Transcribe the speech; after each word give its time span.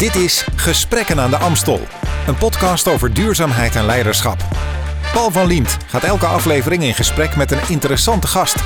Dit 0.00 0.14
is 0.14 0.44
Gesprekken 0.56 1.20
aan 1.20 1.30
de 1.30 1.36
Amstel, 1.36 1.80
een 2.26 2.36
podcast 2.36 2.88
over 2.88 3.14
duurzaamheid 3.14 3.76
en 3.76 3.84
leiderschap. 3.84 4.44
Paul 5.12 5.30
van 5.30 5.46
Liemt 5.46 5.76
gaat 5.86 6.04
elke 6.04 6.26
aflevering 6.26 6.82
in 6.82 6.94
gesprek 6.94 7.36
met 7.36 7.50
een 7.50 7.68
interessante 7.68 8.26
gast. 8.26 8.56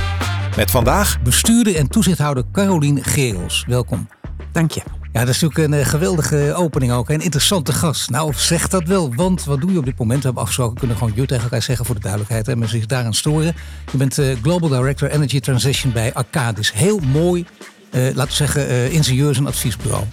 Met 0.56 0.70
vandaag 0.70 1.22
bestuurder 1.22 1.76
en 1.76 1.88
toezichthouder 1.88 2.44
Carolien 2.52 3.04
Gerels. 3.04 3.64
Welkom. 3.66 4.08
Dank 4.52 4.70
je. 4.70 4.82
Ja, 5.12 5.20
dat 5.20 5.28
is 5.28 5.40
natuurlijk 5.40 5.72
een 5.72 5.80
eh, 5.80 5.86
geweldige 5.86 6.54
opening 6.56 6.92
ook. 6.92 7.08
Een 7.08 7.20
interessante 7.20 7.72
gast. 7.72 8.10
Nou, 8.10 8.32
zeg 8.34 8.68
dat 8.68 8.84
wel. 8.84 9.14
Want 9.14 9.44
wat 9.44 9.60
doe 9.60 9.72
je 9.72 9.78
op 9.78 9.84
dit 9.84 9.98
moment? 9.98 10.18
We 10.18 10.24
hebben 10.24 10.42
afgesproken, 10.42 10.78
kunnen 10.78 10.96
gewoon 10.96 11.12
je 11.16 11.26
tegen 11.26 11.42
elkaar 11.42 11.62
zeggen 11.62 11.86
voor 11.86 11.94
de 11.94 12.00
duidelijkheid. 12.00 12.48
En 12.48 12.58
mensen 12.58 12.78
zich 12.78 12.86
daaraan 12.86 13.14
storen. 13.14 13.54
Je 13.90 13.96
bent 13.96 14.18
uh, 14.18 14.36
Global 14.42 14.68
Director 14.68 15.10
Energy 15.10 15.40
Transition 15.40 15.92
bij 15.92 16.14
Arcadis. 16.14 16.72
Heel 16.72 16.98
mooi, 16.98 17.46
uh, 17.90 18.02
laten 18.02 18.26
we 18.26 18.32
zeggen, 18.32 18.70
uh, 18.70 18.92
ingenieurs- 18.92 19.38
en 19.38 19.46
adviesbureau. 19.46 20.04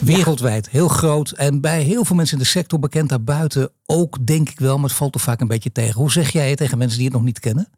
Wereldwijd, 0.00 0.68
heel 0.68 0.88
groot. 0.88 1.30
En 1.30 1.60
bij 1.60 1.82
heel 1.82 2.04
veel 2.04 2.16
mensen 2.16 2.36
in 2.38 2.42
de 2.42 2.48
sector 2.48 2.78
bekend 2.78 3.08
daarbuiten 3.08 3.70
ook, 3.86 4.26
denk 4.26 4.48
ik 4.50 4.58
wel. 4.58 4.74
Maar 4.74 4.88
het 4.88 4.98
valt 4.98 5.12
toch 5.12 5.22
vaak 5.22 5.40
een 5.40 5.46
beetje 5.46 5.72
tegen. 5.72 6.00
Hoe 6.00 6.12
zeg 6.12 6.30
jij 6.30 6.48
het 6.48 6.58
tegen 6.58 6.78
mensen 6.78 6.98
die 6.98 7.06
het 7.06 7.16
nog 7.16 7.24
niet 7.24 7.40
kennen? 7.40 7.68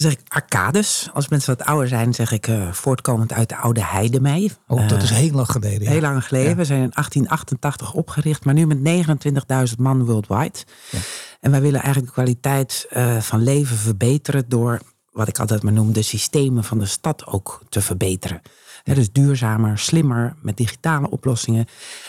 zeg 0.00 0.12
ik 0.12 0.20
arcades. 0.28 1.08
Als 1.12 1.28
mensen 1.28 1.56
wat 1.56 1.66
ouder 1.66 1.88
zijn, 1.88 2.14
zeg 2.14 2.32
ik 2.32 2.46
uh, 2.46 2.72
voortkomend 2.72 3.32
uit 3.32 3.48
de 3.48 3.56
oude 3.56 3.84
Heidemei. 3.84 4.52
Oh, 4.66 4.88
dat 4.88 5.02
is 5.02 5.10
heel 5.10 5.30
lang 5.30 5.50
geleden. 5.50 5.82
Ja. 5.82 5.90
Heel 5.90 6.00
lang 6.00 6.24
geleden. 6.24 6.50
Ja. 6.50 6.56
We 6.56 6.64
zijn 6.64 6.82
in 6.82 6.90
1888 6.94 7.92
opgericht, 7.92 8.44
maar 8.44 8.54
nu 8.54 8.66
met 8.66 9.06
29.000 9.70 9.76
man 9.78 10.04
worldwide. 10.04 10.58
Ja. 10.90 10.98
En 11.40 11.50
wij 11.50 11.60
willen 11.60 11.82
eigenlijk 11.82 12.06
de 12.06 12.20
kwaliteit 12.20 12.86
uh, 12.92 13.20
van 13.20 13.42
leven 13.42 13.76
verbeteren 13.76 14.48
door, 14.48 14.80
wat 15.10 15.28
ik 15.28 15.38
altijd 15.38 15.62
maar 15.62 15.72
noem, 15.72 15.92
de 15.92 16.02
systemen 16.02 16.64
van 16.64 16.78
de 16.78 16.86
stad 16.86 17.26
ook 17.26 17.62
te 17.68 17.80
verbeteren. 17.80 18.42
He, 18.88 18.94
dus 18.94 19.12
duurzamer, 19.12 19.78
slimmer, 19.78 20.34
met 20.42 20.56
digitale 20.56 21.10
oplossingen. 21.10 21.66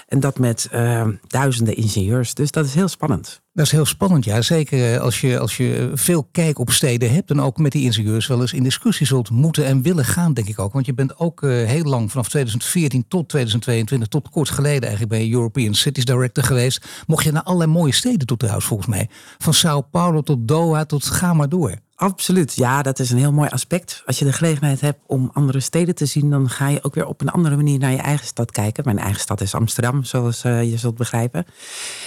En 0.08 0.20
dat 0.20 0.40
met 0.40 0.70
uh, 0.74 1.08
duizenden 1.28 1.76
ingenieurs. 1.76 2.34
Dus 2.34 2.52
dat 2.52 2.66
is 2.66 2.74
heel 2.74 2.88
spannend. 2.88 3.42
Dat 3.54 3.66
is 3.66 3.72
heel 3.72 3.86
spannend, 3.86 4.26
ja. 4.26 4.42
Zeker 4.42 5.00
als 5.00 5.22
je, 5.22 5.40
als 5.40 5.58
je 5.58 5.92
veel 5.94 6.28
kijk 6.32 6.60
op 6.60 6.72
steden 6.72 7.14
hebt 7.14 7.30
en 7.30 7.42
ook 7.42 7.58
met 7.58 7.72
die 7.72 7.84
ingenieurs 7.84 8.28
wel 8.28 8.42
eens 8.42 8.54
in 8.54 8.64
discussie 8.64 9.06
zult 9.06 9.30
moeten 9.30 9.66
en 9.66 9.82
willen 9.82 10.06
gaan, 10.06 10.34
denk 10.34 10.48
ik 10.48 10.60
ook. 10.60 10.74
Want 10.74 10.86
je 10.86 10.94
bent 10.94 11.20
ook 11.20 11.42
uh, 11.42 11.66
heel 11.68 11.84
lang, 11.84 12.12
vanaf 12.12 12.30
2014 12.30 13.06
tot 13.08 13.30
2022, 13.30 14.08
tot 14.08 14.30
kort 14.30 14.50
geleden 14.50 14.82
eigenlijk 14.82 15.12
bij 15.12 15.32
European 15.32 15.74
Cities 15.74 16.06
Director 16.06 16.44
geweest. 16.44 16.88
Mocht 17.08 17.24
je 17.24 17.32
naar 17.32 17.44
allerlei 17.44 17.72
mooie 17.72 17.94
steden 17.94 18.28
toe 18.28 18.38
trouwens, 18.38 18.66
volgens 18.66 18.90
mij. 18.90 19.10
Van 19.38 19.54
Sao 19.54 19.82
Paulo 19.82 20.22
tot 20.22 20.48
Doha 20.48 20.86
tot 20.86 21.06
ga 21.06 21.34
maar 21.34 21.50
door. 21.50 21.76
Absoluut, 22.00 22.56
ja, 22.56 22.82
dat 22.82 23.00
is 23.00 23.12
een 23.12 23.18
heel 23.18 23.32
mooi 23.32 23.50
aspect. 23.50 24.04
Als 24.06 24.20
je 24.20 24.26
de 24.26 24.34
gelegenheid 24.34 24.82
hebt 24.82 25.00
om 25.06 25.30
andere 25.34 25.60
steden 25.60 25.96
te 25.96 26.06
zien, 26.06 26.30
dan 26.30 26.50
ga 26.50 26.68
je 26.68 26.84
ook 26.84 26.96
weer 26.96 27.06
op 27.06 27.22
een 27.22 27.30
andere 27.30 27.56
manier 27.56 27.80
naar 27.80 27.92
je 27.92 27.98
eigen 27.98 28.28
stad 28.28 28.52
kijken. 28.52 28.84
Mijn 28.86 29.00
eigen 29.00 29.20
stad 29.20 29.42
is 29.42 29.54
Amsterdam, 29.54 30.04
zoals 30.04 30.44
uh, 30.44 30.64
je 30.64 30.78
zult 30.78 30.96
begrijpen. 30.96 31.46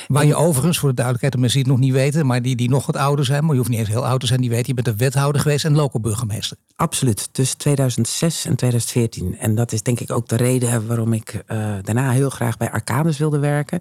Waar 0.08 0.24
je 0.24 0.34
overigens, 0.34 0.78
voor 0.78 0.88
de 0.88 0.94
duidelijkheid, 0.94 1.34
de 1.34 1.40
mensen 1.40 1.62
die 1.62 1.72
het 1.72 1.78
nog 1.78 1.88
niet 1.88 1.96
weten, 1.96 2.26
maar 2.26 2.42
die, 2.42 2.56
die 2.56 2.68
nog 2.68 2.86
wat 2.86 2.96
ouder 2.96 3.24
zijn, 3.24 3.42
maar 3.42 3.50
je 3.50 3.56
hoeft 3.56 3.70
niet 3.70 3.78
eens 3.78 3.88
heel 3.88 4.06
oud 4.06 4.20
te 4.20 4.26
zijn, 4.26 4.40
die 4.40 4.50
weten, 4.50 4.66
je 4.66 4.74
bent 4.74 4.86
een 4.86 4.96
wethouder 4.96 5.40
geweest 5.40 5.64
en 5.64 5.74
local 5.74 6.00
burgemeester. 6.00 6.56
Absoluut, 6.76 7.28
tussen 7.32 7.58
2006 7.58 8.44
en 8.44 8.56
2014. 8.56 9.38
En 9.38 9.54
dat 9.54 9.72
is 9.72 9.82
denk 9.82 10.00
ik 10.00 10.12
ook 10.12 10.28
de 10.28 10.36
reden 10.36 10.86
waarom 10.86 11.12
ik 11.12 11.34
uh, 11.34 11.74
daarna 11.82 12.10
heel 12.10 12.30
graag 12.30 12.56
bij 12.56 12.70
Arcades 12.70 13.18
wilde 13.18 13.38
werken 13.38 13.80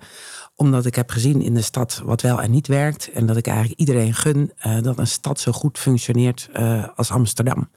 omdat 0.61 0.85
ik 0.85 0.95
heb 0.95 1.09
gezien 1.09 1.41
in 1.41 1.53
de 1.53 1.61
stad 1.61 2.01
wat 2.05 2.21
wel 2.21 2.41
en 2.41 2.51
niet 2.51 2.67
werkt. 2.67 3.11
En 3.11 3.25
dat 3.25 3.37
ik 3.37 3.47
eigenlijk 3.47 3.79
iedereen 3.79 4.13
gun 4.13 4.51
uh, 4.65 4.81
dat 4.81 4.97
een 4.97 5.07
stad 5.07 5.39
zo 5.39 5.51
goed 5.51 5.79
functioneert 5.79 6.49
uh, 6.59 6.87
als 6.95 7.11
Amsterdam. 7.11 7.69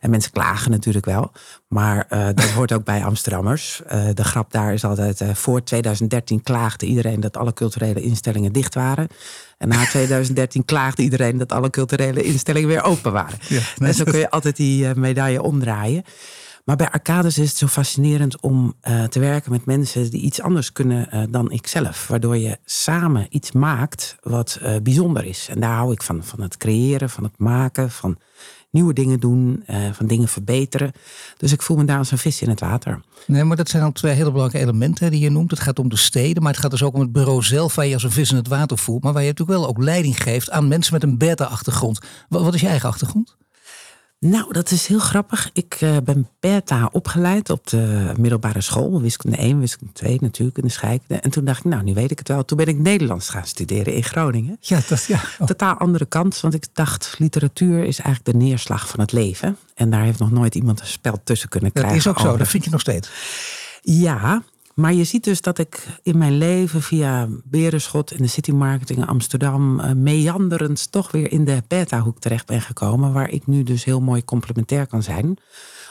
En 0.00 0.10
mensen 0.10 0.32
klagen 0.32 0.70
natuurlijk 0.70 1.04
wel. 1.04 1.32
Maar 1.68 2.06
uh, 2.10 2.26
dat 2.34 2.50
hoort 2.50 2.72
ook 2.72 2.84
bij 2.84 3.04
Amsterdammers. 3.04 3.82
de 4.14 4.24
grap 4.24 4.52
daar 4.52 4.72
is 4.72 4.84
altijd, 4.84 5.24
voor 5.32 5.62
2013 5.62 6.42
klaagde 6.42 6.86
iedereen 6.86 7.20
dat 7.20 7.36
alle 7.36 7.52
culturele 7.52 8.02
instellingen 8.02 8.52
dicht 8.52 8.74
waren. 8.74 9.06
En 9.58 9.68
na 9.68 9.86
2013 9.90 10.64
klaagde 10.64 11.02
iedereen 11.02 11.38
dat 11.38 11.52
alle 11.52 11.70
culturele 11.70 12.22
instellingen 12.22 12.68
weer 12.68 12.82
open 12.82 13.12
waren. 13.12 13.38
Ja, 13.48 13.60
nee. 13.76 13.88
En 13.88 13.94
zo 13.94 14.04
kun 14.04 14.18
je 14.18 14.30
altijd 14.30 14.56
die 14.56 14.94
medaille 14.94 15.42
omdraaien. 15.42 16.04
Maar 16.66 16.76
bij 16.76 16.90
Arcades 16.90 17.38
is 17.38 17.48
het 17.48 17.56
zo 17.56 17.66
fascinerend 17.66 18.40
om 18.40 18.74
uh, 18.82 19.04
te 19.04 19.20
werken 19.20 19.52
met 19.52 19.64
mensen 19.64 20.10
die 20.10 20.20
iets 20.20 20.40
anders 20.40 20.72
kunnen 20.72 21.08
uh, 21.14 21.22
dan 21.30 21.50
ikzelf. 21.50 22.06
Waardoor 22.06 22.36
je 22.36 22.58
samen 22.64 23.26
iets 23.30 23.52
maakt 23.52 24.16
wat 24.20 24.58
uh, 24.62 24.76
bijzonder 24.82 25.24
is. 25.24 25.48
En 25.50 25.60
daar 25.60 25.76
hou 25.76 25.92
ik 25.92 26.02
van. 26.02 26.24
Van 26.24 26.40
het 26.40 26.56
creëren, 26.56 27.10
van 27.10 27.24
het 27.24 27.38
maken, 27.38 27.90
van 27.90 28.18
nieuwe 28.70 28.92
dingen 28.92 29.20
doen, 29.20 29.64
van 29.92 30.06
dingen 30.06 30.28
verbeteren. 30.28 30.92
Dus 31.36 31.52
ik 31.52 31.62
voel 31.62 31.76
me 31.76 31.84
daar 31.84 31.98
als 31.98 32.10
een 32.10 32.18
vis 32.18 32.42
in 32.42 32.48
het 32.48 32.60
water. 32.60 33.00
Nee, 33.26 33.44
maar 33.44 33.56
dat 33.56 33.68
zijn 33.68 33.82
al 33.82 33.92
twee 33.92 34.14
hele 34.14 34.32
belangrijke 34.32 34.68
elementen 34.68 35.10
die 35.10 35.20
je 35.20 35.30
noemt. 35.30 35.50
Het 35.50 35.60
gaat 35.60 35.78
om 35.78 35.88
de 35.88 35.96
steden, 35.96 36.42
maar 36.42 36.52
het 36.52 36.60
gaat 36.60 36.70
dus 36.70 36.82
ook 36.82 36.94
om 36.94 37.00
het 37.00 37.12
bureau 37.12 37.42
zelf, 37.42 37.74
waar 37.74 37.86
je 37.86 37.94
als 37.94 38.02
een 38.02 38.10
vis 38.10 38.30
in 38.30 38.36
het 38.36 38.48
water 38.48 38.78
voelt. 38.78 39.02
Maar 39.02 39.12
waar 39.12 39.22
je 39.22 39.28
natuurlijk 39.28 39.58
wel 39.58 39.68
ook 39.68 39.82
leiding 39.82 40.22
geeft 40.22 40.50
aan 40.50 40.68
mensen 40.68 40.92
met 40.92 41.02
een 41.02 41.18
beta-achtergrond. 41.18 41.98
Wat, 42.28 42.42
wat 42.42 42.54
is 42.54 42.60
je 42.60 42.68
eigen 42.68 42.88
achtergrond? 42.88 43.36
Nou, 44.18 44.52
dat 44.52 44.70
is 44.70 44.86
heel 44.86 44.98
grappig. 44.98 45.50
Ik 45.52 45.80
uh, 45.80 45.96
ben 46.04 46.28
beta 46.40 46.88
opgeleid 46.92 47.50
op 47.50 47.66
de 47.66 48.12
middelbare 48.18 48.60
school. 48.60 49.00
Wiskunde 49.00 49.36
1, 49.36 49.60
wiskunde 49.60 49.92
2 49.92 50.18
natuurlijk, 50.20 50.58
in 50.58 50.64
de 50.64 50.70
scheikunde. 50.70 51.22
En 51.22 51.30
toen 51.30 51.44
dacht 51.44 51.58
ik, 51.58 51.64
nou, 51.64 51.82
nu 51.82 51.94
weet 51.94 52.10
ik 52.10 52.18
het 52.18 52.28
wel. 52.28 52.44
Toen 52.44 52.56
ben 52.56 52.66
ik 52.66 52.78
Nederlands 52.78 53.28
gaan 53.28 53.46
studeren 53.46 53.92
in 53.94 54.04
Groningen. 54.04 54.56
Ja, 54.60 54.80
dat 54.88 55.04
ja. 55.04 55.20
Oh. 55.38 55.46
Totaal 55.46 55.74
andere 55.74 56.06
kant, 56.06 56.40
want 56.40 56.54
ik 56.54 56.66
dacht, 56.72 57.14
literatuur 57.18 57.84
is 57.84 57.98
eigenlijk 57.98 58.38
de 58.38 58.44
neerslag 58.44 58.88
van 58.88 59.00
het 59.00 59.12
leven. 59.12 59.56
En 59.74 59.90
daar 59.90 60.02
heeft 60.02 60.18
nog 60.18 60.30
nooit 60.30 60.54
iemand 60.54 60.80
een 60.80 60.86
spel 60.86 61.20
tussen 61.24 61.48
kunnen 61.48 61.72
krijgen. 61.72 61.94
Dat 61.94 62.06
is 62.06 62.10
ook 62.10 62.30
zo, 62.30 62.36
dat 62.36 62.48
vind 62.48 62.64
je 62.64 62.70
nog 62.70 62.80
steeds. 62.80 63.10
Ja, 63.82 64.42
maar 64.76 64.92
je 64.92 65.04
ziet 65.04 65.24
dus 65.24 65.40
dat 65.40 65.58
ik 65.58 65.86
in 66.02 66.18
mijn 66.18 66.38
leven 66.38 66.82
via 66.82 67.28
Berenschot 67.44 68.12
in 68.12 68.22
de 68.22 68.28
city 68.28 68.50
marketing 68.50 68.98
in 68.98 69.06
Amsterdam 69.06 69.80
uh, 69.80 69.92
meanderend 69.92 70.92
toch 70.92 71.10
weer 71.10 71.32
in 71.32 71.44
de 71.44 71.62
beta-hoek 71.68 72.18
terecht 72.18 72.46
ben 72.46 72.60
gekomen. 72.60 73.12
Waar 73.12 73.30
ik 73.30 73.46
nu 73.46 73.62
dus 73.62 73.84
heel 73.84 74.00
mooi 74.00 74.24
complementair 74.24 74.86
kan 74.86 75.02
zijn. 75.02 75.38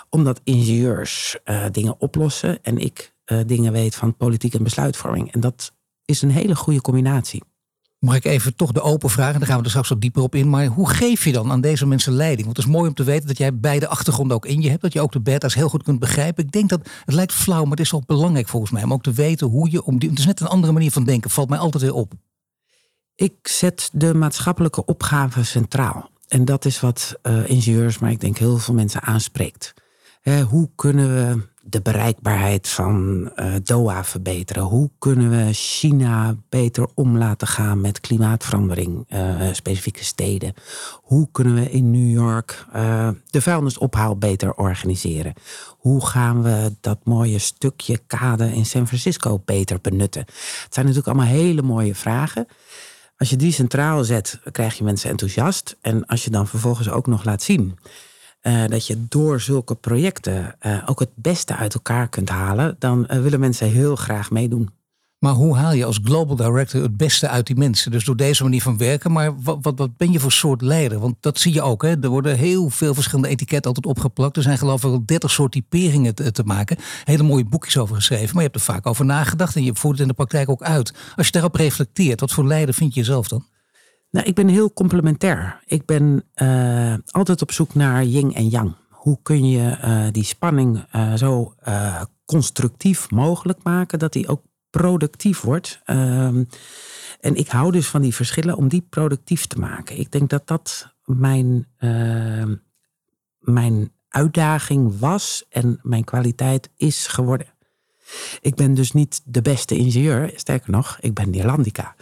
Omdat 0.09 0.41
ingenieurs 0.43 1.37
uh, 1.45 1.65
dingen 1.71 1.99
oplossen 1.99 2.63
en 2.63 2.77
ik 2.77 3.13
uh, 3.25 3.39
dingen 3.45 3.71
weet 3.71 3.95
van 3.95 4.15
politiek 4.15 4.53
en 4.53 4.63
besluitvorming. 4.63 5.31
En 5.31 5.39
dat 5.39 5.73
is 6.05 6.21
een 6.21 6.31
hele 6.31 6.55
goede 6.55 6.81
combinatie. 6.81 7.43
Mag 7.99 8.15
ik 8.15 8.25
even 8.25 8.55
toch 8.55 8.71
de 8.71 8.81
open 8.81 9.09
vragen? 9.09 9.39
Dan 9.39 9.47
gaan 9.47 9.57
we 9.57 9.63
er 9.63 9.69
straks 9.69 9.89
wat 9.89 10.01
dieper 10.01 10.21
op 10.21 10.35
in. 10.35 10.49
Maar 10.49 10.65
hoe 10.65 10.89
geef 10.89 11.25
je 11.25 11.31
dan 11.31 11.51
aan 11.51 11.61
deze 11.61 11.87
mensen 11.87 12.13
leiding? 12.13 12.45
Want 12.45 12.57
het 12.57 12.65
is 12.65 12.71
mooi 12.71 12.87
om 12.87 12.93
te 12.93 13.03
weten 13.03 13.27
dat 13.27 13.37
jij 13.37 13.57
beide 13.57 13.87
achtergronden 13.87 14.35
ook 14.35 14.45
in 14.45 14.61
je 14.61 14.69
hebt. 14.69 14.81
Dat 14.81 14.93
je 14.93 15.01
ook 15.01 15.11
de 15.11 15.21
beta's 15.21 15.53
heel 15.55 15.69
goed 15.69 15.83
kunt 15.83 15.99
begrijpen. 15.99 16.43
Ik 16.43 16.51
denk 16.51 16.69
dat 16.69 16.89
het 17.05 17.15
lijkt 17.15 17.33
flauw, 17.33 17.61
maar 17.61 17.71
het 17.71 17.79
is 17.79 17.91
wel 17.91 18.03
belangrijk 18.05 18.47
volgens 18.47 18.71
mij. 18.71 18.83
Om 18.83 18.93
ook 18.93 19.03
te 19.03 19.13
weten 19.13 19.47
hoe 19.47 19.71
je 19.71 19.83
om 19.83 19.99
die. 19.99 20.09
Het 20.09 20.19
is 20.19 20.25
net 20.25 20.39
een 20.39 20.47
andere 20.47 20.73
manier 20.73 20.91
van 20.91 21.03
denken. 21.03 21.29
Valt 21.29 21.49
mij 21.49 21.57
altijd 21.57 21.83
weer 21.83 21.93
op. 21.93 22.13
Ik 23.15 23.33
zet 23.41 23.89
de 23.93 24.13
maatschappelijke 24.13 24.85
opgave 24.85 25.43
centraal. 25.43 26.09
En 26.27 26.45
dat 26.45 26.65
is 26.65 26.79
wat 26.79 27.15
uh, 27.23 27.49
ingenieurs, 27.49 27.99
maar 27.99 28.11
ik 28.11 28.19
denk 28.19 28.37
heel 28.37 28.57
veel 28.57 28.73
mensen 28.73 29.01
aanspreekt. 29.01 29.73
He, 30.21 30.41
hoe 30.41 30.69
kunnen 30.75 31.13
we 31.15 31.47
de 31.67 31.81
bereikbaarheid 31.81 32.69
van 32.69 33.21
uh, 33.35 33.53
Doha 33.63 34.03
verbeteren? 34.03 34.63
Hoe 34.63 34.89
kunnen 34.99 35.29
we 35.29 35.53
China 35.53 36.35
beter 36.49 36.87
om 36.93 37.17
laten 37.17 37.47
gaan 37.47 37.81
met 37.81 37.99
klimaatverandering, 37.99 39.05
uh, 39.09 39.47
specifieke 39.51 40.03
steden? 40.03 40.53
Hoe 41.01 41.27
kunnen 41.31 41.55
we 41.55 41.69
in 41.71 41.91
New 41.91 42.11
York 42.11 42.65
uh, 42.75 43.09
de 43.29 43.41
vuilnisophaal 43.41 44.17
beter 44.17 44.53
organiseren? 44.53 45.33
Hoe 45.67 46.05
gaan 46.05 46.43
we 46.43 46.75
dat 46.81 46.99
mooie 47.03 47.39
stukje 47.39 47.99
kade 48.07 48.53
in 48.53 48.65
San 48.65 48.87
Francisco 48.87 49.41
beter 49.45 49.79
benutten? 49.81 50.21
Het 50.63 50.73
zijn 50.73 50.85
natuurlijk 50.85 51.17
allemaal 51.17 51.33
hele 51.33 51.61
mooie 51.61 51.95
vragen. 51.95 52.47
Als 53.17 53.29
je 53.29 53.35
die 53.35 53.51
centraal 53.51 54.03
zet, 54.03 54.39
krijg 54.51 54.77
je 54.77 54.83
mensen 54.83 55.09
enthousiast. 55.09 55.77
En 55.81 56.05
als 56.05 56.23
je 56.23 56.29
dan 56.29 56.47
vervolgens 56.47 56.89
ook 56.89 57.07
nog 57.07 57.23
laat 57.23 57.41
zien 57.41 57.77
uh, 58.47 58.67
dat 58.67 58.87
je 58.87 59.05
door 59.09 59.41
zulke 59.41 59.75
projecten 59.75 60.55
uh, 60.61 60.83
ook 60.85 60.99
het 60.99 61.09
beste 61.15 61.55
uit 61.55 61.73
elkaar 61.73 62.09
kunt 62.09 62.29
halen, 62.29 62.75
dan 62.79 63.07
uh, 63.11 63.21
willen 63.21 63.39
mensen 63.39 63.69
heel 63.69 63.95
graag 63.95 64.31
meedoen. 64.31 64.69
Maar 65.19 65.33
hoe 65.33 65.55
haal 65.55 65.73
je 65.73 65.85
als 65.85 65.99
global 66.03 66.35
director 66.35 66.81
het 66.81 66.97
beste 66.97 67.27
uit 67.27 67.47
die 67.47 67.55
mensen? 67.55 67.91
Dus 67.91 68.03
door 68.03 68.15
deze 68.15 68.43
manier 68.43 68.61
van 68.61 68.77
werken. 68.77 69.11
Maar 69.11 69.41
wat, 69.41 69.57
wat, 69.61 69.77
wat 69.77 69.97
ben 69.97 70.11
je 70.11 70.19
voor 70.19 70.31
soort 70.31 70.61
leider? 70.61 70.99
Want 70.99 71.15
dat 71.19 71.39
zie 71.39 71.53
je 71.53 71.61
ook. 71.61 71.81
Hè? 71.81 72.01
Er 72.01 72.09
worden 72.09 72.37
heel 72.37 72.69
veel 72.69 72.93
verschillende 72.93 73.29
etiketten 73.29 73.67
altijd 73.67 73.85
opgeplakt. 73.85 74.37
Er 74.37 74.43
zijn 74.43 74.57
geloof 74.57 74.83
ik 74.83 74.89
wel 74.89 75.05
30 75.05 75.31
soort 75.31 75.51
typeringen 75.51 76.15
te, 76.15 76.31
te, 76.31 76.43
maken. 76.43 76.77
Hele 77.03 77.23
mooie 77.23 77.45
boekjes 77.45 77.77
over 77.77 77.95
geschreven. 77.95 78.27
Maar 78.27 78.43
je 78.43 78.49
hebt 78.49 78.55
er 78.55 78.73
vaak 78.73 78.85
over 78.85 79.05
nagedacht. 79.05 79.55
En 79.55 79.63
je 79.63 79.75
voert 79.75 79.93
het 79.93 80.01
in 80.01 80.07
de 80.07 80.13
praktijk 80.13 80.49
ook 80.49 80.63
uit. 80.63 80.93
Als 81.15 81.25
je 81.25 81.31
daarop 81.31 81.55
reflecteert, 81.55 82.19
wat 82.19 82.31
voor 82.31 82.45
leider 82.45 82.73
vind 82.73 82.93
je 82.93 82.99
jezelf 82.99 83.27
dan? 83.27 83.45
Nou, 84.15 84.27
ik 84.27 84.35
ben 84.35 84.47
heel 84.47 84.73
complementair. 84.73 85.59
Ik 85.65 85.85
ben 85.85 86.23
uh, 86.35 86.93
altijd 87.09 87.41
op 87.41 87.51
zoek 87.51 87.73
naar 87.73 88.03
yin 88.03 88.33
en 88.33 88.47
yang. 88.47 88.75
Hoe 88.89 89.19
kun 89.21 89.49
je 89.49 89.77
uh, 89.83 90.07
die 90.11 90.23
spanning 90.23 90.85
uh, 90.95 91.13
zo 91.13 91.53
constructief 92.25 93.11
mogelijk 93.11 93.63
maken 93.63 93.99
dat 93.99 94.13
die 94.13 94.27
ook 94.27 94.41
productief 94.69 95.41
wordt? 95.41 95.81
Ehm, 95.85 96.43
en 97.19 97.35
ik 97.35 97.47
hou 97.47 97.71
dus 97.71 97.87
van 97.87 98.01
die 98.01 98.15
verschillen 98.15 98.57
om 98.57 98.67
die 98.67 98.87
productief 98.89 99.45
te 99.45 99.59
maken. 99.59 99.99
Ik 99.99 100.11
denk 100.11 100.29
dat 100.29 100.47
dat 100.47 100.95
mijn, 101.03 101.67
mijn 103.39 103.91
uitdaging 104.09 104.99
was 104.99 105.45
en 105.49 105.79
mijn 105.81 106.03
kwaliteit 106.03 106.69
is 106.75 107.07
geworden. 107.07 107.47
Ik 108.41 108.55
ben 108.55 108.73
dus 108.73 108.91
niet 108.91 109.21
de 109.23 109.41
beste 109.41 109.77
ingenieur, 109.77 110.31
sterker 110.35 110.71
nog, 110.71 110.97
ik 110.99 111.13
ben 111.13 111.29
Nederlandica. 111.29 111.95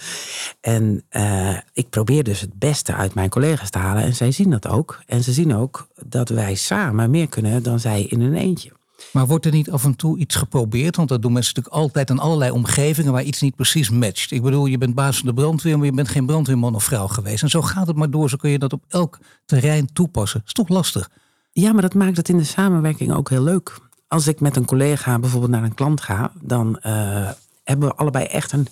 En 0.61 1.03
uh, 1.11 1.57
ik 1.73 1.89
probeer 1.89 2.23
dus 2.23 2.41
het 2.41 2.59
beste 2.59 2.93
uit 2.93 3.13
mijn 3.13 3.29
collega's 3.29 3.69
te 3.69 3.77
halen 3.77 4.03
en 4.03 4.15
zij 4.15 4.31
zien 4.31 4.49
dat 4.49 4.67
ook. 4.67 5.01
En 5.05 5.23
ze 5.23 5.33
zien 5.33 5.55
ook 5.55 5.87
dat 6.05 6.29
wij 6.29 6.55
samen 6.55 7.09
meer 7.09 7.27
kunnen 7.27 7.63
dan 7.63 7.79
zij 7.79 8.03
in 8.03 8.21
een 8.21 8.35
eentje. 8.35 8.71
Maar 9.11 9.27
wordt 9.27 9.45
er 9.45 9.51
niet 9.51 9.71
af 9.71 9.83
en 9.83 9.95
toe 9.95 10.17
iets 10.17 10.35
geprobeerd? 10.35 10.95
Want 10.95 11.09
dat 11.09 11.21
doen 11.21 11.33
mensen 11.33 11.53
natuurlijk 11.55 11.83
altijd 11.83 12.09
in 12.09 12.19
allerlei 12.19 12.51
omgevingen 12.51 13.11
waar 13.11 13.23
iets 13.23 13.41
niet 13.41 13.55
precies 13.55 13.89
matcht. 13.89 14.31
Ik 14.31 14.41
bedoel, 14.41 14.65
je 14.65 14.77
bent 14.77 14.95
baas 14.95 15.17
van 15.17 15.27
de 15.27 15.33
brandweer, 15.33 15.77
maar 15.77 15.85
je 15.85 15.91
bent 15.91 16.07
geen 16.07 16.25
brandweerman 16.25 16.75
of 16.75 16.83
vrouw 16.83 17.07
geweest. 17.07 17.43
En 17.43 17.49
zo 17.49 17.61
gaat 17.61 17.87
het 17.87 17.95
maar 17.95 18.09
door. 18.09 18.29
Zo 18.29 18.37
kun 18.37 18.49
je 18.49 18.59
dat 18.59 18.73
op 18.73 18.83
elk 18.87 19.19
terrein 19.45 19.93
toepassen. 19.93 20.39
Dat 20.39 20.47
is 20.47 20.53
toch 20.53 20.69
lastig? 20.69 21.09
Ja, 21.51 21.73
maar 21.73 21.81
dat 21.81 21.93
maakt 21.93 22.17
het 22.17 22.29
in 22.29 22.37
de 22.37 22.43
samenwerking 22.43 23.13
ook 23.13 23.29
heel 23.29 23.43
leuk. 23.43 23.79
Als 24.13 24.27
ik 24.27 24.39
met 24.39 24.55
een 24.55 24.65
collega 24.65 25.19
bijvoorbeeld 25.19 25.51
naar 25.51 25.63
een 25.63 25.73
klant 25.73 26.01
ga, 26.01 26.31
dan 26.41 26.79
uh, 26.85 27.29
hebben 27.63 27.87
we 27.87 27.95
allebei 27.95 28.25
echt 28.25 28.51
een 28.51 28.67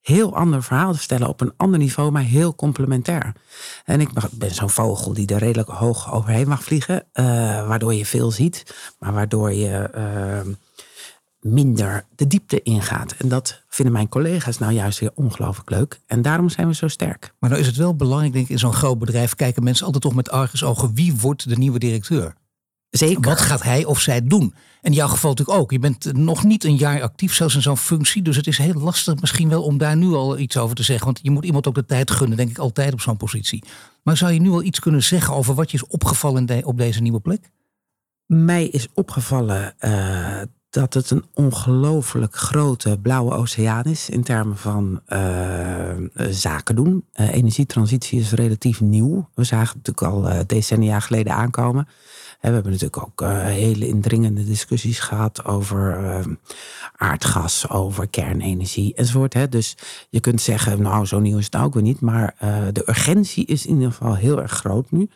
heel 0.00 0.36
ander 0.36 0.62
verhaal 0.62 0.92
te 0.92 0.98
vertellen 0.98 1.28
op 1.28 1.40
een 1.40 1.52
ander 1.56 1.78
niveau, 1.78 2.10
maar 2.10 2.22
heel 2.22 2.54
complementair. 2.54 3.32
En 3.84 4.00
ik 4.00 4.10
ben 4.32 4.54
zo'n 4.54 4.70
vogel 4.70 5.12
die 5.12 5.26
er 5.26 5.38
redelijk 5.38 5.68
hoog 5.68 6.12
overheen 6.12 6.48
mag 6.48 6.62
vliegen, 6.62 7.04
uh, 7.14 7.24
waardoor 7.66 7.94
je 7.94 8.06
veel 8.06 8.30
ziet, 8.30 8.74
maar 8.98 9.12
waardoor 9.12 9.52
je 9.52 9.90
uh, 9.94 10.54
minder 11.40 12.04
de 12.16 12.26
diepte 12.26 12.62
ingaat. 12.62 13.14
En 13.18 13.28
dat 13.28 13.62
vinden 13.68 13.94
mijn 13.94 14.08
collega's 14.08 14.58
nou 14.58 14.72
juist 14.72 14.98
weer 14.98 15.12
ongelooflijk 15.14 15.70
leuk. 15.70 16.00
En 16.06 16.22
daarom 16.22 16.48
zijn 16.48 16.66
we 16.66 16.74
zo 16.74 16.88
sterk. 16.88 17.34
Maar 17.38 17.50
nou 17.50 17.62
is 17.62 17.68
het 17.68 17.76
wel 17.76 17.96
belangrijk, 17.96 18.32
denk 18.32 18.44
ik, 18.44 18.50
in 18.50 18.58
zo'n 18.58 18.72
groot 18.72 18.98
bedrijf 18.98 19.34
kijken 19.34 19.62
mensen 19.62 19.84
altijd 19.84 20.02
toch 20.02 20.14
met 20.14 20.30
argusogen 20.30 20.94
wie 20.94 21.14
wordt 21.14 21.48
de 21.48 21.56
nieuwe 21.56 21.78
directeur? 21.78 22.34
Zeker. 22.90 23.20
Wat 23.20 23.40
gaat 23.40 23.62
hij 23.62 23.84
of 23.84 24.00
zij 24.00 24.26
doen? 24.26 24.54
En 24.80 24.90
in 24.90 24.96
jouw 24.96 25.08
geval 25.08 25.30
natuurlijk 25.30 25.58
ook. 25.58 25.70
Je 25.70 25.78
bent 25.78 26.12
nog 26.12 26.44
niet 26.44 26.64
een 26.64 26.76
jaar 26.76 27.02
actief, 27.02 27.34
zelfs 27.34 27.54
in 27.54 27.62
zo'n 27.62 27.76
functie. 27.76 28.22
Dus 28.22 28.36
het 28.36 28.46
is 28.46 28.58
heel 28.58 28.80
lastig 28.80 29.20
misschien 29.20 29.48
wel 29.48 29.62
om 29.62 29.78
daar 29.78 29.96
nu 29.96 30.12
al 30.12 30.38
iets 30.38 30.56
over 30.56 30.76
te 30.76 30.82
zeggen. 30.82 31.06
Want 31.06 31.20
je 31.22 31.30
moet 31.30 31.44
iemand 31.44 31.66
ook 31.66 31.74
de 31.74 31.84
tijd 31.84 32.10
gunnen, 32.10 32.36
denk 32.36 32.50
ik, 32.50 32.58
altijd 32.58 32.92
op 32.92 33.00
zo'n 33.00 33.16
positie. 33.16 33.64
Maar 34.02 34.16
zou 34.16 34.32
je 34.32 34.40
nu 34.40 34.50
al 34.50 34.62
iets 34.62 34.78
kunnen 34.78 35.02
zeggen 35.02 35.34
over 35.34 35.54
wat 35.54 35.70
je 35.70 35.76
is 35.76 35.86
opgevallen 35.86 36.64
op 36.64 36.78
deze 36.78 37.00
nieuwe 37.00 37.20
plek? 37.20 37.50
Mij 38.26 38.66
is 38.66 38.88
opgevallen 38.94 39.74
uh, 39.80 40.42
dat 40.70 40.94
het 40.94 41.10
een 41.10 41.24
ongelooflijk 41.34 42.36
grote 42.36 42.98
blauwe 43.02 43.34
oceaan 43.34 43.84
is 43.84 44.08
in 44.08 44.22
termen 44.22 44.56
van 44.56 45.00
uh, 45.08 45.94
zaken 46.30 46.74
doen. 46.74 47.04
Uh, 47.14 47.34
energietransitie 47.34 48.20
is 48.20 48.32
relatief 48.32 48.80
nieuw. 48.80 49.28
We 49.34 49.44
zagen 49.44 49.78
het 49.78 49.86
natuurlijk 49.86 50.30
al 50.30 50.46
decennia 50.46 51.00
geleden 51.00 51.34
aankomen. 51.34 51.88
We 52.40 52.48
hebben 52.48 52.72
natuurlijk 52.72 53.02
ook 53.02 53.22
uh, 53.22 53.44
hele 53.44 53.86
indringende 53.86 54.44
discussies 54.44 54.98
gehad 54.98 55.44
over 55.44 56.00
uh, 56.00 56.34
aardgas, 56.96 57.68
over 57.68 58.08
kernenergie 58.08 58.94
enzovoort. 58.94 59.52
Dus 59.52 59.76
je 60.08 60.20
kunt 60.20 60.40
zeggen, 60.40 60.82
nou 60.82 61.06
zo 61.06 61.18
nieuw 61.18 61.38
is 61.38 61.44
het 61.44 61.56
ook 61.56 61.74
weer 61.74 61.82
niet. 61.82 62.00
Maar 62.00 62.34
uh, 62.42 62.62
de 62.72 62.82
urgentie 62.88 63.46
is 63.46 63.66
in 63.66 63.74
ieder 63.74 63.92
geval 63.92 64.14
heel 64.14 64.42
erg 64.42 64.52
groot 64.52 64.90
nu. 64.90 65.10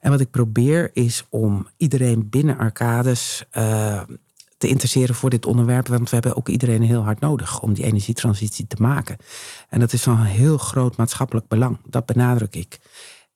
En 0.00 0.10
wat 0.10 0.20
ik 0.20 0.30
probeer 0.30 0.90
is 0.92 1.24
om 1.28 1.66
iedereen 1.76 2.28
binnen 2.28 2.58
Arcades 2.58 3.44
te 4.60 4.68
interesseren 4.68 5.14
voor 5.14 5.30
dit 5.30 5.46
onderwerp. 5.46 5.88
Want 5.88 6.08
we 6.08 6.14
hebben 6.14 6.36
ook 6.36 6.48
iedereen 6.48 6.82
heel 6.82 7.02
hard 7.02 7.20
nodig 7.20 7.60
om 7.60 7.74
die 7.74 7.84
energietransitie 7.84 8.66
te 8.66 8.76
maken. 8.78 9.16
En 9.68 9.80
dat 9.80 9.92
is 9.92 10.02
van 10.02 10.22
heel 10.22 10.58
groot 10.58 10.96
maatschappelijk 10.96 11.48
belang. 11.48 11.78
Dat 11.84 12.06
benadruk 12.06 12.56
ik. 12.56 12.78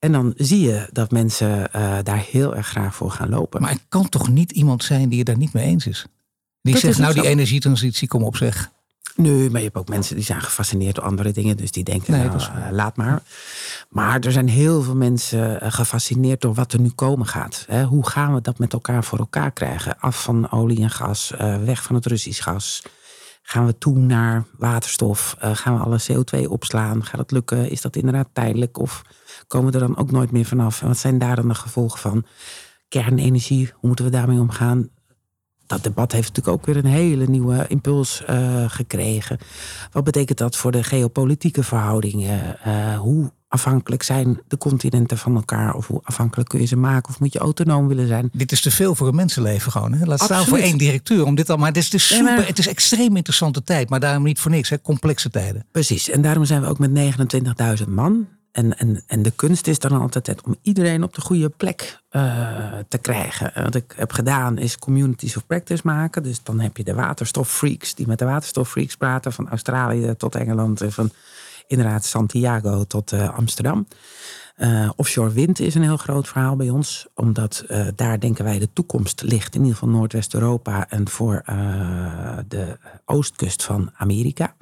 En 0.04 0.12
dan 0.12 0.32
zie 0.36 0.60
je 0.60 0.88
dat 0.92 1.10
mensen 1.10 1.68
uh, 1.76 1.98
daar 2.02 2.24
heel 2.30 2.56
erg 2.56 2.66
graag 2.66 2.94
voor 2.94 3.10
gaan 3.10 3.28
lopen. 3.28 3.60
Maar 3.60 3.70
er 3.70 3.78
kan 3.88 4.08
toch 4.08 4.28
niet 4.28 4.52
iemand 4.52 4.84
zijn 4.84 5.08
die 5.08 5.18
het 5.18 5.26
daar 5.26 5.36
niet 5.36 5.52
mee 5.52 5.64
eens 5.64 5.86
is? 5.86 6.06
Die 6.62 6.72
dat 6.72 6.82
zegt, 6.82 6.98
nou 6.98 7.14
die 7.14 7.26
energietransitie, 7.26 8.08
kom 8.08 8.22
op 8.22 8.36
zeg. 8.36 8.70
Nee, 9.16 9.50
maar 9.50 9.60
je 9.60 9.66
hebt 9.66 9.78
ook 9.78 9.88
mensen 9.88 10.14
die 10.14 10.24
zijn 10.24 10.40
gefascineerd 10.40 10.94
door 10.94 11.04
andere 11.04 11.32
dingen. 11.32 11.56
Dus 11.56 11.70
die 11.70 11.84
denken, 11.84 12.12
nee, 12.12 12.28
nou, 12.28 12.38
uh, 12.38 12.66
laat 12.70 12.96
maar. 12.96 13.22
Maar 13.88 14.20
er 14.20 14.32
zijn 14.32 14.48
heel 14.48 14.82
veel 14.82 14.96
mensen 14.96 15.62
uh, 15.62 15.72
gefascineerd 15.72 16.40
door 16.40 16.54
wat 16.54 16.72
er 16.72 16.80
nu 16.80 16.90
komen 16.94 17.26
gaat. 17.26 17.64
Hè? 17.68 17.84
Hoe 17.84 18.08
gaan 18.08 18.34
we 18.34 18.40
dat 18.40 18.58
met 18.58 18.72
elkaar 18.72 19.04
voor 19.04 19.18
elkaar 19.18 19.50
krijgen? 19.50 20.00
Af 20.00 20.22
van 20.22 20.50
olie 20.50 20.82
en 20.82 20.90
gas, 20.90 21.32
weg 21.64 21.82
van 21.82 21.94
het 21.94 22.06
Russisch 22.06 22.42
gas. 22.42 22.82
Gaan 23.46 23.66
we 23.66 23.78
toe 23.78 23.98
naar 23.98 24.44
waterstof? 24.58 25.36
gaan 25.38 25.74
we 25.74 25.84
alle 25.84 26.00
CO2 26.02 26.48
opslaan? 26.48 27.04
Gaat 27.04 27.16
dat 27.16 27.30
lukken? 27.30 27.70
Is 27.70 27.80
dat 27.80 27.96
inderdaad 27.96 28.28
tijdelijk? 28.32 28.78
Of 28.78 29.02
komen 29.46 29.72
we 29.72 29.78
er 29.78 29.86
dan 29.86 29.96
ook 29.96 30.10
nooit 30.10 30.30
meer 30.30 30.44
vanaf? 30.44 30.82
En 30.82 30.88
wat 30.88 30.98
zijn 30.98 31.18
daar 31.18 31.36
dan 31.36 31.48
de 31.48 31.54
gevolgen 31.54 31.98
van? 31.98 32.24
Kernenergie, 32.88 33.70
hoe 33.74 33.86
moeten 33.88 34.04
we 34.04 34.10
daarmee 34.10 34.40
omgaan? 34.40 34.88
Dat 35.66 35.82
debat 35.82 36.12
heeft 36.12 36.28
natuurlijk 36.28 36.56
ook 36.56 36.66
weer 36.66 36.84
een 36.84 36.90
hele 36.90 37.26
nieuwe 37.26 37.64
impuls 37.68 38.22
uh, 38.30 38.64
gekregen. 38.70 39.38
Wat 39.92 40.04
betekent 40.04 40.38
dat 40.38 40.56
voor 40.56 40.72
de 40.72 40.82
geopolitieke 40.82 41.62
verhoudingen? 41.62 42.56
Uh, 42.66 42.98
hoe 42.98 43.32
afhankelijk 43.54 44.02
zijn 44.02 44.40
de 44.48 44.58
continenten 44.58 45.18
van 45.18 45.34
elkaar? 45.34 45.74
Of 45.74 45.86
hoe 45.86 46.00
afhankelijk 46.04 46.48
kun 46.48 46.60
je 46.60 46.66
ze 46.66 46.76
maken? 46.76 47.08
Of 47.08 47.20
moet 47.20 47.32
je 47.32 47.38
autonoom 47.38 47.88
willen 47.88 48.06
zijn? 48.06 48.30
Dit 48.32 48.52
is 48.52 48.60
te 48.60 48.70
veel 48.70 48.94
voor 48.94 49.08
een 49.08 49.14
mensenleven 49.14 49.72
gewoon. 49.72 49.92
Hè? 49.92 50.06
Laat 50.06 50.20
staan 50.20 50.44
voor 50.44 50.58
één 50.58 50.78
directeur. 50.78 51.24
Om 51.24 51.34
dit 51.34 51.50
al, 51.50 51.56
maar 51.56 51.68
het 51.68 51.76
is, 51.76 51.90
dus 51.90 52.06
super, 52.06 52.24
ja, 52.24 52.36
maar... 52.36 52.46
het 52.46 52.58
is 52.58 52.66
extreem 52.66 53.16
interessante 53.16 53.64
tijd. 53.64 53.88
Maar 53.88 54.00
daarom 54.00 54.22
niet 54.22 54.40
voor 54.40 54.50
niks. 54.50 54.68
Hè? 54.68 54.80
Complexe 54.80 55.30
tijden. 55.30 55.66
Precies. 55.72 56.10
En 56.10 56.22
daarom 56.22 56.44
zijn 56.44 56.60
we 56.60 56.66
ook 56.66 56.78
met 56.78 56.90
29.000 57.80 57.88
man 57.88 58.26
en, 58.54 58.78
en, 58.78 59.02
en 59.06 59.22
de 59.22 59.30
kunst 59.30 59.66
is 59.66 59.78
dan 59.78 60.00
altijd 60.00 60.42
om 60.42 60.56
iedereen 60.62 61.02
op 61.02 61.14
de 61.14 61.20
goede 61.20 61.48
plek 61.48 62.00
uh, 62.10 62.22
te 62.88 62.98
krijgen. 62.98 63.52
Wat 63.62 63.74
ik 63.74 63.94
heb 63.96 64.12
gedaan 64.12 64.58
is 64.58 64.78
communities 64.78 65.36
of 65.36 65.46
practice 65.46 65.82
maken. 65.84 66.22
Dus 66.22 66.42
dan 66.42 66.60
heb 66.60 66.76
je 66.76 66.84
de 66.84 66.94
waterstoffreaks 66.94 67.94
die 67.94 68.06
met 68.06 68.18
de 68.18 68.24
waterstoffreaks 68.24 68.96
praten. 68.96 69.32
Van 69.32 69.48
Australië 69.48 70.14
tot 70.16 70.34
Engeland 70.34 70.80
en 70.80 70.92
van 70.92 71.10
inderdaad 71.66 72.04
Santiago 72.04 72.84
tot 72.84 73.12
uh, 73.12 73.36
Amsterdam. 73.36 73.86
Uh, 74.56 74.90
offshore 74.96 75.32
wind 75.32 75.60
is 75.60 75.74
een 75.74 75.82
heel 75.82 75.96
groot 75.96 76.28
verhaal 76.28 76.56
bij 76.56 76.70
ons. 76.70 77.06
Omdat 77.14 77.64
daar 77.94 78.20
denken 78.20 78.44
wij 78.44 78.58
de 78.58 78.72
toekomst 78.72 79.22
ligt. 79.22 79.54
In 79.54 79.60
ieder 79.60 79.76
geval 79.76 79.94
Noordwest-Europa 79.94 80.90
en 80.90 81.08
voor 81.08 81.42
de 82.48 82.78
oostkust 83.04 83.62
van 83.62 83.90
Amerika. 83.96 84.56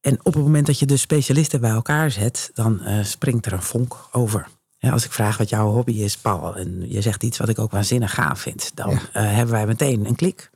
En 0.00 0.18
op 0.18 0.34
het 0.34 0.42
moment 0.42 0.66
dat 0.66 0.78
je 0.78 0.86
de 0.86 0.96
specialisten 0.96 1.60
bij 1.60 1.70
elkaar 1.70 2.10
zet, 2.10 2.50
dan 2.54 2.80
springt 3.02 3.46
er 3.46 3.52
een 3.52 3.62
vonk 3.62 4.08
over. 4.12 4.48
Ja, 4.78 4.90
als 4.90 5.04
ik 5.04 5.12
vraag 5.12 5.36
wat 5.36 5.48
jouw 5.48 5.70
hobby 5.70 5.92
is, 5.92 6.16
Paul, 6.16 6.56
en 6.56 6.90
je 6.90 7.00
zegt 7.00 7.22
iets 7.22 7.38
wat 7.38 7.48
ik 7.48 7.58
ook 7.58 7.70
waanzinnig 7.70 8.14
gaaf 8.14 8.40
vind, 8.40 8.70
dan 8.74 8.90
ja. 8.90 9.20
hebben 9.20 9.54
wij 9.54 9.66
meteen 9.66 10.06
een 10.06 10.16
klik. 10.16 10.50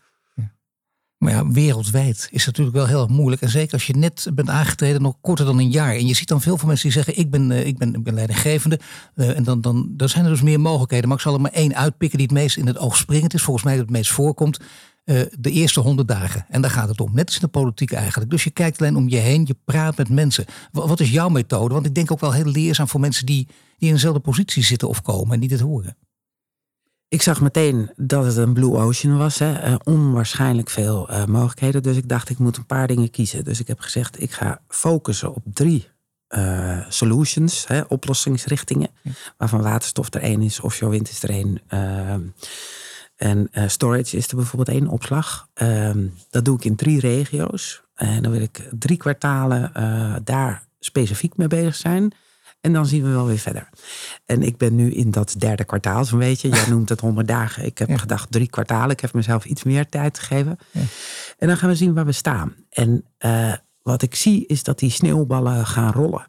Maar 1.24 1.32
ja, 1.32 1.48
wereldwijd 1.48 2.28
is 2.30 2.44
het 2.44 2.46
natuurlijk 2.46 2.76
wel 2.76 2.86
heel 2.86 3.00
erg 3.00 3.08
moeilijk. 3.08 3.42
En 3.42 3.48
zeker 3.48 3.72
als 3.72 3.86
je 3.86 3.96
net 3.96 4.30
bent 4.34 4.48
aangetreden, 4.48 5.02
nog 5.02 5.14
korter 5.20 5.44
dan 5.44 5.58
een 5.58 5.70
jaar. 5.70 5.94
En 5.94 6.06
je 6.06 6.14
ziet 6.14 6.28
dan 6.28 6.40
veel 6.40 6.56
van 6.58 6.66
mensen 6.66 6.88
die 6.90 7.02
zeggen: 7.02 7.18
Ik 7.22 7.30
ben, 7.30 7.50
uh, 7.50 7.66
ik 7.66 7.78
ben, 7.78 8.14
leidinggevende. 8.14 8.80
en 9.14 9.44
dan, 9.44 9.60
dan, 9.60 9.88
dan 9.90 10.08
zijn 10.08 10.24
er 10.24 10.30
dus 10.30 10.42
meer 10.42 10.60
mogelijkheden. 10.60 11.08
Maar 11.08 11.16
ik 11.16 11.22
zal 11.22 11.34
er 11.34 11.40
maar 11.40 11.50
één 11.50 11.74
uitpikken 11.74 12.18
die 12.18 12.26
het 12.26 12.36
meest 12.36 12.56
in 12.56 12.66
het 12.66 12.78
oog 12.78 12.96
springend 12.96 13.34
is. 13.34 13.42
Volgens 13.42 13.64
mij 13.64 13.74
dat 13.74 13.82
het 13.82 13.92
meest 13.92 14.10
voorkomt. 14.10 14.58
Uh, 15.04 15.20
de 15.38 15.50
eerste 15.50 15.80
honderd 15.80 16.08
dagen. 16.08 16.46
En 16.48 16.60
daar 16.60 16.70
gaat 16.70 16.88
het 16.88 17.00
om. 17.00 17.14
Net 17.14 17.26
als 17.26 17.34
in 17.34 17.40
de 17.40 17.48
politiek 17.48 17.92
eigenlijk. 17.92 18.30
Dus 18.30 18.44
je 18.44 18.50
kijkt 18.50 18.80
alleen 18.80 18.96
om 18.96 19.08
je 19.08 19.16
heen, 19.16 19.44
je 19.46 19.56
praat 19.64 19.96
met 19.96 20.08
mensen. 20.08 20.44
Wat, 20.72 20.88
wat 20.88 21.00
is 21.00 21.10
jouw 21.10 21.28
methode? 21.28 21.74
Want 21.74 21.86
ik 21.86 21.94
denk 21.94 22.12
ook 22.12 22.20
wel 22.20 22.32
heel 22.32 22.44
leerzaam 22.44 22.88
voor 22.88 23.00
mensen 23.00 23.26
die, 23.26 23.48
die 23.78 23.88
in 23.88 23.94
dezelfde 23.94 24.20
positie 24.20 24.64
zitten 24.64 24.88
of 24.88 25.02
komen 25.02 25.34
en 25.34 25.40
die 25.40 25.48
dit 25.48 25.60
horen. 25.60 25.96
Ik 27.14 27.22
zag 27.22 27.40
meteen 27.40 27.90
dat 27.96 28.24
het 28.24 28.36
een 28.36 28.52
blue 28.52 28.76
ocean 28.76 29.16
was. 29.18 29.38
Hè. 29.38 29.68
Uh, 29.68 29.74
onwaarschijnlijk 29.84 30.70
veel 30.70 31.10
uh, 31.10 31.24
mogelijkheden. 31.24 31.82
Dus 31.82 31.96
ik 31.96 32.08
dacht, 32.08 32.30
ik 32.30 32.38
moet 32.38 32.56
een 32.56 32.66
paar 32.66 32.86
dingen 32.86 33.10
kiezen. 33.10 33.44
Dus 33.44 33.60
ik 33.60 33.66
heb 33.66 33.80
gezegd, 33.80 34.22
ik 34.22 34.32
ga 34.32 34.60
focussen 34.68 35.34
op 35.34 35.42
drie 35.52 35.88
uh, 36.28 36.78
solutions, 36.88 37.66
hè, 37.66 37.80
oplossingsrichtingen. 37.80 38.88
Ja. 39.02 39.10
Waarvan 39.36 39.62
waterstof 39.62 40.14
er 40.14 40.20
één 40.20 40.42
is, 40.42 40.60
offshore 40.60 40.90
wind 40.90 41.10
is 41.10 41.22
er 41.22 41.30
één. 41.30 41.60
Ehm, 41.68 42.20
en 43.16 43.50
storage 43.66 44.16
is 44.16 44.28
er 44.28 44.36
bijvoorbeeld 44.36 44.76
één 44.76 44.88
opslag. 44.88 45.48
Um, 45.54 46.14
dat 46.30 46.44
doe 46.44 46.56
ik 46.56 46.64
in 46.64 46.76
drie 46.76 47.00
regio's. 47.00 47.82
En 47.94 48.22
dan 48.22 48.32
wil 48.32 48.40
ik 48.40 48.68
drie 48.78 48.96
kwartalen 48.96 49.72
daar 50.24 50.66
specifiek 50.78 51.36
mee 51.36 51.48
bezig 51.48 51.74
zijn. 51.74 52.12
En 52.64 52.72
dan 52.72 52.86
zien 52.86 53.02
we 53.02 53.08
wel 53.08 53.26
weer 53.26 53.38
verder. 53.38 53.68
En 54.24 54.42
ik 54.42 54.56
ben 54.56 54.74
nu 54.74 54.90
in 54.90 55.10
dat 55.10 55.34
derde 55.38 55.64
kwartaal, 55.64 56.04
zo'n 56.04 56.18
beetje. 56.18 56.48
Jij 56.48 56.68
noemt 56.74 56.88
het 56.88 57.00
honderd 57.00 57.28
dagen. 57.28 57.64
Ik 57.64 57.78
heb 57.78 57.88
ja. 57.88 57.96
gedacht 57.96 58.32
drie 58.32 58.48
kwartalen. 58.48 58.90
Ik 58.90 59.00
heb 59.00 59.12
mezelf 59.12 59.44
iets 59.44 59.62
meer 59.62 59.88
tijd 59.88 60.18
gegeven. 60.18 60.58
Ja. 60.70 60.80
En 61.38 61.48
dan 61.48 61.56
gaan 61.56 61.68
we 61.68 61.74
zien 61.74 61.94
waar 61.94 62.06
we 62.06 62.12
staan. 62.12 62.54
En 62.70 63.04
uh, 63.18 63.52
wat 63.82 64.02
ik 64.02 64.14
zie 64.14 64.46
is 64.46 64.62
dat 64.62 64.78
die 64.78 64.90
sneeuwballen 64.90 65.66
gaan 65.66 65.92
rollen. 65.92 66.26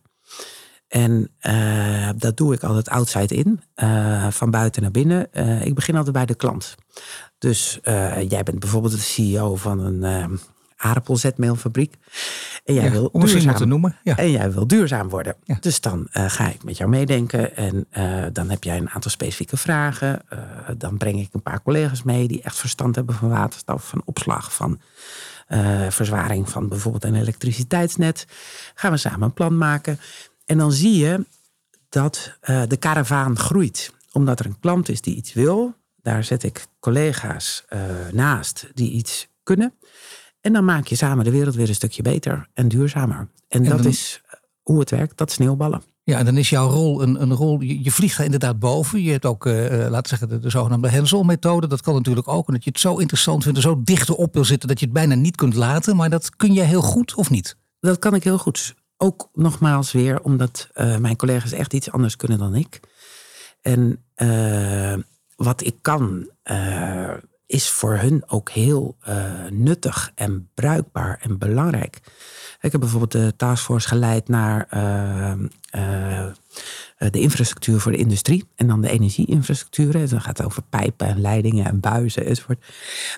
En 0.88 1.32
uh, 1.42 2.10
dat 2.16 2.38
doe 2.38 2.54
ik 2.54 2.64
altijd 2.64 2.90
outside 2.90 3.36
in, 3.36 3.62
uh, 3.76 4.28
van 4.30 4.52
buiten 4.52 4.82
naar 4.82 4.92
binnen. 4.92 5.34
Ik 5.66 5.76
begin 5.76 5.96
altijd 5.96 6.14
bij 6.14 6.26
de 6.26 6.36
klant. 6.36 6.76
Dus 7.38 7.80
jij 8.28 8.44
bent 8.44 8.60
bijvoorbeeld 8.60 8.94
de 8.94 9.00
CEO 9.00 9.56
van 9.56 9.80
een 9.80 10.40
aardappelzetmeelfabriek. 10.76 11.96
En 12.64 12.74
jij 12.74 12.84
Ja, 12.84 12.92
wil 12.92 13.10
om 13.12 13.26
duurzaam 13.26 13.56
te 13.56 13.66
noemen. 13.66 13.98
Ja. 14.04 14.18
en 14.18 14.32
jij 14.32 14.52
wil 14.52 14.68
duurzaam 14.68 15.10
worden. 15.10 15.36
Ja. 15.44 15.58
Dus 15.60 15.82
dan 15.82 16.08
eh, 16.12 16.30
ga 16.30 16.50
ik 16.50 16.64
met 16.64 16.78
jou 16.78 16.90
meedenken. 16.90 17.56
En 17.56 17.86
eh, 17.90 18.24
dan 18.34 18.50
heb 18.50 18.64
jij 18.64 18.78
een 18.78 18.90
aantal 18.90 19.12
specifieke 19.12 19.58
vragen. 19.58 20.30
Eh, 20.30 20.40
dan 20.78 20.98
breng 20.98 21.20
ik 21.20 21.34
een 21.34 21.42
paar 21.42 21.62
collega's 21.62 22.04
mee 22.04 22.28
die 22.28 22.42
echt 22.42 22.58
verstand 22.58 22.96
hebben 22.96 23.16
van 23.16 23.30
waterstof, 23.30 23.88
van 23.88 24.02
opslag, 24.06 24.54
van 24.54 24.80
verzwaring 25.90 26.50
van 26.50 26.68
bijvoorbeeld 26.68 27.04
een 27.04 27.16
elektriciteitsnet. 27.16 28.28
Gaan 28.76 28.92
we 28.92 28.98
samen 28.98 29.22
een 29.22 29.34
plan 29.34 29.58
maken. 29.58 30.00
En 30.46 30.58
dan 30.58 30.72
zie 30.72 30.98
je 30.98 31.26
dat 31.90 32.38
de 32.68 32.78
karavaan 32.80 33.38
groeit. 33.38 33.94
Omdat 34.12 34.40
er 34.40 34.46
een 34.46 34.60
klant 34.60 34.90
is 34.90 35.02
die 35.02 35.16
iets 35.16 35.34
wil. 35.34 35.76
Daar 36.02 36.24
zet 36.24 36.44
ik 36.44 36.66
collega's 36.80 37.66
naast 38.12 38.68
die 38.74 38.92
iets 38.92 39.28
kunnen. 39.44 39.74
En 40.46 40.54
dan 40.54 40.66
maak 40.66 40.88
je 40.88 40.96
samen 40.96 41.26
de 41.26 41.32
wereld 41.32 41.56
weer 41.56 41.68
een 41.70 41.76
stukje 41.76 42.02
beter 42.02 42.48
en 42.54 42.68
duurzamer. 42.68 43.28
En, 43.48 43.64
dat 43.64 43.78
dan- 43.78 43.88
is 43.88 44.22
eh, 44.26 44.40
hoe 44.62 44.80
het 44.80 44.90
werkt, 44.90 45.18
dat 45.18 45.32
sneeuwballen. 45.32 45.82
Ja, 46.04 46.18
en 46.18 46.26
dan 46.26 46.38
is 46.38 46.50
jouw 46.50 46.70
rol 46.70 47.02
een, 47.02 47.22
een 47.22 47.34
rol. 47.34 47.62
Je, 47.62 47.84
je 47.84 47.92
vliegt 47.92 48.16
daar 48.16 48.26
inderdaad 48.26 48.60
boven. 48.60 49.02
Je 49.02 49.12
hebt 49.12 49.26
ook, 49.26 49.46
eh, 49.46 49.66
eh, 49.66 49.92
laten 49.92 50.02
we 50.02 50.08
zeggen, 50.08 50.30
de, 50.30 50.40
de 50.40 50.50
zogenaamde 50.50 50.90
Hensel-methode. 50.90 51.68
Dat 51.68 51.82
kan 51.82 51.94
natuurlijk 51.94 52.28
ook. 52.28 52.48
En 52.48 52.54
dat 52.54 52.64
je 52.64 52.70
het 52.70 52.80
zo 52.80 52.98
interessant 52.98 53.44
vindt, 53.44 53.58
er 53.58 53.64
zo 53.64 53.82
dicht 53.84 54.10
op 54.10 54.34
wil 54.34 54.46
zitten 54.46 54.68
dat 54.70 54.80
je 54.80 54.86
het 54.86 54.94
bijna 54.94 55.16
niet 55.16 55.36
kunt 55.36 55.54
laten. 55.54 55.96
Maar 55.96 56.10
dat 56.10 56.36
kun 56.36 56.54
jij 56.54 56.66
heel 56.66 56.82
goed 56.82 57.16
of 57.16 57.30
niet? 57.30 57.58
Dat 57.80 58.00
kan 58.00 58.16
ik 58.16 58.24
heel 58.24 58.38
goed. 58.38 58.76
Ook 58.98 59.30
nogmaals 59.34 59.92
weer, 59.92 60.22
omdat 60.22 60.70
mijn 60.76 61.16
collega's 61.16 61.52
echt 61.52 61.74
iets 61.74 61.92
anders 61.92 62.16
kunnen 62.16 62.38
dan 62.38 62.56
ik. 62.56 62.80
En 63.62 64.06
wat 65.36 65.64
ik 65.66 65.76
kan, 65.82 66.30
is 67.48 67.70
voor 67.70 67.98
hun 67.98 68.24
ook 68.28 68.50
heel 68.50 68.96
eh, 69.02 69.16
nuttig 69.50 70.12
en 70.16 70.50
bruikbaar 70.54 71.20
en 71.22 71.38
belangrijk. 71.38 72.00
Ik 72.62 72.72
heb 72.72 72.82
bijvoorbeeld 72.82 73.12
de 73.12 73.34
taskforce 73.38 73.88
geleid 73.88 74.28
naar 74.28 74.68
eh, 74.70 75.32
eh, 75.32 76.28
de 76.98 77.20
infrastructuur 77.20 77.80
voor 77.80 77.92
de 77.92 77.98
industrie 77.98 78.48
en 78.56 78.68
dan 78.68 78.82
de 78.82 78.90
energieinfrastructuur. 78.90 79.92
Dus 79.92 80.10
dan 80.10 80.22
gaat 80.22 80.38
het 80.38 80.48
over 80.48 80.62
pijpen 80.70 81.08
en 81.08 81.22
leidingen 81.22 81.66
en 81.66 81.80
buizen 81.80 82.26
enzovoort. 82.26 82.60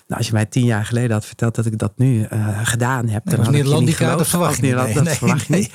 Nou, 0.06 0.18
als 0.20 0.26
je 0.26 0.32
mij 0.32 0.46
tien 0.46 0.64
jaar 0.64 0.84
geleden 0.84 1.10
had 1.10 1.26
verteld 1.26 1.54
dat 1.54 1.66
ik 1.66 1.78
dat 1.78 1.92
nu 1.96 2.26
gedaan 2.62 3.08
heb, 3.08 3.22
als 3.24 3.34
dan 3.34 3.44
had 3.44 3.54
ik 3.54 3.64
je 3.64 3.74
niet 3.74 3.98
dat 3.98 4.28
verwacht 4.28 4.52
niet. 4.52 4.60
Nederland- 4.60 4.86
Nee, 4.86 4.94
dat 4.94 5.04
nee, 5.04 5.14
verwacht 5.14 5.48
nee. 5.48 5.60
niet. 5.60 5.72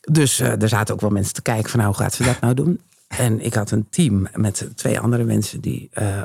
Dus 0.00 0.38
er 0.40 0.68
zaten 0.68 0.94
ook 0.94 1.00
wel 1.00 1.10
mensen 1.10 1.34
te 1.34 1.42
kijken 1.42 1.70
van 1.70 1.80
nou, 1.80 1.92
hoe 1.94 2.02
gaat 2.02 2.14
ze 2.14 2.22
dat 2.22 2.40
nou 2.40 2.54
doen? 2.54 2.80
En 3.08 3.40
ik 3.40 3.54
had 3.54 3.70
een 3.70 3.86
team 3.90 4.28
met 4.34 4.70
twee 4.74 5.00
andere 5.00 5.24
mensen 5.24 5.60
die 5.60 5.88
eh, 5.92 6.22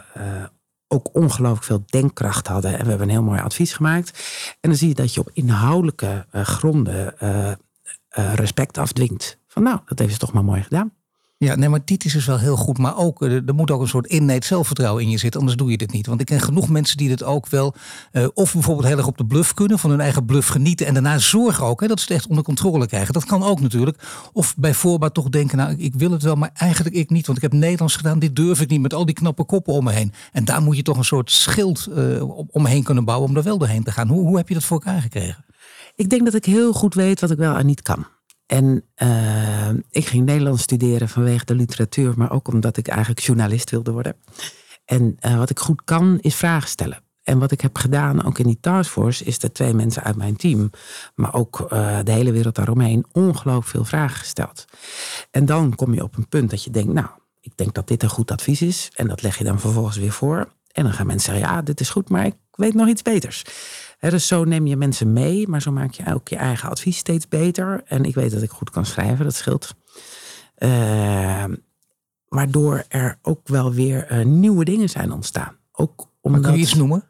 ook 0.94 1.10
ongelooflijk 1.14 1.64
veel 1.64 1.84
denkkracht 1.86 2.48
hadden. 2.48 2.72
En 2.72 2.84
we 2.84 2.90
hebben 2.90 3.08
een 3.08 3.14
heel 3.14 3.24
mooi 3.24 3.40
advies 3.40 3.74
gemaakt. 3.74 4.10
En 4.60 4.70
dan 4.70 4.78
zie 4.78 4.88
je 4.88 4.94
dat 4.94 5.14
je 5.14 5.20
op 5.20 5.30
inhoudelijke 5.34 6.26
eh, 6.32 6.42
gronden 6.42 7.20
eh, 7.20 7.52
eh, 7.52 8.34
respect 8.34 8.78
afdwingt. 8.78 9.38
Van 9.48 9.64
nou, 9.64 9.80
dat 9.86 10.00
heeft 10.00 10.14
ze 10.14 10.20
toch 10.20 10.34
maar 10.34 10.44
mooi 10.44 10.64
gedaan. 10.64 10.92
Ja, 11.44 11.56
nee, 11.56 11.70
maar 11.70 11.80
dit 11.86 12.06
is 12.06 12.14
dus 12.14 12.26
wel 12.26 12.38
heel 12.40 12.56
goed. 12.56 12.78
Maar 12.78 12.98
ook, 12.98 13.22
eh, 13.22 13.32
er 13.48 13.54
moet 13.56 13.72
ook 13.72 13.82
een 13.82 13.88
soort 13.88 14.08
innate 14.08 14.48
zelfvertrouwen 14.48 15.04
in 15.04 15.10
je 15.10 15.18
zitten. 15.18 15.40
Anders 15.40 15.58
doe 15.58 15.72
je 15.72 15.78
dit 15.78 15.92
niet. 15.92 16.08
Want 16.08 16.20
ik 16.22 16.26
ken 16.26 16.42
genoeg 16.42 16.70
mensen 16.70 16.98
die 16.98 17.08
dit 17.10 17.24
ook 17.24 17.48
wel... 17.48 17.74
eh, 18.12 18.28
of 18.34 18.54
bijvoorbeeld 18.54 18.88
heel 18.88 18.98
erg 18.98 19.08
op 19.08 19.18
de 19.18 19.26
bluff 19.26 19.54
kunnen. 19.54 19.80
Van 19.80 19.90
hun 19.90 20.02
eigen 20.02 20.26
bluff 20.26 20.48
genieten. 20.48 20.86
En 20.86 20.94
daarna 20.94 21.18
zorgen 21.18 21.66
ook 21.66 21.82
hè, 21.82 21.88
dat 21.88 22.00
ze 22.00 22.06
het 22.08 22.18
echt 22.18 22.28
onder 22.28 22.44
controle 22.44 22.88
krijgen. 22.88 23.14
Dat 23.14 23.26
kan 23.26 23.44
ook 23.44 23.60
natuurlijk. 23.62 23.98
Of 24.34 24.56
bij 24.58 24.74
voorbaat 24.74 25.14
toch 25.14 25.30
denken... 25.30 25.58
nou, 25.58 25.76
ik 25.78 25.94
wil 25.96 26.12
het 26.12 26.24
wel, 26.24 26.36
maar 26.36 26.52
eigenlijk 26.54 26.96
ik 26.96 27.10
niet. 27.10 27.26
Want 27.26 27.38
ik 27.38 27.44
heb 27.44 27.54
Nederlands 27.54 27.96
gedaan. 27.96 28.20
Dit 28.20 28.36
durf 28.36 28.62
ik 28.62 28.70
niet 28.70 28.82
met 28.82 28.94
al 28.94 29.06
die 29.06 29.16
knappe 29.16 29.44
koppen 29.44 29.74
om 29.74 29.84
me 29.84 29.92
heen. 29.92 30.14
En 30.32 30.46
daar 30.46 30.62
moet 30.62 30.76
je 30.76 30.82
toch 30.84 30.98
een 30.98 31.04
soort 31.06 31.32
schild 31.32 31.88
eh, 31.96 32.38
om- 32.38 32.48
omheen 32.52 32.84
kunnen 32.84 33.06
bouwen... 33.06 33.30
om 33.30 33.36
er 33.38 33.44
wel 33.44 33.58
doorheen 33.58 33.84
te 33.84 33.92
gaan. 33.92 34.08
Hoe, 34.08 34.22
hoe 34.22 34.38
heb 34.38 34.48
je 34.48 34.54
dat 34.54 34.64
voor 34.64 34.82
elkaar 34.84 35.02
gekregen? 35.02 35.46
Ik 35.96 36.10
denk 36.10 36.26
dat 36.26 36.34
ik 36.34 36.46
heel 36.46 36.74
goed 36.74 36.94
weet 36.94 37.20
wat 37.22 37.32
ik 37.32 37.38
wel 37.38 37.56
en 37.58 37.66
niet 37.66 37.82
kan. 37.82 38.06
En 38.54 38.84
eh, 38.96 39.70
ik 39.90 40.06
ging 40.06 40.26
Nederlands 40.26 40.62
studeren 40.62 41.10
vanwege 41.10 41.46
de 41.46 41.56
literatuur, 41.56 42.14
maar 42.18 42.32
ook 42.32 42.48
omdat 42.48 42.78
ik 42.78 42.88
eigenlijk 42.88 43.20
journalist 43.20 43.70
wilde 43.70 43.92
worden. 43.92 44.16
En 44.86 45.16
eh, 45.20 45.38
wat 45.38 45.50
ik 45.50 45.60
goed 45.60 45.82
kan, 45.84 46.20
is 46.22 46.36
vragen 46.36 46.70
stellen. 46.70 47.02
En 47.24 47.40
wat 47.40 47.52
ik 47.52 47.62
heb 47.62 47.78
gedaan, 47.78 48.26
ook 48.26 48.40
in 48.40 48.46
die 48.46 48.58
taskforce, 48.60 49.24
is 49.24 49.40
dat 49.40 49.54
twee 49.54 49.74
mensen 49.74 50.04
uit 50.04 50.16
mijn 50.16 50.36
team, 50.36 50.70
maar 51.16 51.34
ook 51.34 51.62
eh, 51.62 52.00
de 52.04 52.12
hele 52.12 52.32
wereld 52.32 52.56
daaromheen, 52.56 53.06
ongelooflijk 53.12 53.68
veel 53.68 53.86
vragen 53.86 54.18
gesteld. 54.18 54.66
En 55.32 55.46
dan 55.46 55.76
kom 55.76 55.94
je 55.94 56.04
op 56.04 56.18
een 56.18 56.28
punt 56.28 56.50
dat 56.50 56.64
je 56.64 56.70
denkt, 56.70 56.94
nou, 56.94 57.08
ik 57.40 57.58
denk 57.58 57.74
dat 57.74 57.88
dit 57.88 58.04
een 58.04 58.10
goed 58.10 58.32
advies 58.32 58.62
is. 58.62 58.92
En 58.96 59.08
dat 59.08 59.22
leg 59.22 59.38
je 59.38 59.44
dan 59.44 59.60
vervolgens 59.60 59.98
weer 59.98 60.12
voor. 60.12 60.54
En 60.72 60.84
dan 60.84 60.94
gaan 60.94 61.08
mensen 61.08 61.34
zeggen, 61.34 61.54
ja, 61.54 61.62
dit 61.62 61.80
is 61.80 61.90
goed, 61.90 62.10
maar 62.10 62.26
ik 62.26 62.36
weet 62.52 62.74
nog 62.74 62.88
iets 62.88 63.02
beters. 63.02 63.44
Dus 64.10 64.28
zo 64.28 64.44
neem 64.44 64.68
je 64.68 64.78
mensen 64.78 65.14
mee, 65.14 65.48
maar 65.48 65.62
zo 65.62 65.72
maak 65.72 65.94
je 65.94 66.14
ook 66.14 66.28
je 66.28 66.36
eigen 66.36 66.70
advies 66.70 66.98
steeds 66.98 67.28
beter. 67.28 67.82
En 67.86 68.04
ik 68.04 68.16
weet 68.16 68.32
dat 68.32 68.42
ik 68.42 68.50
goed 68.50 68.70
kan 68.70 68.86
schrijven, 68.86 69.26
dat 69.26 69.36
scheelt. 69.36 69.76
Eh, 70.56 71.44
waardoor 72.34 72.84
er 72.88 73.18
ook 73.22 73.48
wel 73.48 73.74
weer 73.74 74.06
eh, 74.08 74.26
nieuwe 74.26 74.66
dingen 74.66 74.90
zijn 74.90 75.12
ontstaan. 75.12 75.56
Ook 75.72 75.98
Maar 75.98 76.08
omdat, 76.22 76.42
kun 76.42 76.54
je 76.54 76.60
iets 76.60 76.74
noemen? 76.74 77.04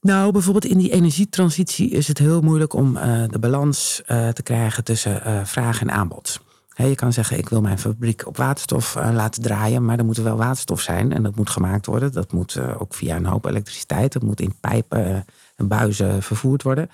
nou, 0.00 0.32
bijvoorbeeld 0.32 0.64
in 0.64 0.78
die 0.78 0.90
energietransitie 0.90 1.90
is 1.90 2.08
het 2.08 2.18
heel 2.18 2.40
moeilijk 2.40 2.72
om 2.72 2.96
eh, 2.96 3.24
de 3.28 3.38
balans 3.38 4.02
eh, 4.06 4.28
te 4.28 4.42
krijgen 4.42 4.84
tussen 4.84 5.46
vraag 5.46 5.80
en 5.80 5.90
aanbod. 5.90 6.40
Je 6.74 6.94
kan 6.94 7.12
zeggen, 7.12 7.38
ik 7.38 7.48
wil 7.48 7.60
mijn 7.60 7.78
fabriek 7.78 8.26
op 8.26 8.36
waterstof 8.36 8.94
laten 8.94 9.42
draaien, 9.42 9.84
maar 9.84 9.98
er 9.98 10.04
moet 10.04 10.16
er 10.16 10.24
wel 10.24 10.36
waterstof 10.36 10.80
zijn 10.80 11.12
en 11.12 11.22
dat 11.22 11.36
moet 11.36 11.50
gemaakt 11.50 11.86
worden. 11.86 12.12
Dat 12.12 12.32
moet 12.32 12.58
ook 12.58 12.94
via 12.94 13.16
een 13.16 13.26
hoop 13.26 13.44
elektriciteit, 13.44 14.12
dat 14.12 14.22
moet 14.22 14.40
in 14.40 14.54
pijpen 14.60 15.24
en 15.60 15.68
buizen 15.68 16.22
vervoerd 16.22 16.62
worden. 16.62 16.90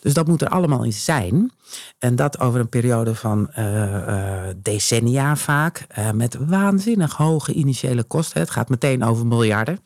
Dus 0.00 0.14
dat 0.14 0.26
moet 0.26 0.42
er 0.42 0.48
allemaal 0.48 0.84
in 0.84 0.92
zijn. 0.92 1.52
En 1.98 2.16
dat 2.16 2.40
over 2.40 2.60
een 2.60 2.68
periode 2.68 3.14
van 3.14 3.50
eh, 3.52 4.48
eh, 4.48 4.54
decennia 4.56 5.36
vaak, 5.36 5.84
eh, 5.88 6.10
met 6.10 6.36
waanzinnig 6.46 7.16
hoge 7.16 7.52
initiële 7.52 8.02
kosten. 8.02 8.40
Het 8.40 8.50
gaat 8.50 8.68
meteen 8.68 9.04
over 9.04 9.26
miljarden. 9.26 9.78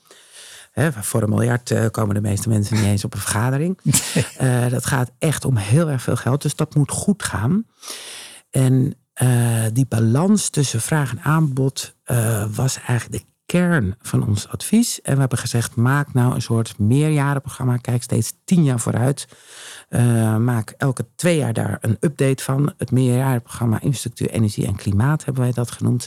Hè, 0.72 0.92
voor 0.92 1.22
een 1.22 1.28
miljard 1.28 1.90
komen 1.90 2.14
de 2.14 2.20
meeste 2.20 2.48
mensen 2.48 2.76
niet 2.76 2.84
eens 2.84 3.04
op 3.04 3.14
een 3.14 3.20
vergadering. 3.20 3.78
Dat 4.70 4.86
gaat 4.86 5.10
echt 5.18 5.44
om 5.44 5.56
heel 5.56 5.90
erg 5.90 6.02
veel 6.02 6.16
geld. 6.16 6.42
Dus 6.42 6.56
dat 6.56 6.74
moet 6.74 6.90
goed 6.90 7.22
gaan. 7.22 7.66
En 8.50 8.94
die 9.72 9.86
balans 9.88 10.48
tussen 10.48 10.80
vraag 10.80 11.10
en 11.10 11.20
aanbod 11.20 11.94
was 12.54 12.78
eigenlijk 12.86 13.22
de 13.22 13.33
kern 13.46 13.94
van 14.02 14.26
ons 14.26 14.48
advies. 14.48 15.00
En 15.02 15.14
we 15.14 15.20
hebben 15.20 15.38
gezegd, 15.38 15.76
maak 15.76 16.12
nou 16.12 16.34
een 16.34 16.42
soort 16.42 16.78
meerjarenprogramma. 16.78 17.76
Kijk 17.76 18.02
steeds 18.02 18.32
tien 18.44 18.64
jaar 18.64 18.80
vooruit. 18.80 19.28
Eh, 19.88 20.36
maak 20.36 20.74
elke 20.76 21.06
twee 21.16 21.36
jaar 21.36 21.52
daar 21.52 21.78
een 21.80 21.96
update 22.00 22.42
van. 22.42 22.74
Het 22.78 22.90
meerjarenprogramma 22.90 23.80
Infrastructuur, 23.80 24.30
Energie 24.30 24.66
en 24.66 24.76
Klimaat 24.76 25.24
hebben 25.24 25.42
wij 25.42 25.52
dat 25.52 25.70
genoemd. 25.70 26.06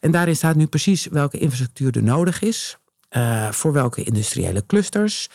En 0.00 0.10
daarin 0.10 0.36
staat 0.36 0.56
nu 0.56 0.66
precies 0.66 1.06
welke 1.06 1.38
infrastructuur 1.38 1.96
er 1.96 2.02
nodig 2.02 2.40
is. 2.42 2.78
eh, 3.08 3.50
voor 3.50 3.72
welke 3.72 4.02
industriële 4.02 4.66
clusters. 4.66 5.28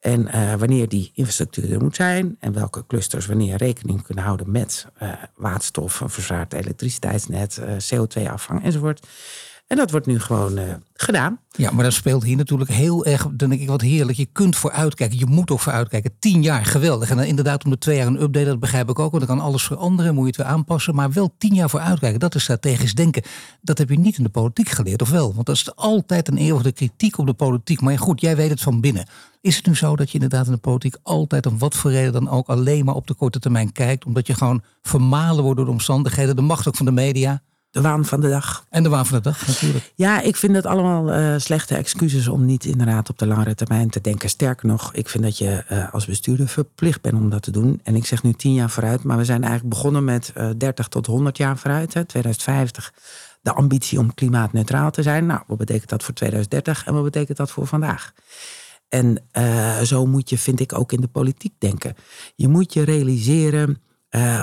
En 0.00 0.28
eh, 0.28 0.54
wanneer 0.54 0.88
die 0.88 1.10
infrastructuur 1.14 1.72
er 1.72 1.80
moet 1.82 1.96
zijn. 1.96 2.36
En 2.40 2.52
welke 2.52 2.86
clusters 2.86 3.26
wanneer 3.26 3.56
rekening 3.56 4.02
kunnen 4.02 4.24
houden 4.24 4.50
met 4.50 4.86
waterstof, 5.36 6.00
een 6.00 6.46
elektriciteitsnet, 6.48 7.58
eh, 7.58 7.74
CO2-afvang 7.76 8.64
enzovoort. 8.64 9.06
En 9.70 9.76
dat 9.76 9.90
wordt 9.90 10.06
nu 10.06 10.20
gewoon 10.20 10.58
eh, 10.58 10.74
gedaan. 10.94 11.38
Ja, 11.50 11.70
maar 11.70 11.84
dat 11.84 11.92
speelt 11.92 12.24
hier 12.24 12.36
natuurlijk 12.36 12.70
heel 12.70 13.04
erg, 13.04 13.26
denk 13.36 13.52
ik 13.52 13.68
wat 13.68 13.80
heerlijk. 13.80 14.18
Je 14.18 14.28
kunt 14.32 14.56
vooruitkijken, 14.56 15.18
je 15.18 15.26
moet 15.26 15.50
ook 15.50 15.60
vooruitkijken. 15.60 16.12
Tien 16.18 16.42
jaar, 16.42 16.64
geweldig. 16.64 17.10
En 17.10 17.16
dan 17.16 17.24
inderdaad 17.26 17.64
om 17.64 17.70
de 17.70 17.78
twee 17.78 17.96
jaar 17.96 18.06
een 18.06 18.22
update, 18.22 18.46
dat 18.46 18.60
begrijp 18.60 18.88
ik 18.88 18.98
ook. 18.98 19.10
Want 19.10 19.26
dan 19.26 19.36
kan 19.36 19.46
alles 19.46 19.62
veranderen, 19.62 20.14
moet 20.14 20.22
je 20.22 20.28
het 20.28 20.36
weer 20.36 20.46
aanpassen. 20.46 20.94
Maar 20.94 21.12
wel 21.12 21.34
tien 21.38 21.54
jaar 21.54 21.70
vooruitkijken, 21.70 22.20
dat 22.20 22.34
is 22.34 22.42
strategisch 22.42 22.94
denken. 22.94 23.22
Dat 23.60 23.78
heb 23.78 23.88
je 23.88 23.98
niet 23.98 24.18
in 24.18 24.22
de 24.22 24.28
politiek 24.28 24.68
geleerd, 24.68 25.02
of 25.02 25.10
wel? 25.10 25.34
Want 25.34 25.46
dat 25.46 25.56
is 25.56 25.76
altijd 25.76 26.28
een 26.28 26.38
eeuwige 26.38 26.72
kritiek 26.72 27.18
op 27.18 27.26
de 27.26 27.32
politiek. 27.32 27.80
Maar 27.80 27.98
goed, 27.98 28.20
jij 28.20 28.36
weet 28.36 28.50
het 28.50 28.60
van 28.60 28.80
binnen. 28.80 29.06
Is 29.40 29.56
het 29.56 29.66
nu 29.66 29.76
zo 29.76 29.96
dat 29.96 30.08
je 30.08 30.14
inderdaad 30.14 30.46
in 30.46 30.52
de 30.52 30.58
politiek 30.58 30.96
altijd, 31.02 31.46
om 31.46 31.58
wat 31.58 31.74
voor 31.74 31.90
reden 31.90 32.12
dan 32.12 32.30
ook, 32.30 32.48
alleen 32.48 32.84
maar 32.84 32.94
op 32.94 33.06
de 33.06 33.14
korte 33.14 33.38
termijn 33.38 33.72
kijkt? 33.72 34.04
Omdat 34.04 34.26
je 34.26 34.34
gewoon 34.34 34.62
vermalen 34.82 35.42
wordt 35.42 35.56
door 35.56 35.66
de 35.66 35.72
omstandigheden, 35.72 36.36
de 36.36 36.42
macht 36.42 36.68
ook 36.68 36.76
van 36.76 36.86
de 36.86 36.92
media 36.92 37.42
De 37.70 37.80
waan 37.80 38.04
van 38.04 38.20
de 38.20 38.28
dag. 38.28 38.66
en 38.68 38.82
de 38.82 38.88
waan 38.88 39.06
van 39.06 39.16
de 39.16 39.22
dag 39.22 39.46
natuurlijk. 39.46 39.92
Ja, 39.94 40.20
ik 40.20 40.36
vind 40.36 40.54
dat 40.54 40.66
allemaal 40.66 41.10
eh, 41.10 41.34
slechte 41.38 41.76
excuses 41.76 42.28
om 42.28 42.44
niet 42.44 42.64
inderdaad 42.64 43.10
op 43.10 43.18
de 43.18 43.26
langere 43.26 43.54
termijn 43.54 43.90
te 43.90 44.00
denken. 44.00 44.28
Sterker 44.28 44.66
nog, 44.66 44.94
ik 44.94 45.08
vind 45.08 45.24
dat 45.24 45.38
je 45.38 45.64
eh, 45.68 45.92
als 45.94 46.06
bestuurder 46.06 46.48
verplicht 46.48 47.00
bent 47.00 47.14
om 47.14 47.30
dat 47.30 47.42
te 47.42 47.50
doen. 47.50 47.80
En 47.82 47.94
ik 47.96 48.06
zeg 48.06 48.22
nu 48.22 48.32
tien 48.32 48.54
jaar 48.54 48.70
vooruit, 48.70 49.02
maar 49.02 49.16
we 49.16 49.24
zijn 49.24 49.42
eigenlijk 49.42 49.74
begonnen 49.74 50.04
met 50.04 50.32
eh 50.34 50.50
30 50.56 50.88
tot 50.88 51.06
100 51.06 51.36
jaar 51.36 51.58
vooruit. 51.58 51.94
Hè, 51.94 52.04
2050 52.04 52.92
de 53.42 53.52
ambitie 53.52 53.98
om 53.98 54.14
klimaatneutraal 54.14 54.90
te 54.90 55.02
zijn. 55.02 55.26
Nou, 55.26 55.40
wat 55.46 55.58
betekent 55.58 55.88
dat 55.88 56.02
voor 56.02 56.14
2030 56.14 56.86
en 56.86 56.94
wat 56.94 57.02
betekent 57.02 57.36
dat 57.36 57.50
voor 57.50 57.66
vandaag? 57.66 58.12
En 58.88 59.22
zo 59.84 60.06
moet 60.06 60.30
je, 60.30 60.38
vind 60.38 60.60
ik, 60.60 60.78
ook 60.78 60.92
in 60.92 61.00
de 61.00 61.08
politiek 61.08 61.54
denken. 61.58 61.94
Je 62.34 62.48
moet 62.48 62.72
je 62.72 62.82
realiseren 62.82 63.82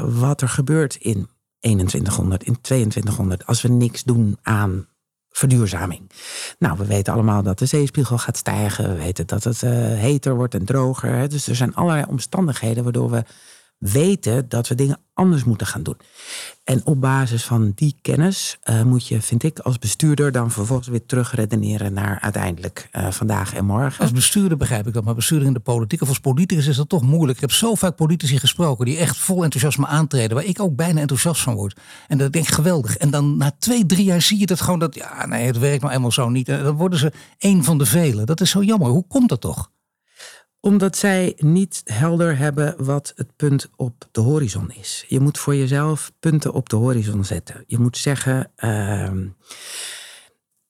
wat 0.05 0.41
er 0.41 0.49
gebeurt 0.49 0.95
in 0.95 1.29
2100, 1.59 2.43
in 2.43 2.61
2200, 2.61 3.45
als 3.45 3.61
we 3.61 3.69
niks 3.69 4.03
doen 4.03 4.37
aan 4.41 4.87
verduurzaming. 5.29 6.11
Nou, 6.59 6.77
we 6.77 6.85
weten 6.85 7.13
allemaal 7.13 7.43
dat 7.43 7.59
de 7.59 7.65
zeespiegel 7.65 8.17
gaat 8.17 8.37
stijgen. 8.37 8.89
We 8.89 8.95
weten 8.95 9.27
dat 9.27 9.43
het 9.43 9.61
uh, 9.61 9.71
heter 9.73 10.35
wordt 10.35 10.53
en 10.53 10.65
droger. 10.65 11.13
Hè? 11.13 11.27
Dus 11.27 11.47
er 11.47 11.55
zijn 11.55 11.75
allerlei 11.75 12.05
omstandigheden 12.07 12.83
waardoor 12.83 13.11
we 13.11 13.23
weten 13.77 14.49
dat 14.49 14.67
we 14.67 14.75
dingen 14.75 14.99
anders 15.13 15.43
moeten 15.43 15.67
gaan 15.67 15.83
doen. 15.83 15.97
En 16.63 16.85
op 16.85 17.01
basis 17.01 17.43
van 17.43 17.71
die 17.75 17.95
kennis 18.01 18.57
uh, 18.69 18.83
moet 18.83 19.07
je, 19.07 19.21
vind 19.21 19.43
ik, 19.43 19.59
als 19.59 19.79
bestuurder 19.79 20.31
dan 20.31 20.51
vervolgens 20.51 20.87
weer 20.87 21.05
terugredeneren 21.05 21.93
naar 21.93 22.19
uiteindelijk 22.19 22.89
uh, 22.91 23.11
vandaag 23.11 23.53
en 23.53 23.65
morgen. 23.65 24.01
Als 24.01 24.11
bestuurder 24.11 24.57
begrijp 24.57 24.87
ik 24.87 24.93
dat, 24.93 25.03
maar 25.03 25.15
bestuurder 25.15 25.47
in 25.47 25.53
de 25.53 25.59
politiek 25.59 26.01
of 26.01 26.07
als 26.07 26.19
politicus 26.19 26.67
is 26.67 26.75
dat 26.75 26.89
toch 26.89 27.01
moeilijk. 27.01 27.35
Ik 27.35 27.41
heb 27.41 27.51
zo 27.51 27.75
vaak 27.75 27.95
politici 27.95 28.39
gesproken 28.39 28.85
die 28.85 28.97
echt 28.97 29.17
vol 29.17 29.43
enthousiasme 29.43 29.87
aantreden, 29.87 30.35
waar 30.35 30.45
ik 30.45 30.61
ook 30.61 30.75
bijna 30.75 30.99
enthousiast 30.99 31.41
van 31.41 31.55
word. 31.55 31.79
En 32.07 32.17
dat 32.17 32.33
denk 32.33 32.47
ik 32.47 32.53
geweldig. 32.53 32.97
En 32.97 33.09
dan 33.09 33.37
na 33.37 33.51
twee, 33.59 33.85
drie 33.85 34.03
jaar 34.03 34.21
zie 34.21 34.39
je 34.39 34.45
dat 34.45 34.61
gewoon 34.61 34.79
dat, 34.79 34.95
ja, 34.95 35.25
nee, 35.25 35.45
het 35.45 35.57
werkt 35.57 35.81
nou 35.81 35.93
eenmaal 35.93 36.11
zo 36.11 36.29
niet. 36.29 36.49
En 36.49 36.63
dan 36.63 36.75
worden 36.75 36.99
ze 36.99 37.11
één 37.37 37.63
van 37.63 37.77
de 37.77 37.85
velen. 37.85 38.25
Dat 38.25 38.41
is 38.41 38.49
zo 38.49 38.63
jammer. 38.63 38.89
Hoe 38.89 39.07
komt 39.07 39.29
dat 39.29 39.41
toch? 39.41 39.69
Omdat 40.67 40.97
zij 40.97 41.33
niet 41.37 41.81
helder 41.85 42.37
hebben 42.37 42.75
wat 42.77 43.13
het 43.15 43.35
punt 43.35 43.69
op 43.75 44.07
de 44.11 44.21
horizon 44.21 44.71
is. 44.71 45.05
Je 45.07 45.19
moet 45.19 45.37
voor 45.37 45.55
jezelf 45.55 46.11
punten 46.19 46.53
op 46.53 46.69
de 46.69 46.75
horizon 46.75 47.25
zetten. 47.25 47.63
Je 47.67 47.79
moet 47.79 47.97
zeggen. 47.97 48.51
Uh, 48.57 49.11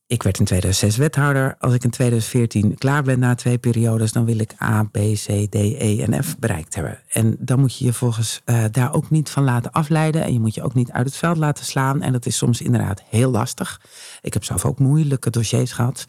ik 0.07 0.23
werd 0.23 0.39
in 0.39 0.45
2006 0.45 0.97
wethouder. 0.97 1.55
Als 1.59 1.73
ik 1.73 1.83
in 1.83 1.89
2014 1.89 2.77
klaar 2.77 3.03
ben 3.03 3.19
na 3.19 3.35
twee 3.35 3.57
periodes, 3.57 4.11
dan 4.11 4.25
wil 4.25 4.39
ik 4.39 4.61
A, 4.61 4.83
B, 4.83 4.97
C, 4.97 5.25
D, 5.49 5.55
E 5.55 6.03
en 6.03 6.23
F 6.23 6.37
bereikt 6.39 6.75
hebben. 6.75 6.99
En 7.09 7.35
dan 7.39 7.59
moet 7.59 7.77
je 7.77 7.85
je 7.85 7.93
volgens 7.93 8.41
uh, 8.45 8.63
daar 8.71 8.93
ook 8.93 9.09
niet 9.09 9.29
van 9.29 9.43
laten 9.43 9.71
afleiden. 9.71 10.23
En 10.23 10.33
je 10.33 10.39
moet 10.39 10.55
je 10.55 10.63
ook 10.63 10.73
niet 10.73 10.91
uit 10.91 11.05
het 11.05 11.15
veld 11.15 11.37
laten 11.37 11.65
slaan. 11.65 12.01
En 12.01 12.11
dat 12.11 12.25
is 12.25 12.37
soms 12.37 12.61
inderdaad 12.61 13.03
heel 13.09 13.31
lastig. 13.31 13.81
Ik 14.21 14.33
heb 14.33 14.43
zelf 14.43 14.65
ook 14.65 14.79
moeilijke 14.79 15.29
dossiers 15.29 15.71
gehad. 15.71 16.05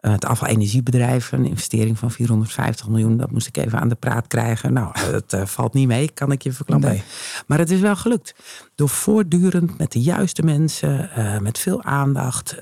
Uh, 0.00 0.12
het 0.12 0.24
afvalenergiebedrijf, 0.24 1.32
een 1.32 1.46
investering 1.46 1.98
van 1.98 2.10
450 2.10 2.88
miljoen, 2.88 3.16
dat 3.16 3.30
moest 3.30 3.46
ik 3.46 3.56
even 3.56 3.80
aan 3.80 3.88
de 3.88 3.94
praat 3.94 4.26
krijgen. 4.26 4.72
Nou, 4.72 5.10
dat 5.10 5.32
uh, 5.32 5.46
valt 5.46 5.74
niet 5.74 5.86
mee, 5.86 6.10
kan 6.10 6.32
ik 6.32 6.42
je 6.42 6.52
verklappen. 6.52 6.90
Nee. 6.90 7.02
Maar 7.46 7.58
het 7.58 7.70
is 7.70 7.80
wel 7.80 7.96
gelukt. 7.96 8.34
Door 8.74 8.88
voortdurend 8.88 9.78
met 9.78 9.92
de 9.92 10.00
juiste 10.00 10.42
mensen, 10.42 11.10
uh, 11.18 11.38
met 11.38 11.58
veel 11.58 11.82
aandacht, 11.82 12.56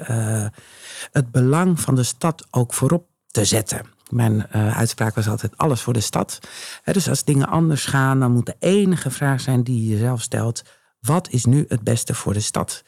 het 1.12 1.30
belang 1.30 1.80
van 1.80 1.94
de 1.94 2.02
stad 2.02 2.46
ook 2.50 2.74
voorop 2.74 3.06
te 3.26 3.44
zetten. 3.44 3.80
Mijn 4.10 4.46
uitspraak 4.52 5.14
was 5.14 5.28
altijd 5.28 5.56
alles 5.56 5.80
voor 5.80 5.92
de 5.92 6.00
stad. 6.00 6.38
Dus 6.84 7.08
als 7.08 7.24
dingen 7.24 7.48
anders 7.48 7.86
gaan, 7.86 8.20
dan 8.20 8.32
moet 8.32 8.46
de 8.46 8.56
enige 8.58 9.10
vraag 9.10 9.40
zijn 9.40 9.62
die 9.62 9.82
je 9.82 9.88
jezelf 9.88 10.22
stelt 10.22 10.62
wat 11.04 11.28
is 11.30 11.44
nu 11.44 11.64
het 11.68 11.82
beste 11.82 12.14
voor 12.14 12.32
de 12.32 12.40
stad? 12.40 12.84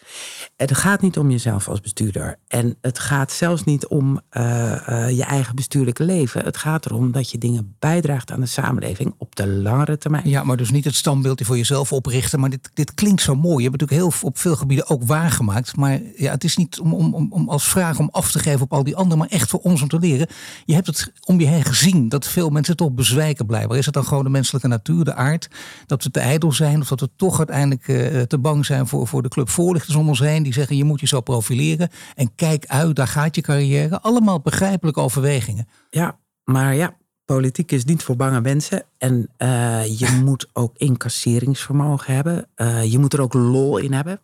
Het 0.56 0.76
gaat 0.76 1.02
niet 1.02 1.18
om 1.18 1.30
jezelf 1.30 1.68
als 1.68 1.80
bestuurder. 1.80 2.38
En 2.49 2.76
het 2.80 2.99
gaat 2.99 3.32
zelfs 3.32 3.64
niet 3.64 3.87
om 3.87 4.20
uh, 4.30 4.42
uh, 4.88 5.11
je 5.11 5.25
eigen 5.25 5.54
bestuurlijke 5.54 6.04
leven. 6.04 6.44
Het 6.44 6.56
gaat 6.56 6.87
erom 6.87 7.12
dat 7.12 7.30
je 7.30 7.38
dingen 7.38 7.76
bijdraagt 7.78 8.30
aan 8.30 8.40
de 8.40 8.46
samenleving 8.46 9.14
op 9.18 9.37
de 9.37 9.46
langere 9.49 9.99
termijn. 9.99 10.28
Ja, 10.28 10.44
maar 10.44 10.56
dus 10.56 10.70
niet 10.70 10.85
het 10.85 10.94
standbeeld 10.94 11.40
voor 11.44 11.56
jezelf 11.56 11.92
oprichten. 11.92 12.40
Maar 12.40 12.50
dit, 12.50 12.70
dit 12.75 12.94
klinkt 12.94 13.23
zo 13.23 13.35
mooi. 13.35 13.56
Je 13.56 13.68
hebt 13.70 13.80
natuurlijk 13.80 14.12
heel 14.12 14.28
op 14.28 14.38
veel 14.38 14.56
gebieden 14.56 14.88
ook 14.88 15.02
waargemaakt. 15.04 15.76
Maar 15.76 16.00
ja, 16.16 16.30
het 16.30 16.44
is 16.44 16.56
niet 16.56 16.80
om, 16.80 16.94
om, 16.94 17.32
om 17.32 17.49
als 17.49 17.68
vraag 17.68 17.99
om 17.99 18.08
af 18.12 18.30
te 18.30 18.38
geven 18.38 18.61
op 18.61 18.73
al 18.73 18.85
die 18.85 18.96
anderen, 18.96 19.18
maar 19.18 19.28
echt 19.28 19.50
voor 19.50 19.61
ons 19.61 19.82
om 19.82 19.88
te 19.88 19.99
leren. 19.99 20.28
Je 20.64 20.75
hebt 20.75 20.87
het 20.87 21.12
om 21.25 21.40
je 21.40 21.46
heen 21.46 21.64
gezien 21.64 22.08
dat 22.08 22.26
veel 22.26 22.50
mensen 22.50 22.76
toch 22.76 22.92
bezwijken 22.92 23.46
blijven. 23.46 23.76
Is 23.76 23.85
het 23.85 23.94
dan 23.94 24.04
gewoon 24.04 24.25
de 24.25 24.30
menselijke 24.30 24.68
natuur, 24.68 25.04
de 25.04 25.14
aard, 25.14 25.49
dat 25.87 26.02
we 26.02 26.11
te 26.11 26.20
ijdel 26.20 26.52
zijn 26.52 26.80
of 26.80 26.88
dat 26.88 27.00
we 27.00 27.11
toch 27.16 27.38
uiteindelijk 27.38 27.88
uh, 27.88 28.05
te 28.26 28.38
bang 28.38 28.66
zijn 28.66 28.86
voor, 28.86 29.06
voor 29.06 29.22
de 29.22 29.28
club 29.28 29.48
voorlichters 29.48 29.96
om 29.96 30.08
ons 30.08 30.20
heen. 30.20 30.42
Die 30.42 30.52
zeggen 30.52 30.76
je 30.76 30.84
moet 30.84 31.00
je 31.00 31.06
zo 31.06 31.20
profileren. 31.20 31.88
En 32.14 32.34
kijk 32.34 32.66
uit, 32.66 32.96
daar 32.96 33.08
gaat 33.08 33.34
je 33.34 33.40
carrière. 33.40 34.00
Allemaal 34.00 34.40
begrijpelijke 34.40 35.00
overwegingen. 35.00 35.68
Ja, 35.90 36.18
maar 36.44 36.75
ja, 36.75 36.96
politiek 37.26 37.72
is 37.72 37.84
niet 37.84 38.02
voor 38.02 38.16
bange 38.16 38.40
mensen. 38.40 38.82
En 38.98 39.28
uh, 39.38 39.98
je 39.98 40.20
moet 40.25 40.48
ook 40.52 40.76
incasseringsvermogen 40.76 42.14
hebben. 42.14 42.48
Uh, 42.56 42.84
je 42.84 42.98
moet 42.98 43.12
er 43.12 43.20
ook 43.20 43.34
lol 43.34 43.78
in 43.78 43.92
hebben. 43.92 44.20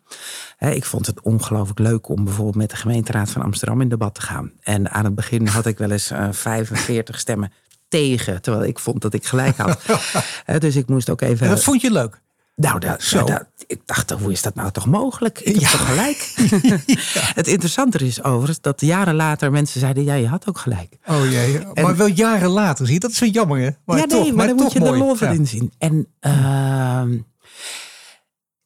He, 0.56 0.70
ik 0.70 0.84
vond 0.84 1.06
het 1.06 1.20
ongelooflijk 1.20 1.78
leuk 1.78 2.08
om 2.08 2.24
bijvoorbeeld 2.24 2.56
met 2.56 2.70
de 2.70 2.76
gemeenteraad 2.76 3.30
van 3.30 3.42
Amsterdam 3.42 3.80
in 3.80 3.88
debat 3.88 4.14
te 4.14 4.20
gaan. 4.20 4.52
En 4.60 4.90
aan 4.90 5.04
het 5.04 5.14
begin 5.14 5.46
had 5.46 5.66
ik 5.66 5.78
wel 5.78 5.90
eens 5.90 6.12
uh, 6.12 6.28
45 6.30 7.18
stemmen 7.18 7.52
tegen. 7.88 8.42
Terwijl 8.42 8.64
ik 8.64 8.78
vond 8.78 9.02
dat 9.02 9.14
ik 9.14 9.24
gelijk 9.24 9.57
had. 9.57 9.83
dus 10.59 10.76
ik 10.76 10.88
moest 10.88 11.11
ook 11.11 11.20
even. 11.20 11.46
En 11.46 11.52
dat 11.52 11.64
vond 11.64 11.80
je 11.80 11.92
leuk? 11.92 12.20
Nou, 12.62 12.79
dat, 12.79 13.03
Zo. 13.03 13.25
Dat, 13.25 13.44
ik 13.66 13.81
dacht, 13.85 14.11
hoe 14.11 14.33
is 14.33 14.42
dat 14.42 14.55
nou 14.55 14.70
toch 14.70 14.87
mogelijk? 14.87 15.40
Ik 15.40 15.61
ja. 15.61 15.70
toch 15.70 15.87
gelijk? 15.87 16.33
ja. 16.62 17.22
Het 17.40 17.46
interessante 17.46 18.07
is 18.07 18.22
overigens 18.22 18.61
dat 18.61 18.81
jaren 18.81 19.14
later 19.14 19.51
mensen 19.51 19.81
zeiden... 19.81 20.05
ja, 20.05 20.14
je 20.14 20.29
had 20.29 20.48
ook 20.48 20.59
gelijk. 20.59 20.98
Oh 21.07 21.31
jee, 21.31 21.59
en, 21.59 21.85
maar 21.85 21.96
wel 21.96 22.07
jaren 22.07 22.48
later, 22.48 22.85
zie 22.85 22.94
je? 22.94 23.01
Dat 23.01 23.11
is 23.11 23.16
zo 23.16 23.25
jammer, 23.25 23.61
hè? 23.61 23.70
Maar 23.85 23.98
ja, 23.98 24.05
nee, 24.05 24.18
toch, 24.18 24.27
maar, 24.27 24.37
maar 24.37 24.46
dan 24.46 24.57
moet 24.57 24.72
je 24.72 24.79
mooi. 24.79 24.92
de 24.92 24.98
lol 24.98 25.16
ja. 25.20 25.44
zien. 25.44 25.72
En 25.79 26.07
uh, 26.20 27.18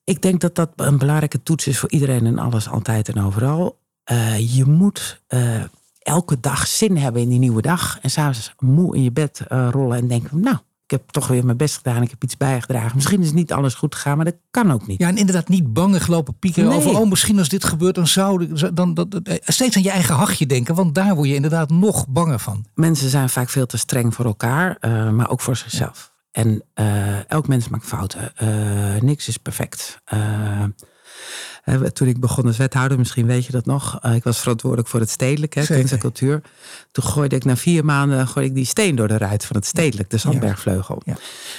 ik 0.04 0.22
denk 0.22 0.40
dat 0.40 0.54
dat 0.54 0.70
een 0.76 0.98
belangrijke 0.98 1.42
toets 1.42 1.66
is 1.66 1.78
voor 1.78 1.90
iedereen 1.90 2.26
en 2.26 2.38
alles, 2.38 2.68
altijd 2.68 3.08
en 3.08 3.22
overal. 3.22 3.78
Uh, 4.12 4.56
je 4.56 4.64
moet... 4.64 5.22
Uh, 5.28 5.62
elke 5.98 6.40
dag 6.40 6.66
zin 6.66 6.96
hebben 6.96 7.22
in 7.22 7.28
die 7.28 7.38
nieuwe 7.38 7.62
dag. 7.62 7.98
En 8.02 8.10
s'avonds 8.10 8.54
moe 8.58 8.96
in 8.96 9.02
je 9.02 9.12
bed 9.12 9.40
uh, 9.52 9.68
rollen 9.70 9.98
en 9.98 10.08
denken... 10.08 10.40
nou, 10.40 10.56
ik 10.86 10.92
heb 10.92 11.10
toch 11.10 11.26
weer 11.28 11.44
mijn 11.44 11.56
best 11.56 11.76
gedaan. 11.76 12.02
Ik 12.02 12.10
heb 12.10 12.22
iets 12.22 12.36
bijgedragen. 12.36 12.92
Misschien 12.94 13.22
is 13.22 13.32
niet 13.32 13.52
alles 13.52 13.74
goed 13.74 13.94
gegaan, 13.94 14.16
maar 14.16 14.24
dat 14.24 14.36
kan 14.50 14.72
ook 14.72 14.86
niet. 14.86 15.00
Ja, 15.00 15.08
en 15.08 15.16
inderdaad 15.16 15.48
niet 15.48 15.72
bangig 15.72 16.06
lopen 16.06 16.38
piekeren 16.38 16.68
nee. 16.68 16.78
over... 16.78 16.98
oh, 17.00 17.08
misschien 17.08 17.38
als 17.38 17.48
dit 17.48 17.64
gebeurt, 17.64 17.94
dan 17.94 18.06
zou... 18.06 18.46
Dan, 18.72 18.94
dan, 18.94 19.08
dan, 19.08 19.22
steeds 19.44 19.76
aan 19.76 19.82
je 19.82 19.90
eigen 19.90 20.14
hachje 20.14 20.46
denken. 20.46 20.74
Want 20.74 20.94
daar 20.94 21.14
word 21.14 21.28
je 21.28 21.34
inderdaad 21.34 21.70
nog 21.70 22.08
banger 22.08 22.38
van. 22.38 22.64
Mensen 22.74 23.08
zijn 23.08 23.28
vaak 23.28 23.48
veel 23.48 23.66
te 23.66 23.76
streng 23.78 24.14
voor 24.14 24.24
elkaar, 24.24 24.76
uh, 24.80 25.10
maar 25.10 25.30
ook 25.30 25.40
voor 25.40 25.56
zichzelf. 25.56 26.12
Ja. 26.32 26.42
En 26.42 26.62
uh, 26.74 27.30
elk 27.30 27.48
mens 27.48 27.68
maakt 27.68 27.86
fouten. 27.86 28.32
Uh, 28.42 29.00
niks 29.00 29.28
is 29.28 29.36
perfect. 29.36 30.00
Toen 31.92 32.08
ik 32.08 32.20
begon 32.20 32.46
als 32.46 32.56
wethouder, 32.56 32.98
misschien 32.98 33.26
weet 33.26 33.46
je 33.46 33.52
dat 33.52 33.66
nog. 33.66 34.04
Ik 34.04 34.24
was 34.24 34.38
verantwoordelijk 34.38 34.88
voor 34.88 35.00
het 35.00 35.10
stedelijk, 35.10 35.54
hè, 35.54 35.64
kunst 35.64 35.92
en 35.92 35.98
cultuur. 35.98 36.40
Toen 36.92 37.04
gooide 37.04 37.36
ik 37.36 37.44
na 37.44 37.56
vier 37.56 37.84
maanden 37.84 38.28
gooide 38.28 38.50
ik 38.50 38.56
die 38.56 38.64
steen 38.64 38.94
door 38.94 39.08
de 39.08 39.18
ruit 39.18 39.44
van 39.44 39.56
het 39.56 39.66
stedelijk, 39.66 40.10
de 40.10 40.16
Zandbergvleugel. 40.16 41.02
Ja. 41.04 41.16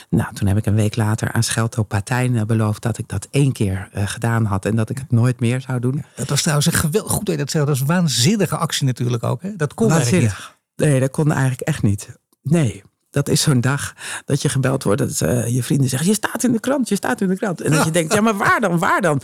Nou, 0.09 0.33
toen 0.33 0.47
heb 0.47 0.57
ik 0.57 0.65
een 0.65 0.75
week 0.75 0.95
later 0.95 1.31
aan 1.31 1.43
Schelto 1.43 1.83
Patijn 1.83 2.47
beloofd 2.47 2.81
dat 2.81 2.97
ik 2.97 3.07
dat 3.07 3.27
één 3.31 3.51
keer 3.51 3.89
uh, 3.95 4.07
gedaan 4.07 4.45
had 4.45 4.65
en 4.65 4.75
dat 4.75 4.89
ik 4.89 4.97
het 4.97 5.11
nooit 5.11 5.39
meer 5.39 5.61
zou 5.61 5.79
doen. 5.79 6.03
Dat 6.15 6.29
was 6.29 6.41
trouwens 6.41 6.67
een 6.67 6.73
geweldig 6.73 7.11
goed 7.11 7.25
dat 7.25 7.51
Dat 7.51 7.67
was 7.67 7.79
een 7.79 7.85
waanzinnige 7.85 8.57
actie 8.57 8.85
natuurlijk 8.85 9.23
ook. 9.23 9.41
Hè? 9.41 9.55
Dat 9.55 9.73
kon 9.73 9.89
Waanzinnig. 9.89 10.57
Nee, 10.75 10.99
dat 10.99 11.11
kon 11.11 11.31
eigenlijk 11.31 11.61
echt 11.61 11.83
niet. 11.83 12.09
Nee, 12.41 12.83
dat 13.17 13.29
is 13.29 13.41
zo'n 13.41 13.61
dag 13.61 13.93
dat 14.25 14.41
je 14.41 14.49
gebeld 14.49 14.83
wordt. 14.83 15.01
Dat 15.01 15.21
uh, 15.29 15.47
je 15.47 15.63
vrienden 15.63 15.89
zeggen: 15.89 16.07
Je 16.07 16.13
staat 16.13 16.43
in 16.43 16.51
de 16.51 16.59
krant, 16.59 16.89
je 16.89 16.95
staat 16.95 17.21
in 17.21 17.27
de 17.27 17.35
krant. 17.35 17.61
En 17.61 17.71
dat 17.71 17.85
je 17.85 17.91
denkt: 17.91 18.13
Ja, 18.13 18.21
maar 18.21 18.37
waar 18.37 18.59
dan? 18.59 18.79
Waar 18.79 19.01
dan? 19.01 19.21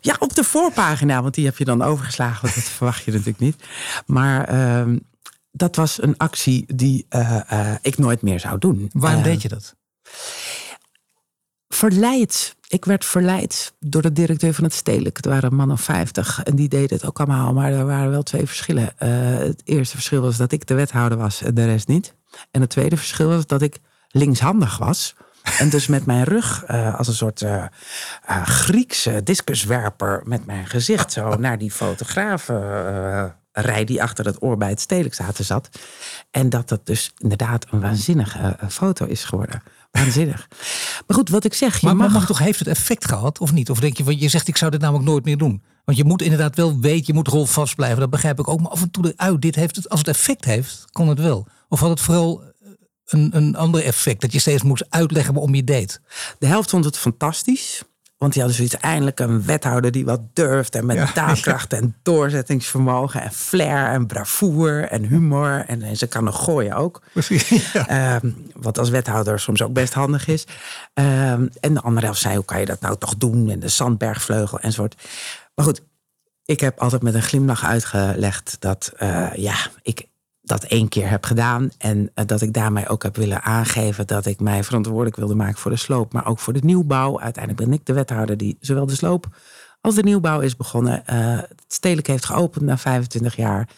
Ja, 0.00 0.16
op 0.18 0.34
de 0.34 0.44
voorpagina, 0.44 1.22
want 1.22 1.34
die 1.34 1.44
heb 1.44 1.58
je 1.58 1.64
dan 1.64 1.82
overgeslagen. 1.82 2.42
Want 2.42 2.54
dat 2.54 2.64
verwacht 2.64 3.04
je 3.04 3.10
natuurlijk 3.10 3.38
niet. 3.38 3.56
Maar 4.06 4.54
uh, 4.54 4.96
dat 5.50 5.76
was 5.76 6.02
een 6.02 6.16
actie 6.16 6.64
die 6.74 7.06
uh, 7.10 7.74
ik 7.82 7.98
nooit 7.98 8.22
meer 8.22 8.40
zou 8.40 8.58
doen. 8.58 8.90
Waarom 8.92 9.22
deed 9.22 9.42
je 9.42 9.48
dat? 9.48 9.74
Verleid. 11.76 12.56
Ik 12.68 12.84
werd 12.84 13.04
verleid 13.04 13.74
door 13.80 14.02
de 14.02 14.12
directeur 14.12 14.54
van 14.54 14.64
het 14.64 14.74
stedelijk. 14.74 15.16
Het 15.16 15.26
waren 15.26 15.50
een 15.50 15.56
man 15.56 15.70
of 15.70 15.80
50 15.80 16.42
en 16.42 16.56
die 16.56 16.68
deden 16.68 16.96
het 16.96 17.06
ook 17.06 17.18
allemaal. 17.18 17.52
Maar 17.52 17.72
er 17.72 17.86
waren 17.86 18.10
wel 18.10 18.22
twee 18.22 18.46
verschillen. 18.46 18.92
het 18.96 19.62
eerste 19.64 19.94
verschil 19.94 20.20
was 20.20 20.36
dat 20.36 20.52
ik 20.52 20.66
de 20.66 20.74
wethouder 20.74 21.18
was 21.18 21.42
en 21.42 21.54
de 21.54 21.64
rest 21.64 21.88
niet. 21.88 22.14
En 22.50 22.60
het 22.60 22.70
tweede 22.70 22.96
verschil 22.96 23.28
was 23.28 23.46
dat 23.46 23.62
ik 23.62 23.78
linkshandig 24.08 24.78
was. 24.78 25.14
En 25.58 25.68
dus 25.68 25.86
met 25.86 26.06
mijn 26.06 26.24
rug 26.24 26.64
uh, 26.70 26.98
als 26.98 27.08
een 27.08 27.14
soort 27.14 27.40
uh, 27.40 27.64
Griekse 28.44 29.22
discuswerper 29.22 30.22
met 30.24 30.46
mijn 30.46 30.66
gezicht 30.66 31.12
zo 31.12 31.34
naar 31.34 31.58
die 31.58 31.70
fotografenrij 31.70 33.84
die 33.84 34.02
achter 34.02 34.24
het 34.24 34.42
oor 34.42 34.56
bij 34.56 34.68
het 34.68 34.80
stedelijk 34.80 35.14
zaten 35.14 35.44
zat. 35.44 35.68
En 36.30 36.48
dat 36.48 36.68
dat 36.68 36.86
dus 36.86 37.12
inderdaad 37.18 37.66
een 37.70 37.80
waanzinnige 37.80 38.56
foto 38.68 39.06
is 39.06 39.24
geworden. 39.24 39.62
Waanzinnig. 39.96 40.48
Maar 41.06 41.16
goed, 41.16 41.28
wat 41.28 41.44
ik 41.44 41.54
zeg. 41.54 41.80
Je 41.80 41.86
maar, 41.86 41.96
mag... 41.96 42.12
maar 42.12 42.26
toch 42.26 42.38
heeft 42.38 42.58
het 42.58 42.68
effect 42.68 43.08
gehad, 43.08 43.38
of 43.40 43.52
niet? 43.52 43.70
Of 43.70 43.80
denk 43.80 43.96
je, 43.96 44.18
je 44.18 44.28
zegt 44.28 44.48
ik 44.48 44.56
zou 44.56 44.70
dit 44.70 44.80
namelijk 44.80 45.08
nooit 45.08 45.24
meer 45.24 45.36
doen. 45.36 45.62
Want 45.84 45.98
je 45.98 46.04
moet 46.04 46.22
inderdaad 46.22 46.56
wel 46.56 46.80
weten, 46.80 47.04
je 47.06 47.12
moet 47.12 47.28
rol 47.28 47.46
vast 47.46 47.74
blijven. 47.74 48.00
Dat 48.00 48.10
begrijp 48.10 48.38
ik 48.38 48.48
ook. 48.48 48.60
Maar 48.60 48.70
af 48.70 48.82
en 48.82 48.90
toe 48.90 49.12
uit, 49.16 49.42
dit 49.42 49.54
heeft 49.54 49.76
het, 49.76 49.88
als 49.88 49.98
het 49.98 50.08
effect 50.08 50.44
heeft, 50.44 50.84
kon 50.92 51.08
het 51.08 51.20
wel. 51.20 51.46
Of 51.68 51.80
had 51.80 51.90
het 51.90 52.00
vooral 52.00 52.42
een, 53.06 53.36
een 53.36 53.56
ander 53.56 53.84
effect? 53.84 54.20
Dat 54.20 54.32
je 54.32 54.38
steeds 54.38 54.62
moest 54.62 54.86
uitleggen 54.88 55.34
waarom 55.34 55.54
je 55.54 55.64
deed? 55.64 56.00
De 56.38 56.46
helft 56.46 56.70
vond 56.70 56.84
het 56.84 56.98
fantastisch. 56.98 57.82
Want 58.16 58.32
die 58.32 58.42
hadden 58.42 58.60
zoiets 58.60 58.84
eindelijk 58.84 59.20
een 59.20 59.44
wethouder 59.44 59.90
die 59.90 60.04
wat 60.04 60.20
durft. 60.32 60.74
En 60.74 60.86
met 60.86 60.96
ja, 60.96 61.10
daadkracht 61.14 61.72
en 61.72 61.96
doorzettingsvermogen. 62.02 63.22
En 63.22 63.32
flair 63.32 63.86
en 63.86 64.06
bravoure 64.06 64.82
en 64.82 65.04
humor. 65.04 65.64
En, 65.66 65.82
en 65.82 65.96
ze 65.96 66.06
kan 66.06 66.24
nog 66.24 66.44
gooien 66.44 66.76
ook. 66.76 67.02
Ja. 67.72 68.16
Um, 68.22 68.50
wat 68.54 68.78
als 68.78 68.90
wethouder 68.90 69.40
soms 69.40 69.62
ook 69.62 69.72
best 69.72 69.92
handig 69.92 70.26
is. 70.26 70.46
Um, 70.94 71.50
en 71.60 71.74
de 71.74 71.80
andere 71.80 72.06
helft 72.06 72.20
zei, 72.20 72.34
hoe 72.34 72.44
kan 72.44 72.60
je 72.60 72.66
dat 72.66 72.80
nou 72.80 72.98
toch 72.98 73.16
doen? 73.16 73.50
En 73.50 73.60
de 73.60 73.68
Zandbergvleugel 73.68 74.60
enzovoort. 74.60 75.02
Maar 75.54 75.64
goed, 75.64 75.82
ik 76.44 76.60
heb 76.60 76.78
altijd 76.80 77.02
met 77.02 77.14
een 77.14 77.22
glimlach 77.22 77.64
uitgelegd 77.64 78.56
dat 78.58 78.92
uh, 79.02 79.32
ja, 79.34 79.56
ik 79.82 80.06
dat 80.46 80.64
één 80.64 80.88
keer 80.88 81.08
heb 81.10 81.24
gedaan. 81.24 81.70
En 81.78 81.98
uh, 81.98 82.24
dat 82.26 82.40
ik 82.40 82.52
daarmee 82.52 82.88
ook 82.88 83.02
heb 83.02 83.16
willen 83.16 83.42
aangeven 83.42 84.06
dat 84.06 84.26
ik 84.26 84.40
mij 84.40 84.64
verantwoordelijk 84.64 85.16
wilde 85.16 85.34
maken 85.34 85.58
voor 85.58 85.70
de 85.70 85.76
sloop, 85.76 86.12
maar 86.12 86.26
ook 86.26 86.38
voor 86.38 86.52
de 86.52 86.60
nieuwbouw. 86.62 87.20
Uiteindelijk 87.20 87.64
ben 87.64 87.78
ik 87.78 87.86
de 87.86 87.92
wethouder 87.92 88.36
die 88.36 88.56
zowel 88.60 88.86
de 88.86 88.94
sloop 88.94 89.26
als 89.80 89.94
de 89.94 90.02
nieuwbouw 90.02 90.40
is 90.40 90.56
begonnen. 90.56 91.02
Uh, 91.10 91.38
het 91.38 91.64
stedelijk 91.68 92.06
heeft 92.06 92.24
geopend 92.24 92.64
na 92.64 92.78
25 92.78 93.36
jaar. 93.36 93.68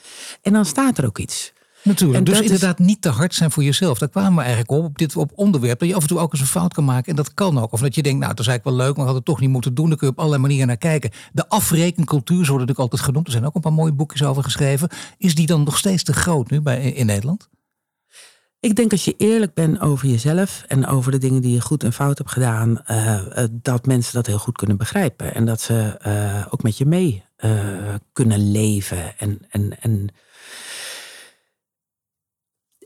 En 0.42 0.52
dan 0.52 0.64
staat 0.64 0.98
er 0.98 1.06
ook 1.06 1.18
iets. 1.18 1.52
Natuurlijk. 1.82 2.18
En 2.18 2.24
dus 2.24 2.40
inderdaad 2.40 2.78
niet 2.78 3.02
te 3.02 3.08
hard 3.08 3.34
zijn 3.34 3.50
voor 3.50 3.62
jezelf. 3.62 3.98
Daar 3.98 4.08
kwamen 4.08 4.34
we 4.34 4.40
eigenlijk 4.40 4.70
op, 4.70 4.84
op 4.84 4.98
dit 4.98 5.16
op 5.16 5.32
onderwerp. 5.34 5.78
Dat 5.78 5.88
je 5.88 5.94
af 5.94 6.02
en 6.02 6.08
toe 6.08 6.18
ook 6.18 6.32
eens 6.32 6.40
een 6.40 6.46
fout 6.46 6.74
kan 6.74 6.84
maken. 6.84 7.10
En 7.10 7.16
dat 7.16 7.34
kan 7.34 7.58
ook. 7.58 7.72
Of 7.72 7.80
dat 7.80 7.94
je 7.94 8.02
denkt, 8.02 8.18
nou, 8.18 8.30
dat 8.30 8.40
is 8.40 8.46
eigenlijk 8.46 8.76
wel 8.76 8.86
leuk, 8.86 8.96
maar 8.96 9.06
we 9.06 9.12
hadden 9.12 9.16
het 9.16 9.24
toch 9.24 9.40
niet 9.40 9.50
moeten 9.50 9.74
doen. 9.74 9.88
Dan 9.88 9.98
kun 9.98 10.06
je 10.06 10.12
op 10.12 10.18
allerlei 10.18 10.42
manieren 10.42 10.66
naar 10.66 10.76
kijken. 10.76 11.10
De 11.32 11.48
afrekencultuur, 11.48 12.44
zo 12.44 12.50
wordt 12.50 12.66
natuurlijk 12.66 12.78
altijd 12.78 13.02
genoemd. 13.02 13.26
Er 13.26 13.32
zijn 13.32 13.46
ook 13.46 13.54
een 13.54 13.60
paar 13.60 13.72
mooie 13.72 13.92
boekjes 13.92 14.22
over 14.22 14.42
geschreven. 14.42 14.88
Is 15.18 15.34
die 15.34 15.46
dan 15.46 15.62
nog 15.62 15.78
steeds 15.78 16.02
te 16.02 16.12
groot 16.12 16.50
nu 16.50 16.60
bij, 16.60 16.92
in 16.92 17.06
Nederland? 17.06 17.48
Ik 18.60 18.76
denk 18.76 18.92
als 18.92 19.04
je 19.04 19.14
eerlijk 19.16 19.54
bent 19.54 19.80
over 19.80 20.08
jezelf 20.08 20.64
en 20.66 20.86
over 20.86 21.12
de 21.12 21.18
dingen 21.18 21.42
die 21.42 21.52
je 21.52 21.60
goed 21.60 21.84
en 21.84 21.92
fout 21.92 22.18
hebt 22.18 22.30
gedaan, 22.30 22.82
uh, 22.90 23.44
dat 23.50 23.86
mensen 23.86 24.14
dat 24.14 24.26
heel 24.26 24.38
goed 24.38 24.56
kunnen 24.56 24.76
begrijpen. 24.76 25.34
En 25.34 25.46
dat 25.46 25.60
ze 25.60 26.00
uh, 26.06 26.46
ook 26.50 26.62
met 26.62 26.78
je 26.78 26.86
mee 26.86 27.24
kunnen 28.12 28.50
leven. 28.50 29.18
En, 29.18 29.38
en, 29.50 29.80
en 29.80 30.08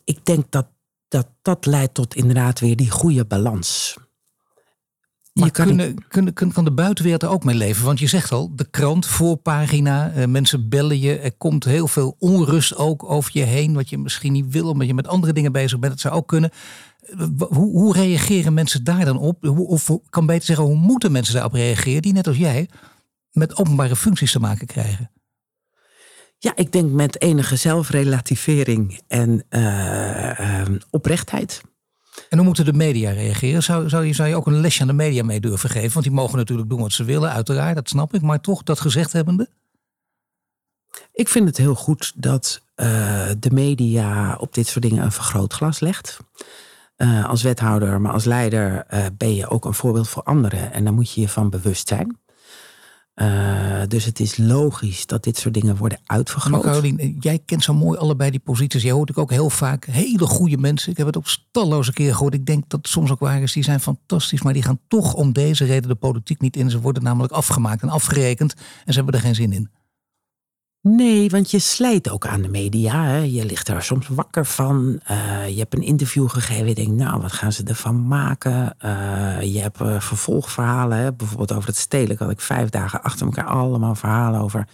ik 0.04 0.24
denk 0.24 0.50
dat, 0.50 0.66
dat 1.08 1.28
dat 1.42 1.66
leidt 1.66 1.94
tot 1.94 2.14
inderdaad 2.14 2.60
weer 2.60 2.76
die 2.76 2.90
goede 2.90 3.24
balans. 3.24 3.96
Maar 5.32 5.50
kan, 5.50 5.66
kunnen, 5.66 6.08
kunnen, 6.08 6.52
kan 6.52 6.64
de 6.64 6.72
buitenwereld 6.72 7.22
er 7.22 7.28
ook 7.28 7.44
mee 7.44 7.54
leven? 7.54 7.84
Want 7.84 7.98
je 7.98 8.06
zegt 8.06 8.32
al, 8.32 8.56
de 8.56 8.64
krant, 8.70 9.06
voorpagina, 9.06 10.10
eh, 10.10 10.26
mensen 10.26 10.68
bellen 10.68 11.00
je. 11.00 11.18
Er 11.18 11.36
komt 11.36 11.64
heel 11.64 11.88
veel 11.88 12.16
onrust 12.18 12.76
ook 12.76 13.10
over 13.10 13.30
je 13.34 13.42
heen. 13.42 13.74
Wat 13.74 13.90
je 13.90 13.98
misschien 13.98 14.32
niet 14.32 14.48
wil, 14.48 14.68
omdat 14.68 14.86
je 14.86 14.94
met 14.94 15.08
andere 15.08 15.32
dingen 15.32 15.52
bezig 15.52 15.78
bent. 15.78 15.92
Dat 15.92 16.00
zou 16.00 16.14
ook 16.14 16.28
kunnen. 16.28 16.50
Hoe, 17.38 17.70
hoe 17.70 17.92
reageren 17.92 18.54
mensen 18.54 18.84
daar 18.84 19.04
dan 19.04 19.18
op? 19.18 19.44
Of 19.48 19.90
kan 20.10 20.26
beter 20.26 20.44
zeggen, 20.44 20.64
hoe 20.64 20.76
moeten 20.76 21.12
mensen 21.12 21.34
daarop 21.34 21.52
reageren? 21.52 22.02
Die 22.02 22.12
net 22.12 22.26
als 22.26 22.36
jij 22.36 22.68
met 23.30 23.56
openbare 23.56 23.96
functies 23.96 24.32
te 24.32 24.40
maken 24.40 24.66
krijgen. 24.66 25.10
Ja, 26.42 26.52
ik 26.54 26.72
denk 26.72 26.90
met 26.92 27.20
enige 27.20 27.56
zelfrelativering 27.56 29.00
en 29.08 29.44
uh, 29.50 30.38
uh, 30.40 30.62
oprechtheid. 30.90 31.62
En 32.28 32.38
hoe 32.38 32.46
moeten 32.46 32.64
de 32.64 32.72
media 32.72 33.10
reageren? 33.10 33.62
Zou, 33.62 33.88
zou, 33.88 34.04
je, 34.04 34.12
zou 34.12 34.28
je 34.28 34.36
ook 34.36 34.46
een 34.46 34.60
lesje 34.60 34.80
aan 34.80 34.86
de 34.86 34.92
media 34.92 35.24
mee 35.24 35.40
durven 35.40 35.70
geven? 35.70 35.92
Want 35.92 36.04
die 36.04 36.14
mogen 36.14 36.38
natuurlijk 36.38 36.68
doen 36.68 36.80
wat 36.80 36.92
ze 36.92 37.04
willen, 37.04 37.32
uiteraard, 37.32 37.74
dat 37.74 37.88
snap 37.88 38.14
ik. 38.14 38.22
Maar 38.22 38.40
toch, 38.40 38.62
dat 38.62 38.80
gezegd 38.80 39.12
hebbende? 39.12 39.48
Ik 41.12 41.28
vind 41.28 41.48
het 41.48 41.56
heel 41.56 41.74
goed 41.74 42.12
dat 42.16 42.62
uh, 42.76 43.30
de 43.38 43.50
media 43.50 44.36
op 44.36 44.54
dit 44.54 44.66
soort 44.66 44.84
dingen 44.84 45.04
een 45.04 45.12
vergrootglas 45.12 45.80
legt. 45.80 46.18
Uh, 46.96 47.28
als 47.28 47.42
wethouder, 47.42 48.00
maar 48.00 48.12
als 48.12 48.24
leider 48.24 48.86
uh, 48.90 49.06
ben 49.16 49.34
je 49.34 49.48
ook 49.48 49.64
een 49.64 49.74
voorbeeld 49.74 50.08
voor 50.08 50.22
anderen. 50.22 50.72
En 50.72 50.84
daar 50.84 50.92
moet 50.92 51.12
je 51.12 51.20
je 51.20 51.28
van 51.28 51.50
bewust 51.50 51.88
zijn. 51.88 52.20
Uh, 53.14 53.82
dus 53.88 54.04
het 54.04 54.20
is 54.20 54.36
logisch 54.36 55.06
dat 55.06 55.24
dit 55.24 55.36
soort 55.36 55.54
dingen 55.54 55.76
worden 55.76 55.98
uitvergroot. 56.06 56.52
Maar 56.52 56.72
Caroline, 56.72 57.14
jij 57.20 57.38
kent 57.44 57.62
zo 57.62 57.74
mooi 57.74 57.98
allebei 57.98 58.30
die 58.30 58.40
posities. 58.40 58.82
Jij 58.82 58.92
hoort 58.92 59.16
ook 59.16 59.30
heel 59.30 59.50
vaak 59.50 59.84
hele 59.84 60.26
goede 60.26 60.56
mensen. 60.56 60.90
Ik 60.90 60.96
heb 60.96 61.06
het 61.06 61.16
ook 61.16 61.36
talloze 61.50 61.92
keer 61.92 62.14
gehoord. 62.14 62.34
Ik 62.34 62.46
denk 62.46 62.62
dat 62.68 62.80
het 62.80 62.88
soms 62.88 63.10
ook 63.10 63.20
waar 63.20 63.42
is. 63.42 63.52
Die 63.52 63.62
zijn 63.62 63.80
fantastisch, 63.80 64.42
maar 64.42 64.52
die 64.52 64.62
gaan 64.62 64.80
toch 64.88 65.14
om 65.14 65.32
deze 65.32 65.64
reden 65.64 65.88
de 65.88 65.94
politiek 65.94 66.40
niet 66.40 66.56
in. 66.56 66.70
Ze 66.70 66.80
worden 66.80 67.02
namelijk 67.02 67.32
afgemaakt 67.32 67.82
en 67.82 67.88
afgerekend. 67.88 68.54
En 68.84 68.92
ze 68.92 69.00
hebben 69.00 69.14
er 69.14 69.20
geen 69.20 69.34
zin 69.34 69.52
in. 69.52 69.70
Nee, 70.82 71.30
want 71.30 71.50
je 71.50 71.58
slijt 71.58 72.10
ook 72.10 72.26
aan 72.26 72.42
de 72.42 72.48
media. 72.48 73.04
Hè. 73.04 73.16
Je 73.18 73.44
ligt 73.44 73.68
er 73.68 73.82
soms 73.82 74.08
wakker 74.08 74.46
van. 74.46 75.00
Uh, 75.10 75.48
je 75.48 75.58
hebt 75.58 75.74
een 75.74 75.82
interview 75.82 76.28
gegeven. 76.28 76.66
Je 76.66 76.74
denkt, 76.74 76.92
nou, 76.92 77.20
wat 77.20 77.32
gaan 77.32 77.52
ze 77.52 77.62
ervan 77.64 78.06
maken? 78.06 78.76
Uh, 78.84 79.42
je 79.42 79.60
hebt 79.60 79.80
uh, 79.80 80.00
vervolgverhalen. 80.00 80.98
Hè. 80.98 81.12
Bijvoorbeeld 81.12 81.52
over 81.52 81.68
het 81.68 81.78
stedelijk 81.78 82.20
had 82.20 82.30
ik 82.30 82.40
vijf 82.40 82.68
dagen 82.68 83.02
achter 83.02 83.26
elkaar 83.26 83.44
allemaal 83.44 83.94
verhalen 83.94 84.40
over 84.40 84.68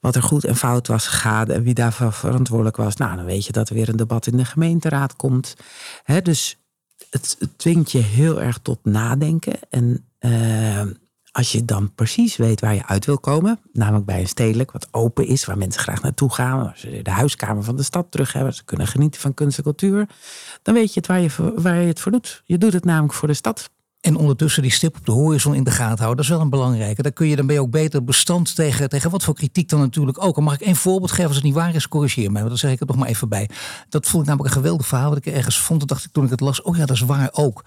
wat 0.00 0.14
er 0.14 0.22
goed 0.22 0.44
en 0.44 0.56
fout 0.56 0.86
was 0.86 1.06
gegaan 1.06 1.50
en 1.50 1.62
wie 1.62 1.74
daarvoor 1.74 2.12
verantwoordelijk 2.12 2.76
was. 2.76 2.96
Nou, 2.96 3.16
dan 3.16 3.24
weet 3.24 3.46
je 3.46 3.52
dat 3.52 3.68
er 3.68 3.74
weer 3.74 3.88
een 3.88 3.96
debat 3.96 4.26
in 4.26 4.36
de 4.36 4.44
gemeenteraad 4.44 5.16
komt. 5.16 5.56
Hè, 6.02 6.22
dus 6.22 6.58
het, 7.10 7.36
het 7.38 7.58
dwingt 7.58 7.92
je 7.92 7.98
heel 7.98 8.42
erg 8.42 8.58
tot 8.62 8.78
nadenken. 8.82 9.54
En 9.70 10.04
als 11.34 11.52
je 11.52 11.64
dan 11.64 11.94
precies 11.94 12.36
weet 12.36 12.60
waar 12.60 12.74
je 12.74 12.86
uit 12.86 13.04
wil 13.04 13.18
komen, 13.18 13.58
namelijk 13.72 14.04
bij 14.04 14.20
een 14.20 14.28
stedelijk 14.28 14.70
wat 14.70 14.88
open 14.90 15.26
is, 15.26 15.44
waar 15.44 15.58
mensen 15.58 15.80
graag 15.82 16.02
naartoe 16.02 16.32
gaan, 16.32 16.58
waar 16.58 16.78
ze 16.78 17.00
de 17.02 17.10
huiskamer 17.10 17.62
van 17.62 17.76
de 17.76 17.82
stad 17.82 18.06
terug 18.10 18.32
hebben, 18.32 18.54
ze 18.54 18.64
kunnen 18.64 18.86
genieten 18.86 19.20
van 19.20 19.34
kunst 19.34 19.58
en 19.58 19.64
cultuur, 19.64 20.08
dan 20.62 20.74
weet 20.74 20.94
je 20.94 21.00
het 21.00 21.08
waar 21.08 21.20
je, 21.20 21.52
waar 21.56 21.80
je 21.80 21.86
het 21.86 22.00
voor 22.00 22.12
doet. 22.12 22.42
Je 22.44 22.58
doet 22.58 22.72
het 22.72 22.84
namelijk 22.84 23.14
voor 23.14 23.28
de 23.28 23.34
stad. 23.34 23.70
En 24.00 24.16
ondertussen 24.16 24.62
die 24.62 24.70
stip 24.70 24.96
op 24.96 25.06
de 25.06 25.12
horizon 25.12 25.54
in 25.54 25.64
de 25.64 25.70
gaten 25.70 26.04
houden, 26.04 26.16
dat 26.16 26.24
is 26.24 26.30
wel 26.30 26.40
een 26.40 26.50
belangrijke. 26.50 27.02
Dan 27.02 27.12
kun 27.12 27.26
je 27.26 27.36
dan 27.36 27.46
ben 27.46 27.54
je 27.54 27.60
ook 27.60 27.70
beter 27.70 28.04
bestand 28.04 28.54
tegen, 28.54 28.88
tegen 28.88 29.10
wat 29.10 29.24
voor 29.24 29.34
kritiek 29.34 29.68
dan 29.68 29.80
natuurlijk 29.80 30.24
ook. 30.24 30.40
Mag 30.40 30.54
ik 30.54 30.60
één 30.60 30.76
voorbeeld 30.76 31.10
geven 31.10 31.26
als 31.26 31.36
het 31.36 31.44
niet 31.44 31.54
waar 31.54 31.74
is, 31.74 31.88
corrigeer 31.88 32.30
mij. 32.30 32.40
Want 32.40 32.48
dan 32.48 32.58
zeg 32.58 32.72
ik 32.72 32.78
het 32.78 32.88
nog 32.88 32.96
maar 32.96 33.08
even 33.08 33.28
bij. 33.28 33.48
Dat 33.88 34.06
vond 34.06 34.22
ik 34.22 34.28
namelijk 34.28 34.54
een 34.54 34.60
geweldig 34.60 34.86
verhaal 34.86 35.08
wat 35.08 35.18
ik 35.18 35.26
ergens 35.26 35.58
vond. 35.58 35.78
Toen 35.78 35.88
dacht 35.88 36.04
ik 36.04 36.12
toen 36.12 36.24
ik 36.24 36.30
het 36.30 36.40
las, 36.40 36.62
oh 36.62 36.76
ja, 36.76 36.86
dat 36.86 36.96
is 36.96 37.02
waar 37.02 37.28
ook 37.32 37.64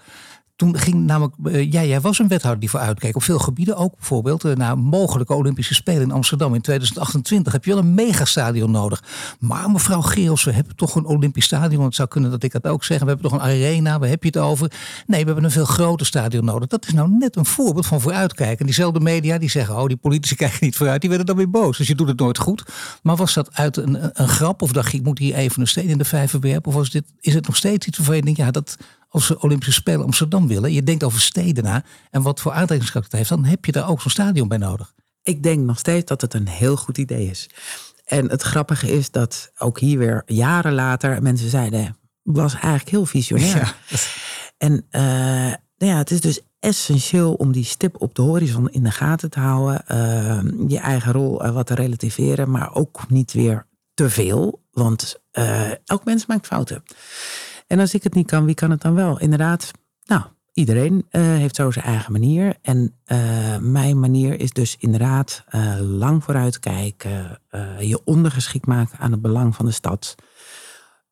toen 0.58 0.78
ging 0.78 1.06
namelijk, 1.06 1.34
ja, 1.72 1.84
jij 1.84 2.00
was 2.00 2.18
een 2.18 2.28
wethouder 2.28 2.60
die 2.60 2.70
voor 2.70 2.80
uitkeek. 2.80 3.16
Op 3.16 3.22
veel 3.22 3.38
gebieden 3.38 3.76
ook 3.76 3.96
bijvoorbeeld. 3.96 4.44
Uh, 4.44 4.54
naar 4.54 4.78
mogelijke 4.78 5.34
Olympische 5.34 5.74
Spelen 5.74 6.02
in 6.02 6.10
Amsterdam 6.10 6.54
in 6.54 6.60
2028 6.60 7.52
heb 7.52 7.64
je 7.64 7.70
wel 7.70 7.80
een 7.80 7.94
megastadion 7.94 8.70
nodig. 8.70 9.02
Maar 9.40 9.70
mevrouw 9.70 10.00
Geels, 10.00 10.44
we 10.44 10.52
hebben 10.52 10.76
toch 10.76 10.94
een 10.94 11.04
Olympisch 11.04 11.44
stadion. 11.44 11.84
Het 11.84 11.94
zou 11.94 12.08
kunnen 12.08 12.30
dat 12.30 12.42
ik 12.42 12.52
dat 12.52 12.66
ook 12.66 12.84
zeg. 12.84 12.98
We 12.98 13.06
hebben 13.06 13.30
toch 13.30 13.32
een 13.32 13.46
arena, 13.46 13.98
waar 13.98 14.08
heb 14.08 14.22
je 14.22 14.28
het 14.28 14.38
over? 14.38 14.72
Nee, 15.06 15.20
we 15.20 15.26
hebben 15.26 15.44
een 15.44 15.50
veel 15.50 15.64
groter 15.64 16.06
stadion 16.06 16.44
nodig. 16.44 16.68
Dat 16.68 16.86
is 16.86 16.92
nou 16.92 17.10
net 17.10 17.36
een 17.36 17.46
voorbeeld 17.46 17.86
van 17.86 18.00
vooruitkijken. 18.00 18.58
En 18.58 18.66
diezelfde 18.66 19.00
media 19.00 19.38
die 19.38 19.50
zeggen, 19.50 19.76
oh 19.76 19.86
die 19.86 19.96
politici 19.96 20.34
kijken 20.44 20.58
niet 20.60 20.76
vooruit. 20.76 21.00
Die 21.00 21.08
werden 21.10 21.26
dan 21.26 21.36
weer 21.36 21.50
boos. 21.50 21.78
Dus 21.78 21.88
je 21.88 21.94
doet 21.94 22.08
het 22.08 22.18
nooit 22.18 22.38
goed. 22.38 22.62
Maar 23.02 23.16
was 23.16 23.34
dat 23.34 23.54
uit 23.54 23.76
een, 23.76 24.20
een 24.20 24.28
grap? 24.28 24.62
Of 24.62 24.72
dacht 24.72 24.92
je, 24.92 24.98
ik 24.98 25.04
moet 25.04 25.18
hier 25.18 25.34
even 25.34 25.60
een 25.60 25.68
steen 25.68 25.88
in 25.88 25.98
de 25.98 26.04
vijver 26.04 26.40
werpen? 26.40 26.68
Of 26.68 26.74
was 26.74 26.90
dit, 26.90 27.04
is 27.20 27.34
het 27.34 27.46
nog 27.46 27.56
steeds 27.56 27.86
iets 27.86 27.96
waarvan 27.96 28.16
je 28.16 28.22
denkt, 28.22 28.38
ja 28.38 28.50
dat 28.50 28.76
als 29.08 29.26
ze 29.26 29.40
Olympische 29.40 29.72
Spelen 29.72 30.04
Amsterdam 30.04 30.48
willen, 30.48 30.72
je 30.72 30.82
denkt 30.82 31.04
over 31.04 31.20
steden 31.20 31.64
na 31.64 31.84
en 32.10 32.22
wat 32.22 32.40
voor 32.40 32.52
aantrekkingskracht 32.52 33.06
het 33.06 33.14
heeft, 33.14 33.28
dan 33.28 33.44
heb 33.44 33.64
je 33.64 33.72
daar 33.72 33.88
ook 33.88 34.00
zo'n 34.00 34.10
stadion 34.10 34.48
bij 34.48 34.58
nodig. 34.58 34.94
Ik 35.22 35.42
denk 35.42 35.64
nog 35.64 35.78
steeds 35.78 36.04
dat 36.04 36.20
het 36.20 36.34
een 36.34 36.48
heel 36.48 36.76
goed 36.76 36.98
idee 36.98 37.30
is. 37.30 37.50
En 38.04 38.30
het 38.30 38.42
grappige 38.42 38.92
is 38.92 39.10
dat 39.10 39.52
ook 39.58 39.80
hier 39.80 39.98
weer 39.98 40.22
jaren 40.26 40.74
later 40.74 41.22
mensen 41.22 41.50
zeiden, 41.50 41.96
was 42.22 42.52
eigenlijk 42.52 42.88
heel 42.88 43.06
visionair. 43.06 43.74
Ja. 43.88 43.96
En 44.56 44.72
uh, 44.72 45.00
nou 45.76 45.92
ja, 45.92 45.96
het 45.96 46.10
is 46.10 46.20
dus 46.20 46.40
essentieel 46.58 47.34
om 47.34 47.52
die 47.52 47.64
stip 47.64 48.00
op 48.00 48.14
de 48.14 48.22
horizon 48.22 48.70
in 48.70 48.82
de 48.82 48.90
gaten 48.90 49.30
te 49.30 49.40
houden. 49.40 49.84
Uh, 49.90 50.68
je 50.68 50.78
eigen 50.78 51.12
rol 51.12 51.44
uh, 51.44 51.50
wat 51.50 51.66
te 51.66 51.74
relativeren, 51.74 52.50
maar 52.50 52.74
ook 52.74 53.08
niet 53.08 53.32
weer 53.32 53.66
te 53.94 54.10
veel. 54.10 54.62
Want 54.70 55.20
elk 55.84 56.04
mens 56.04 56.26
maakt 56.26 56.46
fouten. 56.46 56.82
En 57.68 57.78
als 57.78 57.94
ik 57.94 58.02
het 58.02 58.14
niet 58.14 58.26
kan, 58.26 58.44
wie 58.44 58.54
kan 58.54 58.70
het 58.70 58.80
dan 58.80 58.94
wel? 58.94 59.20
Inderdaad, 59.20 59.70
nou, 60.04 60.22
iedereen 60.52 61.06
uh, 61.10 61.22
heeft 61.22 61.56
zo 61.56 61.70
zijn 61.70 61.84
eigen 61.84 62.12
manier. 62.12 62.56
En 62.62 62.94
uh, 63.06 63.56
mijn 63.58 64.00
manier 64.00 64.40
is 64.40 64.52
dus 64.52 64.76
inderdaad 64.78 65.44
uh, 65.50 65.74
lang 65.80 66.24
vooruitkijken, 66.24 67.40
je 67.78 68.04
ondergeschikt 68.04 68.66
maken 68.66 68.98
aan 68.98 69.12
het 69.12 69.22
belang 69.22 69.54
van 69.54 69.66
de 69.66 69.72
stad. 69.72 70.14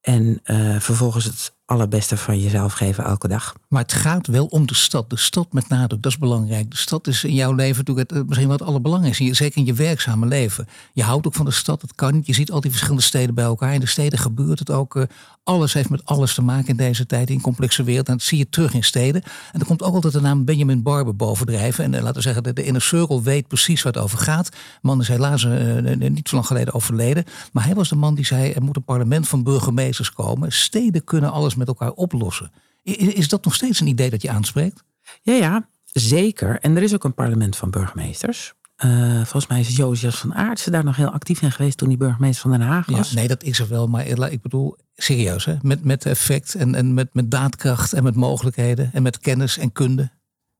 En 0.01 0.41
vervolgens 0.79 1.25
het 1.25 1.55
allerbeste 1.65 2.17
van 2.17 2.39
jezelf 2.39 2.73
geven 2.73 3.05
elke 3.05 3.29
dag. 3.29 3.55
Maar 3.69 3.83
het 3.83 3.93
gaat 3.93 4.27
wel 4.27 4.47
om 4.47 4.67
de 4.67 4.75
stad. 4.75 5.11
De 5.11 5.17
stad 5.17 5.53
met 5.53 5.69
nadruk, 5.69 6.03
dat 6.03 6.13
is 6.13 6.19
belangrijk. 6.19 6.71
De 6.71 6.77
stad 6.77 7.07
is 7.07 7.25
in 7.25 7.35
jouw 7.35 7.53
leven 7.53 7.77
natuurlijk 7.77 8.11
het, 8.11 8.27
misschien 8.27 8.49
wat 8.49 8.63
allerbelangrijkste. 8.63 9.35
Zeker 9.35 9.59
in 9.59 9.67
je 9.67 9.75
werkzame 9.75 10.27
leven. 10.27 10.69
Je 10.93 11.03
houdt 11.03 11.27
ook 11.27 11.35
van 11.35 11.45
de 11.45 11.51
stad, 11.51 11.83
het 11.83 11.95
kan 11.95 12.15
niet. 12.15 12.27
Je 12.27 12.33
ziet 12.33 12.51
al 12.51 12.61
die 12.61 12.71
verschillende 12.71 13.03
steden 13.03 13.35
bij 13.35 13.45
elkaar. 13.45 13.75
In 13.75 13.81
de 13.81 13.87
steden 13.87 14.19
gebeurt 14.19 14.59
het 14.59 14.71
ook. 14.71 15.07
Alles 15.47 15.73
heeft 15.73 15.91
met 15.91 16.05
alles 16.05 16.35
te 16.35 16.43
maken 16.43 16.69
in 16.69 16.77
deze 16.77 17.07
tijd, 17.07 17.31
in 17.31 17.41
complexe 17.41 17.83
wereld. 17.83 18.07
En 18.07 18.13
dat 18.13 18.23
zie 18.23 18.39
je 18.39 18.49
terug 18.49 18.75
in 18.75 18.85
steden. 18.85 19.23
En 19.53 19.61
er 19.61 19.67
komt 19.67 19.83
ook 19.83 19.95
altijd 19.95 20.13
de 20.13 20.21
naam 20.21 20.45
Benjamin 20.45 20.83
Barber 20.83 21.17
bovendrijven. 21.17 21.85
En 21.85 21.93
uh, 21.93 22.01
laten 22.01 22.15
we 22.15 22.21
zeggen, 22.21 22.43
de, 22.43 22.53
de 22.53 22.65
Inner 22.65 22.83
Circle 22.83 23.23
weet 23.23 23.49
precies 23.49 23.83
waar 23.83 23.93
het 23.93 24.03
over 24.03 24.19
gaat. 24.19 24.47
De 24.51 24.59
man 24.83 25.01
is 25.01 25.09
helaas 25.09 25.45
uh, 25.45 25.95
niet 25.97 26.29
zo 26.29 26.35
lang 26.35 26.47
geleden 26.47 26.75
overleden. 26.75 27.25
Maar 27.53 27.65
hij 27.65 27.75
was 27.75 27.89
de 27.89 27.97
man 27.97 28.15
die 28.15 28.27
zei, 28.27 28.53
er 28.53 28.63
moet 28.63 28.77
een 28.77 28.85
parlement 28.85 29.29
van 29.29 29.43
burgemeesters 29.43 30.13
komen. 30.13 30.53
Steden 30.53 31.05
kunnen 31.05 31.33
alles 31.33 31.55
met 31.55 31.69
elkaar 31.69 31.93
oplossen. 31.93 32.53
Is, 32.83 32.97
is 32.97 33.29
dat 33.29 33.45
nog 33.45 33.55
steeds 33.55 33.81
een 33.81 33.87
idee 33.87 34.11
dat 34.11 34.23
je 34.23 34.31
aanspreekt? 34.31 34.83
Ja, 35.23 35.35
ja, 35.35 35.69
zeker. 35.93 36.61
En 36.61 36.77
er 36.77 36.83
is 36.83 36.95
ook 36.95 37.05
een 37.05 37.15
parlement 37.15 37.57
van 37.57 37.71
burgemeesters. 37.71 38.55
Uh, 38.85 39.15
volgens 39.15 39.47
mij 39.47 39.61
is 39.61 39.77
Josias 39.77 40.19
van 40.19 40.35
Aartsen 40.35 40.73
daar 40.73 40.85
nog 40.85 40.97
heel 40.97 41.11
actief 41.11 41.43
in 41.43 41.53
geweest 41.53 41.79
toen 41.79 41.89
die 41.89 41.97
burgemeester 41.99 42.51
van 42.51 42.59
Den 42.59 42.69
Haag 42.69 42.87
was. 42.87 43.11
Ja, 43.11 43.17
nee, 43.17 43.29
dat 43.29 43.43
is 43.43 43.59
er 43.59 43.69
wel. 43.69 43.87
Maar 43.87 44.07
ik 44.07 44.43
bedoel, 44.43 44.77
serieus, 44.95 45.45
hè? 45.45 45.57
Met, 45.63 45.85
met 45.85 46.07
effect 46.07 46.55
en, 46.55 46.75
en 46.75 46.95
met, 46.95 47.15
met 47.15 47.31
daadkracht 47.31 47.93
en 47.93 48.03
met 48.03 48.15
mogelijkheden 48.15 48.91
en 48.93 49.03
met 49.03 49.19
kennis 49.19 49.59
en 49.59 49.73
kunde. 49.73 50.11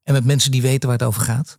En 0.03 0.13
met 0.13 0.25
mensen 0.25 0.51
die 0.51 0.63
weten 0.63 0.89
waar 0.89 0.99
het 0.99 1.07
over 1.07 1.23
gaat. 1.23 1.59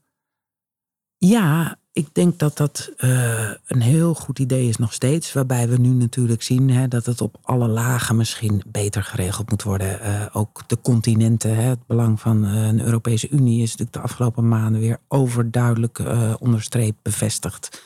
Ja, 1.19 1.77
ik 1.91 2.13
denk 2.13 2.39
dat 2.39 2.58
dat 2.58 2.91
uh, 2.97 3.51
een 3.67 3.82
heel 3.82 4.13
goed 4.13 4.39
idee 4.39 4.67
is 4.67 4.77
nog 4.77 4.93
steeds. 4.93 5.34
Waarbij 5.34 5.69
we 5.69 5.77
nu 5.77 5.89
natuurlijk 5.89 6.43
zien 6.43 6.69
hè, 6.69 6.88
dat 6.88 7.06
het 7.06 7.21
op 7.21 7.38
alle 7.41 7.67
lagen 7.67 8.15
misschien 8.15 8.63
beter 8.67 9.03
geregeld 9.03 9.49
moet 9.49 9.63
worden. 9.63 9.99
Uh, 10.01 10.25
ook 10.34 10.63
de 10.67 10.82
continenten, 10.82 11.56
hè, 11.56 11.62
het 11.62 11.86
belang 11.86 12.19
van 12.19 12.45
uh, 12.45 12.65
een 12.67 12.82
Europese 12.82 13.30
Unie 13.30 13.62
is 13.62 13.69
natuurlijk 13.69 13.93
de 13.93 13.99
afgelopen 13.99 14.47
maanden 14.47 14.82
weer 14.82 14.99
overduidelijk 15.08 16.01
onderstreept 16.39 17.01
bevestigd. 17.01 17.82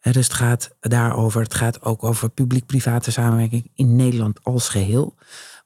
dus 0.00 0.26
het 0.26 0.34
gaat 0.34 0.70
daarover. 0.80 1.42
Het 1.42 1.54
gaat 1.54 1.82
ook 1.82 2.04
over 2.04 2.30
publiek-private 2.30 3.10
samenwerking 3.10 3.70
in 3.74 3.96
Nederland 3.96 4.38
als 4.42 4.68
geheel. 4.68 5.14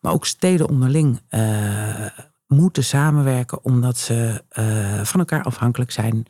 Maar 0.00 0.12
ook 0.12 0.26
steden 0.26 0.68
onderling 0.68 1.20
moeten 2.46 2.85
samenwerken 2.85 3.64
omdat 3.64 3.98
ze 3.98 4.42
van 5.04 5.20
elkaar 5.20 5.42
afhankelijk 5.42 5.90
zijn 5.90 6.26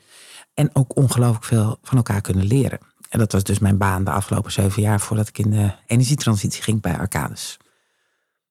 en 0.58 0.70
ook 0.72 0.96
ongelooflijk 0.96 1.44
veel 1.44 1.78
van 1.82 1.96
elkaar 1.96 2.20
kunnen 2.20 2.46
leren. 2.46 2.78
En 3.08 3.18
dat 3.18 3.32
was 3.32 3.42
dus 3.42 3.58
mijn 3.58 3.78
baan 3.78 4.04
de 4.04 4.10
afgelopen 4.10 4.52
zeven 4.52 4.82
jaar 4.82 5.00
voordat 5.00 5.28
ik 5.28 5.38
in 5.38 5.50
de 5.50 5.72
energietransitie 5.86 6.62
ging 6.62 6.80
bij 6.80 6.98
Arcadis. 6.98 7.56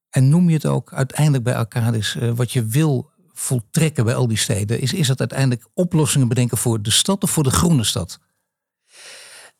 En 0.10 0.30
noem 0.30 0.48
je 0.50 0.56
het 0.56 0.66
ook 0.66 0.94
uiteindelijk 0.94 1.44
bij 1.44 1.56
Arcadis 1.56 2.16
uh, 2.16 2.32
wat 2.32 2.52
je 2.52 2.66
wil 2.66 3.10
voltrekken 3.34 4.06
bij 4.06 4.16
al 4.16 4.28
die 4.28 4.38
steden? 4.38 4.80
Is, 4.80 4.94
is 4.94 5.08
dat 5.08 5.20
uiteindelijk 5.20 5.68
oplossingen 5.74 6.28
bedenken 6.28 6.58
voor 6.58 6.82
de 6.82 6.92
stad 6.92 7.24
of 7.24 7.32
voor 7.32 7.44
de 7.44 7.52
groene 7.52 7.84
stad? 7.84 8.20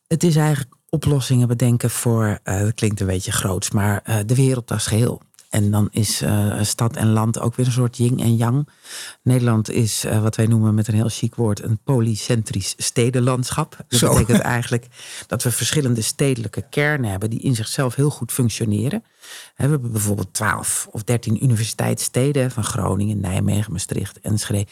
Het 0.06 0.22
is 0.22 0.36
eigenlijk 0.36 0.74
oplossingen 0.88 1.48
bedenken 1.48 1.90
voor, 1.90 2.38
uh, 2.44 2.60
dat 2.60 2.74
klinkt 2.74 3.00
een 3.00 3.06
beetje 3.06 3.32
groots, 3.32 3.70
maar 3.70 4.02
uh, 4.04 4.16
de 4.26 4.34
wereld 4.34 4.70
als 4.70 4.86
geheel. 4.86 5.22
En 5.48 5.70
dan 5.70 5.88
is 5.90 6.22
uh, 6.22 6.62
stad 6.62 6.96
en 6.96 7.12
land 7.12 7.40
ook 7.40 7.54
weer 7.54 7.66
een 7.66 7.72
soort 7.72 7.96
yin 7.96 8.20
en 8.20 8.36
yang. 8.36 8.68
Nederland 9.22 9.70
is 9.70 10.04
uh, 10.04 10.22
wat 10.22 10.36
wij 10.36 10.46
noemen 10.46 10.74
met 10.74 10.88
een 10.88 10.94
heel 10.94 11.08
chic 11.08 11.34
woord 11.34 11.62
een 11.62 11.78
polycentrisch 11.84 12.74
stedenlandschap. 12.76 13.76
Dat 13.88 13.98
Zo. 13.98 14.08
betekent 14.08 14.40
eigenlijk 14.58 14.86
dat 15.26 15.42
we 15.42 15.50
verschillende 15.50 16.02
stedelijke 16.02 16.64
kernen 16.70 17.10
hebben 17.10 17.30
die 17.30 17.40
in 17.40 17.54
zichzelf 17.54 17.94
heel 17.94 18.10
goed 18.10 18.32
functioneren. 18.32 19.02
We 19.28 19.62
hebben 19.62 19.92
bijvoorbeeld 19.92 20.34
12 20.34 20.88
of 20.90 21.04
13 21.04 21.44
universiteitssteden 21.44 22.50
van 22.50 22.64
Groningen, 22.64 23.20
Nijmegen, 23.20 23.72
Maastricht, 23.72 24.20
Enschede. 24.20 24.66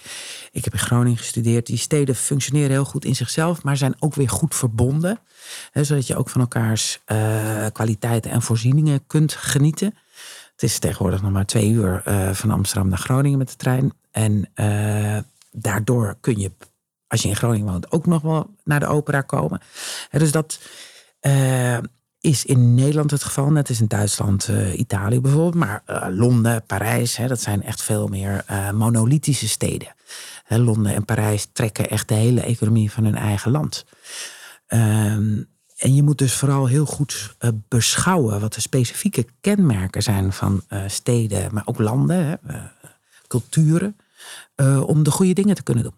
Ik 0.53 0.65
heb 0.65 0.73
in 0.73 0.79
Groningen 0.79 1.19
gestudeerd. 1.19 1.67
Die 1.67 1.77
steden 1.77 2.15
functioneren 2.15 2.71
heel 2.71 2.85
goed 2.85 3.05
in 3.05 3.17
zichzelf, 3.17 3.63
maar 3.63 3.77
zijn 3.77 3.97
ook 3.99 4.15
weer 4.15 4.29
goed 4.29 4.55
verbonden. 4.55 5.19
zodat 5.73 6.07
je 6.07 6.17
ook 6.17 6.29
van 6.29 6.41
elkaars 6.41 7.01
uh, 7.07 7.67
kwaliteiten 7.73 8.31
en 8.31 8.43
voorzieningen 8.43 9.07
kunt 9.07 9.33
genieten. 9.33 9.95
Het 10.57 10.65
is 10.65 10.79
tegenwoordig 10.79 11.23
nog 11.23 11.31
maar 11.31 11.47
twee 11.47 11.71
uur 11.71 12.03
uh, 12.09 12.31
van 12.31 12.51
Amsterdam 12.51 12.89
naar 12.89 12.99
Groningen 12.99 13.39
met 13.39 13.49
de 13.49 13.57
trein. 13.57 13.93
En 14.11 14.49
uh, 14.55 15.19
daardoor 15.51 16.17
kun 16.21 16.39
je, 16.39 16.51
als 17.07 17.23
je 17.23 17.29
in 17.29 17.37
Groningen 17.37 17.73
woont, 17.73 17.93
ook 17.93 18.07
nog 18.07 18.23
wel 18.23 18.55
naar 18.65 18.81
de 18.81 18.87
opera 18.87 19.21
komen. 19.21 19.61
En 20.11 20.19
dus 20.19 20.33
dat 20.33 20.61
uh, 21.21 21.79
is 22.21 22.45
in 22.45 22.75
Nederland 22.75 23.11
het 23.11 23.25
geval. 23.25 23.51
Net 23.51 23.69
is 23.69 23.81
in 23.81 23.87
Duitsland, 23.87 24.51
Italië 24.75 25.21
bijvoorbeeld. 25.21 25.55
Maar 25.55 25.83
Londen, 26.11 26.63
Parijs, 26.67 27.17
hè, 27.17 27.29
dat 27.29 27.41
zijn 27.41 27.63
echt 27.63 27.83
veel 27.83 28.07
meer 28.07 28.45
monolithische 28.75 29.49
steden. 29.49 29.95
Hè, 30.45 30.59
Londen 30.59 30.95
en 30.95 31.05
Parijs 31.05 31.49
trekken 31.53 31.91
echt 31.91 32.09
de 32.09 32.15
hele 32.15 32.41
economie 32.41 32.93
van 32.93 33.05
hun 33.05 33.17
eigen 33.17 33.51
land. 33.51 33.85
Ehm, 34.67 35.43
en 35.77 35.95
je 35.95 36.03
moet 36.03 36.19
dus 36.19 36.35
vooral 36.35 36.67
heel 36.67 36.87
goed 36.87 37.37
uh, 37.41 37.51
beschouwen 37.69 38.41
wat 38.41 38.55
de 38.55 38.61
specifieke 38.61 39.27
kenmerken 39.41 40.03
zijn 40.03 40.33
van 40.33 40.63
uh, 40.69 40.83
steden, 40.87 41.55
maar 41.55 41.67
ook 41.67 41.79
landen, 41.79 42.27
hè, 42.27 42.35
uh, 42.49 42.63
culturen, 43.27 43.97
om 44.87 45.03
de 45.03 45.11
goede 45.11 45.33
dingen 45.33 45.55
te 45.55 45.63
kunnen 45.63 45.83
doen. 45.85 45.95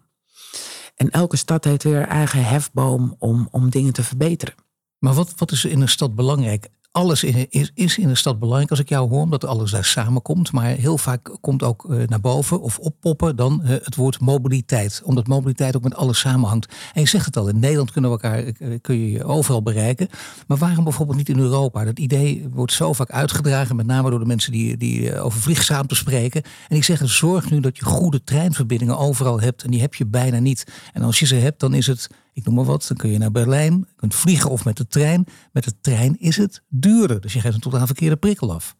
En 0.95 1.09
elke 1.09 1.37
stad 1.37 1.63
heeft 1.63 1.83
weer 1.83 2.07
eigen 2.07 2.45
hefboom 2.45 3.15
om, 3.19 3.47
om 3.51 3.69
dingen 3.69 3.93
te 3.93 4.03
verbeteren. 4.03 4.53
Maar 4.97 5.13
wat, 5.13 5.33
wat 5.35 5.51
is 5.51 5.65
in 5.65 5.81
een 5.81 5.89
stad 5.89 6.15
belangrijk? 6.15 6.69
Alles 6.91 7.23
is, 7.23 7.71
is 7.73 7.97
in 7.97 8.07
de 8.07 8.15
stad 8.15 8.39
belangrijk 8.39 8.69
als 8.69 8.79
ik 8.79 8.89
jou 8.89 9.09
hoor, 9.09 9.21
omdat 9.21 9.45
alles 9.45 9.71
daar 9.71 9.85
samenkomt. 9.85 10.51
Maar 10.51 10.65
heel 10.65 10.97
vaak 10.97 11.37
komt 11.41 11.63
ook 11.63 11.85
eh, 11.89 12.07
naar 12.07 12.19
boven 12.19 12.61
of 12.61 12.79
oppoppen 12.79 13.35
dan 13.35 13.63
eh, 13.63 13.69
het 13.69 13.95
woord 13.95 14.19
mobiliteit. 14.19 15.01
Omdat 15.03 15.27
mobiliteit 15.27 15.75
ook 15.75 15.83
met 15.83 15.95
alles 15.95 16.19
samenhangt. 16.19 16.73
En 16.93 17.01
je 17.01 17.07
zegt 17.07 17.25
het 17.25 17.37
al, 17.37 17.47
in 17.47 17.59
Nederland 17.59 17.91
kunnen 17.91 18.11
we 18.11 18.19
elkaar, 18.21 18.43
eh, 18.43 18.77
kun 18.81 18.99
je 18.99 19.11
je 19.11 19.23
overal 19.23 19.63
bereiken. 19.63 20.09
Maar 20.47 20.57
waarom 20.57 20.83
bijvoorbeeld 20.83 21.17
niet 21.17 21.29
in 21.29 21.39
Europa? 21.39 21.83
Dat 21.83 21.99
idee 21.99 22.47
wordt 22.53 22.73
zo 22.73 22.93
vaak 22.93 23.11
uitgedragen, 23.11 23.75
met 23.75 23.85
name 23.85 24.09
door 24.09 24.19
de 24.19 24.25
mensen 24.25 24.51
die, 24.51 24.77
die 24.77 25.21
over 25.21 25.41
vliegzaamte 25.41 25.95
spreken. 25.95 26.43
En 26.43 26.75
die 26.75 26.83
zeggen, 26.83 27.09
zorg 27.09 27.51
nu 27.51 27.59
dat 27.59 27.77
je 27.77 27.85
goede 27.85 28.23
treinverbindingen 28.23 28.97
overal 28.97 29.39
hebt. 29.41 29.63
En 29.63 29.71
die 29.71 29.81
heb 29.81 29.95
je 29.95 30.05
bijna 30.05 30.39
niet. 30.39 30.65
En 30.93 31.01
als 31.01 31.19
je 31.19 31.25
ze 31.25 31.35
hebt, 31.35 31.59
dan 31.59 31.73
is 31.73 31.87
het 31.87 32.09
ik 32.33 32.45
noem 32.45 32.55
maar 32.55 32.65
wat, 32.65 32.85
dan 32.87 32.97
kun 32.97 33.09
je 33.09 33.17
naar 33.17 33.31
Berlijn, 33.31 33.73
je 33.73 33.95
kunt 33.95 34.15
vliegen 34.15 34.49
of 34.49 34.65
met 34.65 34.77
de 34.77 34.87
trein. 34.87 35.25
Met 35.51 35.63
de 35.63 35.79
trein 35.81 36.19
is 36.19 36.37
het 36.37 36.63
duurder, 36.67 37.21
dus 37.21 37.33
je 37.33 37.39
geeft 37.39 37.55
een 37.55 37.61
totaal 37.61 37.85
verkeerde 37.85 38.17
prikkel 38.17 38.53
af. 38.53 38.75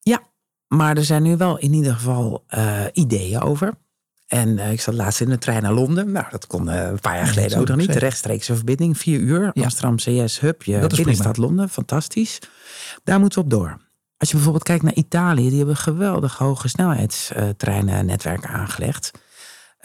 Ja, 0.00 0.22
maar 0.66 0.96
er 0.96 1.04
zijn 1.04 1.22
nu 1.22 1.36
wel 1.36 1.58
in 1.58 1.72
ieder 1.72 1.94
geval 1.94 2.44
uh, 2.54 2.84
ideeën 2.92 3.40
over. 3.40 3.74
En 4.26 4.48
uh, 4.48 4.72
ik 4.72 4.80
zat 4.80 4.94
laatst 4.94 5.20
in 5.20 5.28
de 5.28 5.38
trein 5.38 5.62
naar 5.62 5.72
Londen. 5.72 6.12
Nou, 6.12 6.26
dat 6.30 6.46
kon 6.46 6.68
uh, 6.68 6.82
een 6.82 7.00
paar 7.00 7.16
jaar 7.16 7.26
geleden 7.26 7.58
ook 7.58 7.68
nog 7.68 7.76
niet. 7.76 7.92
De 7.92 7.98
rechtstreekse 7.98 8.54
verbinding, 8.54 8.98
vier 8.98 9.20
uur. 9.20 9.50
Ja. 9.54 9.62
Amsterdam 9.62 9.96
CS 9.96 10.40
Hub, 10.40 10.62
je 10.62 10.86
binnenstad 10.96 11.36
Londen. 11.36 11.68
Fantastisch. 11.68 12.38
Daar 13.04 13.20
moeten 13.20 13.38
we 13.38 13.44
op 13.44 13.50
door. 13.50 13.76
Als 14.16 14.28
je 14.28 14.34
bijvoorbeeld 14.34 14.64
kijkt 14.64 14.82
naar 14.82 14.94
Italië, 14.94 15.48
die 15.48 15.58
hebben 15.58 15.76
geweldig 15.76 16.38
hoge 16.38 16.68
snelheidstreinen-netwerk 16.68 18.46
aangelegd. 18.46 19.10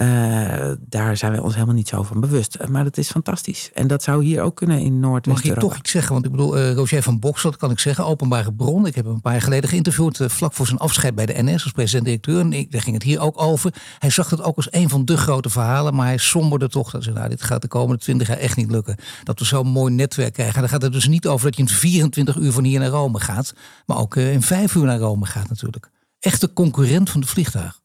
Uh, 0.02 0.72
daar 0.80 1.18
zijn 1.18 1.32
we 1.32 1.42
ons 1.42 1.54
helemaal 1.54 1.76
niet 1.76 1.88
zo 1.88 2.04
van 2.04 2.20
bewust. 2.20 2.58
Maar 2.68 2.84
dat 2.84 2.98
is 2.98 3.12
fantastisch. 3.12 3.72
En 3.74 3.88
dat 3.88 4.04
zou 4.04 4.24
hier 4.24 4.42
ook 4.42 4.56
kunnen 4.56 4.80
in 4.80 5.00
noord 5.00 5.26
Mag 5.26 5.44
je 5.44 5.54
toch 5.54 5.78
iets 5.78 5.92
zeggen? 5.92 6.14
Want 6.14 6.26
ik 6.26 6.32
bedoel, 6.32 6.58
uh, 6.58 6.74
Roger 6.74 7.04
van 7.04 7.20
Boksel, 7.20 7.50
dat 7.50 7.60
kan 7.60 7.72
ik 7.72 7.80
zeggen, 7.80 8.06
openbare 8.06 8.54
bron. 8.54 8.86
Ik 8.86 8.96
heb 8.96 9.06
hem 9.06 9.14
een 9.14 9.22
paar 9.22 9.32
jaar 9.32 9.42
geleden 9.42 9.70
geïnterviewd, 9.70 10.20
vlak 10.28 10.54
voor 10.54 10.66
zijn 10.66 10.80
afscheid 10.80 11.16
bij 11.16 11.26
de 11.26 11.44
NS 11.44 11.64
als 11.64 11.72
president-directeur. 11.72 12.40
En 12.40 12.54
ik, 12.54 12.72
daar 12.72 12.82
ging 12.82 12.96
het 12.96 13.04
hier 13.04 13.20
ook 13.20 13.42
over. 13.42 13.74
Hij 14.00 14.10
zag 14.10 14.30
het 14.30 14.42
ook 14.42 14.56
als 14.56 14.68
een 14.72 14.90
van 14.90 15.06
de 15.06 15.18
grote 15.18 15.50
verhalen, 15.50 15.96
maar 15.96 16.06
hij 16.06 16.18
somberde 16.18 16.70
toch. 16.70 16.92
Dat 16.92 17.04
zei, 17.04 17.16
nou, 17.16 17.30
dit 17.30 17.44
gaat 17.44 17.62
de 17.62 17.68
komende 17.68 18.02
twintig 18.02 18.28
jaar 18.28 18.38
echt 18.38 18.58
niet 18.58 18.72
lukken. 18.72 18.96
Dat 19.24 19.40
we 19.40 19.46
zo'n 19.46 19.68
mooi 19.68 19.94
netwerk 19.94 20.34
krijgen. 20.34 20.60
Dan 20.60 20.70
gaat 20.70 20.82
het 20.82 20.94
dus 20.94 21.08
niet 21.08 21.28
over 21.28 21.46
dat 21.46 21.56
je 21.56 21.62
in 21.62 21.70
24 21.70 22.36
uur 22.36 22.52
van 22.52 22.64
hier 22.64 22.80
naar 22.80 22.90
Rome 22.90 23.20
gaat, 23.20 23.54
maar 23.86 23.98
ook 23.98 24.16
in 24.16 24.42
vijf 24.42 24.76
uur 24.76 24.86
naar 24.86 25.00
Rome 25.00 25.26
gaat 25.26 25.50
natuurlijk. 25.50 25.90
Echte 26.20 26.54
concurrent 26.54 27.10
van 27.10 27.22
de 27.22 27.28
vliegtuig. 27.28 27.80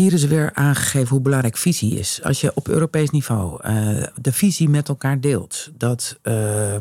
Hier 0.00 0.12
is 0.12 0.24
weer 0.24 0.50
aangegeven 0.54 1.08
hoe 1.08 1.20
belangrijk 1.20 1.56
visie 1.56 1.98
is. 1.98 2.20
Als 2.22 2.40
je 2.40 2.54
op 2.54 2.68
Europees 2.68 3.10
niveau 3.10 3.68
uh, 3.68 4.02
de 4.20 4.32
visie 4.32 4.68
met 4.68 4.88
elkaar 4.88 5.20
deelt, 5.20 5.70
dat, 5.74 6.18
uh, 6.22 6.74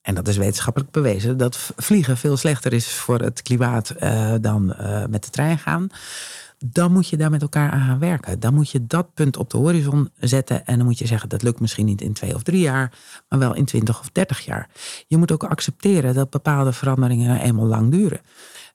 en 0.00 0.14
dat 0.14 0.28
is 0.28 0.36
wetenschappelijk 0.36 0.90
bewezen, 0.90 1.36
dat 1.36 1.72
vliegen 1.76 2.16
veel 2.16 2.36
slechter 2.36 2.72
is 2.72 2.88
voor 2.88 3.20
het 3.20 3.42
klimaat 3.42 3.94
uh, 4.00 4.34
dan 4.40 4.66
met 5.08 5.24
de 5.24 5.30
trein 5.30 5.58
gaan, 5.58 5.88
dan 6.64 6.92
moet 6.92 7.08
je 7.08 7.16
daar 7.16 7.30
met 7.30 7.42
elkaar 7.42 7.70
aan 7.70 7.86
gaan 7.86 7.98
werken. 7.98 8.40
Dan 8.40 8.54
moet 8.54 8.70
je 8.70 8.86
dat 8.86 9.14
punt 9.14 9.36
op 9.36 9.50
de 9.50 9.56
horizon 9.56 10.10
zetten 10.18 10.66
en 10.66 10.76
dan 10.76 10.86
moet 10.86 10.98
je 10.98 11.06
zeggen 11.06 11.28
dat 11.28 11.42
lukt 11.42 11.60
misschien 11.60 11.86
niet 11.86 12.00
in 12.00 12.12
twee 12.12 12.34
of 12.34 12.42
drie 12.42 12.60
jaar, 12.60 12.92
maar 13.28 13.38
wel 13.38 13.54
in 13.54 13.64
twintig 13.64 14.00
of 14.00 14.10
dertig 14.12 14.44
jaar. 14.44 14.68
Je 15.06 15.16
moet 15.16 15.32
ook 15.32 15.44
accepteren 15.44 16.14
dat 16.14 16.30
bepaalde 16.30 16.72
veranderingen 16.72 17.28
nou 17.28 17.40
eenmaal 17.40 17.66
lang 17.66 17.90
duren. 17.90 18.20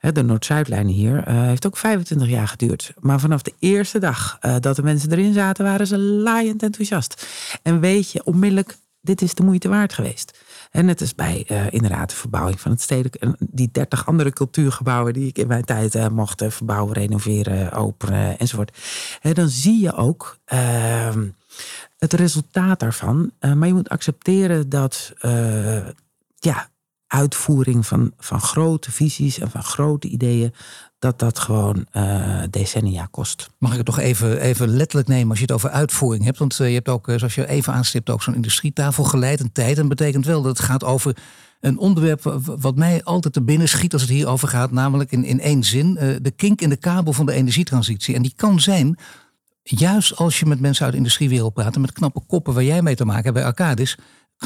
De 0.02 0.24
Noord-Zuidlijn 0.24 0.88
hier 0.88 1.28
uh, 1.28 1.42
heeft 1.42 1.66
ook 1.66 1.78
25 1.78 2.28
jaar 2.28 2.48
geduurd. 2.48 2.94
Maar 3.00 3.20
vanaf 3.20 3.42
de 3.42 3.54
eerste 3.60 4.00
dag 4.00 4.38
uh, 4.42 4.56
dat 4.60 4.76
de 4.76 4.84
mensen 4.84 5.12
erin 5.12 5.34
zaten, 5.34 5.66
waren 5.66 5.88
ze 5.88 5.98
laaiend 5.98 6.64
enthousiast. 6.64 7.28
En 7.62 7.80
weet 7.80 8.12
je 8.12 8.24
onmiddellijk, 8.24 8.78
dit 9.02 9.22
is 9.22 9.34
de 9.34 9.44
moeite 9.44 9.70
waard 9.70 9.94
geweest. 9.94 10.40
En 10.72 10.86
net 10.86 11.02
als 11.02 11.16
bij 11.16 11.46
uh, 11.52 11.72
inderdaad 11.72 12.10
de 12.10 12.16
verbouwing 12.16 12.60
van 12.60 12.72
het 12.72 12.82
stedelijk. 12.82 13.16
En 13.16 13.36
die 13.40 13.70
30 13.72 14.06
andere 14.06 14.32
cultuurgebouwen 14.32 15.14
die 15.14 15.28
ik 15.28 15.38
in 15.38 15.48
mijn 15.48 15.66
tijd 15.66 16.10
mocht 16.10 16.44
verbouwen, 16.48 16.94
renoveren, 16.94 17.72
openen 17.72 18.38
enzovoort. 18.38 18.78
dan 19.22 19.50
zie 19.50 19.82
je 19.82 19.94
ook 19.94 20.38
ehm, 20.46 21.28
het 21.98 22.14
resultaat 22.14 22.80
daarvan. 22.80 23.32
maar 23.40 23.68
je 23.68 23.74
moet 23.74 23.90
accepteren 23.90 24.70
dat 24.70 25.14
ja, 26.40 26.71
uitvoering 27.12 27.86
van, 27.86 28.12
van 28.18 28.42
grote 28.42 28.92
visies 28.92 29.40
en 29.40 29.52
van 29.52 29.64
grote 29.64 30.08
ideeën, 30.08 30.54
dat 31.00 31.20
dat 31.20 31.40
gewoon 31.40 31.86
uh, 31.94 32.42
decennia 32.50 33.08
kost. 33.12 33.50
Mag 33.58 33.72
ik 33.72 33.78
het 33.78 33.86
toch 33.86 34.00
even, 34.00 34.42
even 34.42 34.68
letterlijk 34.68 35.08
nemen 35.08 35.30
als 35.30 35.38
je 35.38 35.46
het 35.46 35.54
over 35.54 35.70
uitvoering 35.70 36.24
hebt? 36.24 36.38
Want 36.38 36.60
uh, 36.60 36.68
je 36.68 36.74
hebt 36.74 36.90
ook, 36.90 37.08
eh, 37.08 37.18
zoals 37.18 37.36
je 37.36 37.48
even 37.48 37.74
aanstipt, 37.74 38.10
ook 38.10 38.24
zo'n 38.24 38.36
industrietafel 38.36 39.04
geleid 39.04 39.40
een 39.40 39.52
tijd. 39.52 39.76
En 39.76 39.88
dat 39.88 39.98
betekent 39.98 40.26
wel 40.26 40.42
dat 40.42 40.58
het 40.58 40.68
gaat 40.68 40.84
over 40.84 41.18
een 41.60 41.78
onderwerp 41.78 42.42
wat 42.60 42.76
mij 42.76 43.04
altijd 43.04 43.34
te 43.34 43.42
binnen 43.42 43.70
schiet 43.70 43.94
als 43.94 44.02
het 44.02 44.12
hierover 44.12 44.48
gaat. 44.48 44.72
Namelijk 44.72 45.12
in, 45.12 45.24
in 45.24 45.40
één 45.40 45.64
zin, 45.64 45.94
de 46.22 46.34
kink 46.36 46.62
in 46.62 46.70
de 46.70 46.78
kabel 46.78 47.14
van 47.14 47.26
de 47.26 47.34
energietransitie. 47.34 48.16
En 48.16 48.22
die 48.22 48.34
kan 48.36 48.60
zijn 48.60 48.98
juist 49.64 50.16
als 50.16 50.40
je 50.40 50.46
met 50.46 50.60
mensen 50.60 50.84
uit 50.84 50.92
de 50.92 50.98
industriewereld 50.98 51.54
praat, 51.54 51.78
met 51.78 51.92
knappe 51.92 52.22
koppen 52.28 52.54
waar 52.54 52.64
jij 52.64 52.82
mee 52.82 52.96
te 52.96 53.06
maken 53.06 53.24
hebt 53.24 53.36
bij 53.36 53.46
Arcadis, 53.46 53.98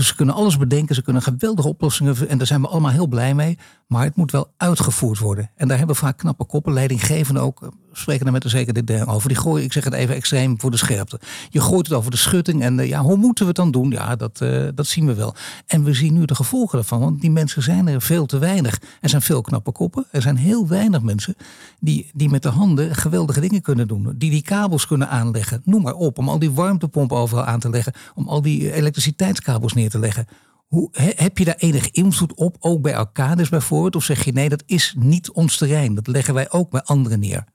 ze 0.03 0.15
kunnen 0.15 0.35
alles 0.35 0.57
bedenken, 0.57 0.95
ze 0.95 1.01
kunnen 1.01 1.21
geweldige 1.21 1.67
oplossingen 1.67 2.29
en 2.29 2.37
daar 2.37 2.47
zijn 2.47 2.61
we 2.61 2.67
allemaal 2.67 2.91
heel 2.91 3.07
blij 3.07 3.33
mee. 3.35 3.57
Maar 3.87 4.03
het 4.03 4.15
moet 4.15 4.31
wel 4.31 4.53
uitgevoerd 4.57 5.19
worden. 5.19 5.51
En 5.55 5.67
daar 5.67 5.77
hebben 5.77 5.95
we 5.95 6.01
vaak 6.01 6.17
knappe 6.17 6.45
koppen, 6.45 6.73
leidinggevenden 6.73 7.43
ook, 7.43 7.69
spreken 7.97 8.23
daar 8.23 8.33
met 8.33 8.43
een 8.43 8.49
zeker 8.49 8.73
dit 8.73 9.07
over. 9.07 9.27
Die 9.27 9.37
gooien, 9.37 9.65
ik 9.65 9.73
zeg 9.73 9.83
het 9.83 9.93
even 9.93 10.15
extreem 10.15 10.59
voor 10.59 10.71
de 10.71 10.77
scherpte. 10.77 11.19
Je 11.49 11.61
gooit 11.61 11.87
het 11.87 11.97
over 11.97 12.11
de 12.11 12.17
schutting 12.17 12.61
en 12.61 12.87
ja, 12.87 13.01
hoe 13.01 13.17
moeten 13.17 13.43
we 13.43 13.47
het 13.47 13.55
dan 13.55 13.71
doen? 13.71 13.91
Ja, 13.91 14.15
dat, 14.15 14.37
dat 14.75 14.87
zien 14.87 15.05
we 15.05 15.13
wel. 15.13 15.35
En 15.65 15.83
we 15.83 15.93
zien 15.93 16.13
nu 16.13 16.25
de 16.25 16.35
gevolgen 16.35 16.79
ervan, 16.79 16.99
want 16.99 17.21
die 17.21 17.31
mensen 17.31 17.63
zijn 17.63 17.87
er 17.87 18.01
veel 18.01 18.25
te 18.25 18.37
weinig. 18.37 18.81
Er 19.01 19.09
zijn 19.09 19.21
veel 19.21 19.41
knappe 19.41 19.71
koppen. 19.71 20.05
Er 20.11 20.21
zijn 20.21 20.37
heel 20.37 20.67
weinig 20.67 21.01
mensen 21.01 21.35
die, 21.79 22.11
die 22.13 22.29
met 22.29 22.43
de 22.43 22.49
handen 22.49 22.95
geweldige 22.95 23.39
dingen 23.39 23.61
kunnen 23.61 23.87
doen. 23.87 24.13
Die 24.17 24.29
die 24.29 24.41
kabels 24.41 24.87
kunnen 24.87 25.09
aanleggen. 25.09 25.61
Noem 25.63 25.81
maar 25.81 25.93
op. 25.93 26.17
Om 26.17 26.29
al 26.29 26.39
die 26.39 26.51
warmtepompen 26.51 27.17
overal 27.17 27.45
aan 27.45 27.59
te 27.59 27.69
leggen. 27.69 27.93
Om 28.15 28.27
al 28.27 28.41
die 28.41 28.73
elektriciteitskabels 28.73 29.73
neer 29.73 29.89
te 29.89 29.99
leggen. 29.99 30.27
Hoe, 30.65 30.89
heb 31.15 31.37
je 31.37 31.45
daar 31.45 31.55
enig 31.57 31.91
invloed 31.91 32.33
op, 32.33 32.55
ook 32.59 32.81
bij 32.81 32.95
arcades 32.95 33.49
bijvoorbeeld? 33.49 33.95
Of 33.95 34.03
zeg 34.03 34.25
je 34.25 34.31
nee, 34.31 34.49
dat 34.49 34.63
is 34.65 34.95
niet 34.97 35.31
ons 35.31 35.57
terrein. 35.57 35.95
Dat 35.95 36.07
leggen 36.07 36.33
wij 36.33 36.51
ook 36.51 36.69
bij 36.69 36.81
anderen 36.81 37.19
neer. 37.19 37.45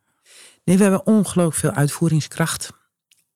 Nee, 0.70 0.78
we 0.78 0.84
hebben 0.84 1.06
ongelooflijk 1.06 1.56
veel 1.56 1.70
uitvoeringskracht. 1.70 2.72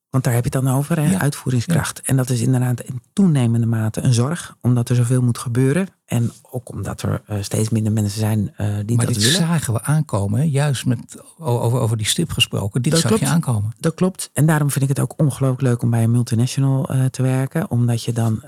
Want 0.09 0.23
daar 0.23 0.33
heb 0.33 0.45
je 0.45 0.57
het 0.57 0.65
dan 0.65 0.75
over, 0.75 0.99
hè? 0.99 1.17
uitvoeringskracht. 1.17 2.01
En 2.01 2.15
dat 2.15 2.29
is 2.29 2.41
inderdaad 2.41 2.81
in 2.81 3.01
toenemende 3.13 3.65
mate 3.65 4.01
een 4.01 4.13
zorg, 4.13 4.57
omdat 4.61 4.89
er 4.89 4.95
zoveel 4.95 5.21
moet 5.21 5.37
gebeuren. 5.37 5.87
En 6.05 6.31
ook 6.51 6.69
omdat 6.69 7.01
er 7.01 7.21
uh, 7.29 7.37
steeds 7.41 7.69
minder 7.69 7.91
mensen 7.91 8.19
zijn 8.19 8.39
uh, 8.39 8.75
die 8.85 8.97
maar 8.97 9.05
dat 9.05 9.15
dit 9.15 9.23
zagen 9.23 9.73
we 9.73 9.83
aankomen, 9.83 10.49
juist 10.49 10.85
met, 10.85 10.99
over, 11.37 11.79
over 11.79 11.97
die 11.97 12.05
stip 12.05 12.31
gesproken. 12.31 12.81
Dit 12.81 12.91
dat 12.91 13.01
zag 13.01 13.19
je 13.19 13.25
aankomen. 13.25 13.73
Dat 13.79 13.93
klopt. 13.93 14.29
En 14.33 14.45
daarom 14.45 14.71
vind 14.71 14.83
ik 14.83 14.89
het 14.89 14.99
ook 14.99 15.13
ongelooflijk 15.17 15.61
leuk 15.61 15.81
om 15.81 15.89
bij 15.89 16.03
een 16.03 16.11
multinational 16.11 16.91
uh, 16.91 17.05
te 17.05 17.21
werken. 17.21 17.71
Omdat 17.71 18.03
je 18.03 18.13
dan 18.13 18.43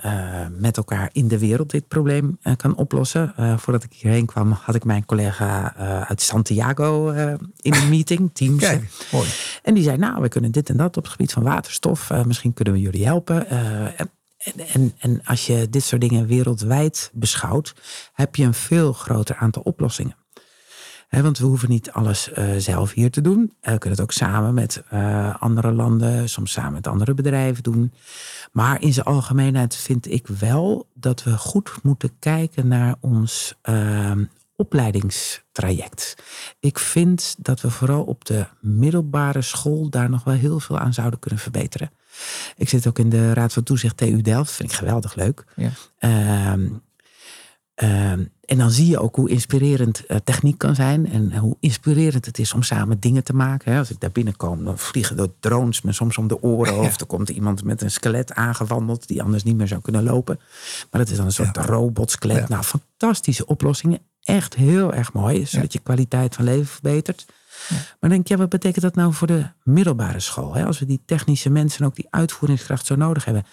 met 0.57 0.77
elkaar 0.77 1.09
in 1.11 1.27
de 1.27 1.39
wereld 1.39 1.69
dit 1.69 1.87
probleem 1.87 2.39
kan 2.57 2.75
oplossen. 2.75 3.33
voordat 3.57 3.83
ik 3.83 3.93
hierheen 3.93 4.25
kwam, 4.25 4.51
had 4.51 4.75
ik 4.75 4.83
mijn 4.83 5.05
collega 5.05 5.75
uit 6.07 6.21
Santiago 6.21 7.09
in 7.57 7.73
een 7.73 7.89
meeting, 7.95 8.29
Teams. 8.33 8.59
Kijk, 8.59 8.89
mooi. 9.11 9.29
En 9.63 9.73
die 9.73 9.83
zei, 9.83 9.97
nou, 9.97 10.21
we 10.21 10.27
kunnen 10.27 10.51
dit 10.51 10.69
en 10.69 10.77
dat 10.77 10.97
op 10.97 11.03
het 11.03 11.11
gebied 11.11 11.31
van 11.33 11.43
waterstof. 11.43 12.11
misschien 12.25 12.53
kunnen 12.53 12.73
we 12.73 12.79
jullie 12.79 13.05
helpen. 13.05 13.49
En, 13.97 14.09
en, 14.73 14.93
en 14.99 15.21
als 15.23 15.45
je 15.45 15.69
dit 15.69 15.83
soort 15.83 16.01
dingen 16.01 16.27
wereldwijd 16.27 17.11
beschouwt, 17.13 17.75
heb 18.13 18.35
je 18.35 18.43
een 18.43 18.53
veel 18.53 18.93
groter 18.93 19.35
aantal 19.35 19.61
oplossingen. 19.61 20.15
want 21.09 21.37
we 21.37 21.45
hoeven 21.45 21.69
niet 21.69 21.91
alles 21.91 22.29
uh, 22.37 22.55
zelf 22.57 22.93
hier 22.93 23.11
te 23.11 23.21
doen. 23.21 23.39
Uh, 23.39 23.71
we 23.71 23.77
kunnen 23.77 23.99
het 23.99 24.01
ook 24.01 24.11
samen 24.11 24.53
met 24.53 24.83
uh, 24.93 25.35
andere 25.41 25.71
landen, 25.71 26.29
soms 26.29 26.51
samen 26.51 26.73
met 26.73 26.87
andere 26.87 27.13
bedrijven 27.13 27.63
doen. 27.63 27.93
Maar 28.51 28.81
in 28.81 28.93
zijn 28.93 29.05
algemeenheid 29.05 29.75
vind 29.75 30.11
ik 30.11 30.27
wel 30.27 30.89
dat 30.93 31.23
we 31.23 31.37
goed 31.37 31.71
moeten 31.83 32.19
kijken 32.19 32.67
naar 32.67 32.95
ons 32.99 33.55
ehm, 33.61 34.23
opleidingstraject. 34.57 36.15
Ik 36.59 36.79
vind 36.79 37.35
dat 37.37 37.61
we 37.61 37.69
vooral 37.69 38.03
op 38.03 38.25
de 38.25 38.45
middelbare 38.61 39.41
school 39.41 39.89
daar 39.89 40.09
nog 40.09 40.23
wel 40.23 40.33
heel 40.33 40.59
veel 40.59 40.79
aan 40.79 40.93
zouden 40.93 41.19
kunnen 41.19 41.39
verbeteren. 41.39 41.91
Ik 42.57 42.69
zit 42.69 42.87
ook 42.87 42.99
in 42.99 43.09
de 43.09 43.33
Raad 43.33 43.53
van 43.53 43.63
Toezicht 43.63 43.97
TU 43.97 44.21
Delft. 44.21 44.51
Vind 44.51 44.71
ik 44.71 44.77
geweldig 44.77 45.15
leuk. 45.15 45.45
Ja. 45.55 45.69
Ehm, 45.97 46.67
ehm, 47.75 48.25
en 48.45 48.57
dan 48.57 48.71
zie 48.71 48.87
je 48.87 48.99
ook 48.99 49.15
hoe 49.15 49.29
inspirerend 49.29 50.03
uh, 50.07 50.17
techniek 50.23 50.57
kan 50.57 50.75
zijn. 50.75 51.11
En 51.11 51.37
hoe 51.37 51.57
inspirerend 51.59 52.25
het 52.25 52.39
is 52.39 52.53
om 52.53 52.63
samen 52.63 52.99
dingen 52.99 53.23
te 53.23 53.33
maken. 53.33 53.77
Als 53.77 53.91
ik 53.91 53.99
daar 53.99 54.11
binnenkom, 54.11 54.63
dan 54.63 54.77
vliegen 54.77 55.17
de 55.17 55.31
drones 55.39 55.81
me 55.81 55.91
soms 55.91 56.17
om 56.17 56.27
de 56.27 56.41
oren. 56.41 56.79
Of 56.79 56.99
er 56.99 57.05
komt 57.05 57.29
iemand 57.29 57.63
met 57.63 57.81
een 57.81 57.91
skelet 57.91 58.33
aangewandeld 58.33 59.07
die 59.07 59.23
anders 59.23 59.43
niet 59.43 59.57
meer 59.57 59.67
zou 59.67 59.81
kunnen 59.81 60.03
lopen. 60.03 60.39
Maar 60.91 61.01
dat 61.01 61.09
is 61.09 61.17
dan 61.17 61.25
een 61.25 61.31
soort 61.31 61.55
ja. 61.55 61.65
robotskelet. 61.65 62.49
Nou, 62.49 62.63
fantastische 62.63 63.45
oplossingen. 63.45 63.99
Echt 64.27 64.55
heel 64.55 64.93
erg 64.93 65.13
mooi. 65.13 65.45
Zodat 65.45 65.73
je 65.73 65.79
kwaliteit 65.79 66.35
van 66.35 66.45
leven 66.45 66.67
verbetert. 66.67 67.25
Maar 67.99 68.09
denk 68.09 68.27
je, 68.27 68.33
ja, 68.33 68.39
wat 68.39 68.49
betekent 68.49 68.83
dat 68.83 68.95
nou 68.95 69.13
voor 69.13 69.27
de 69.27 69.45
middelbare 69.63 70.19
school? 70.19 70.53
Hè? 70.53 70.65
Als 70.65 70.79
we 70.79 70.85
die 70.85 71.01
technische 71.05 71.49
mensen 71.49 71.79
en 71.79 71.85
ook 71.85 71.95
die 71.95 72.07
uitvoeringskracht 72.09 72.85
zo 72.85 72.95
nodig 72.95 73.25
hebben, 73.25 73.45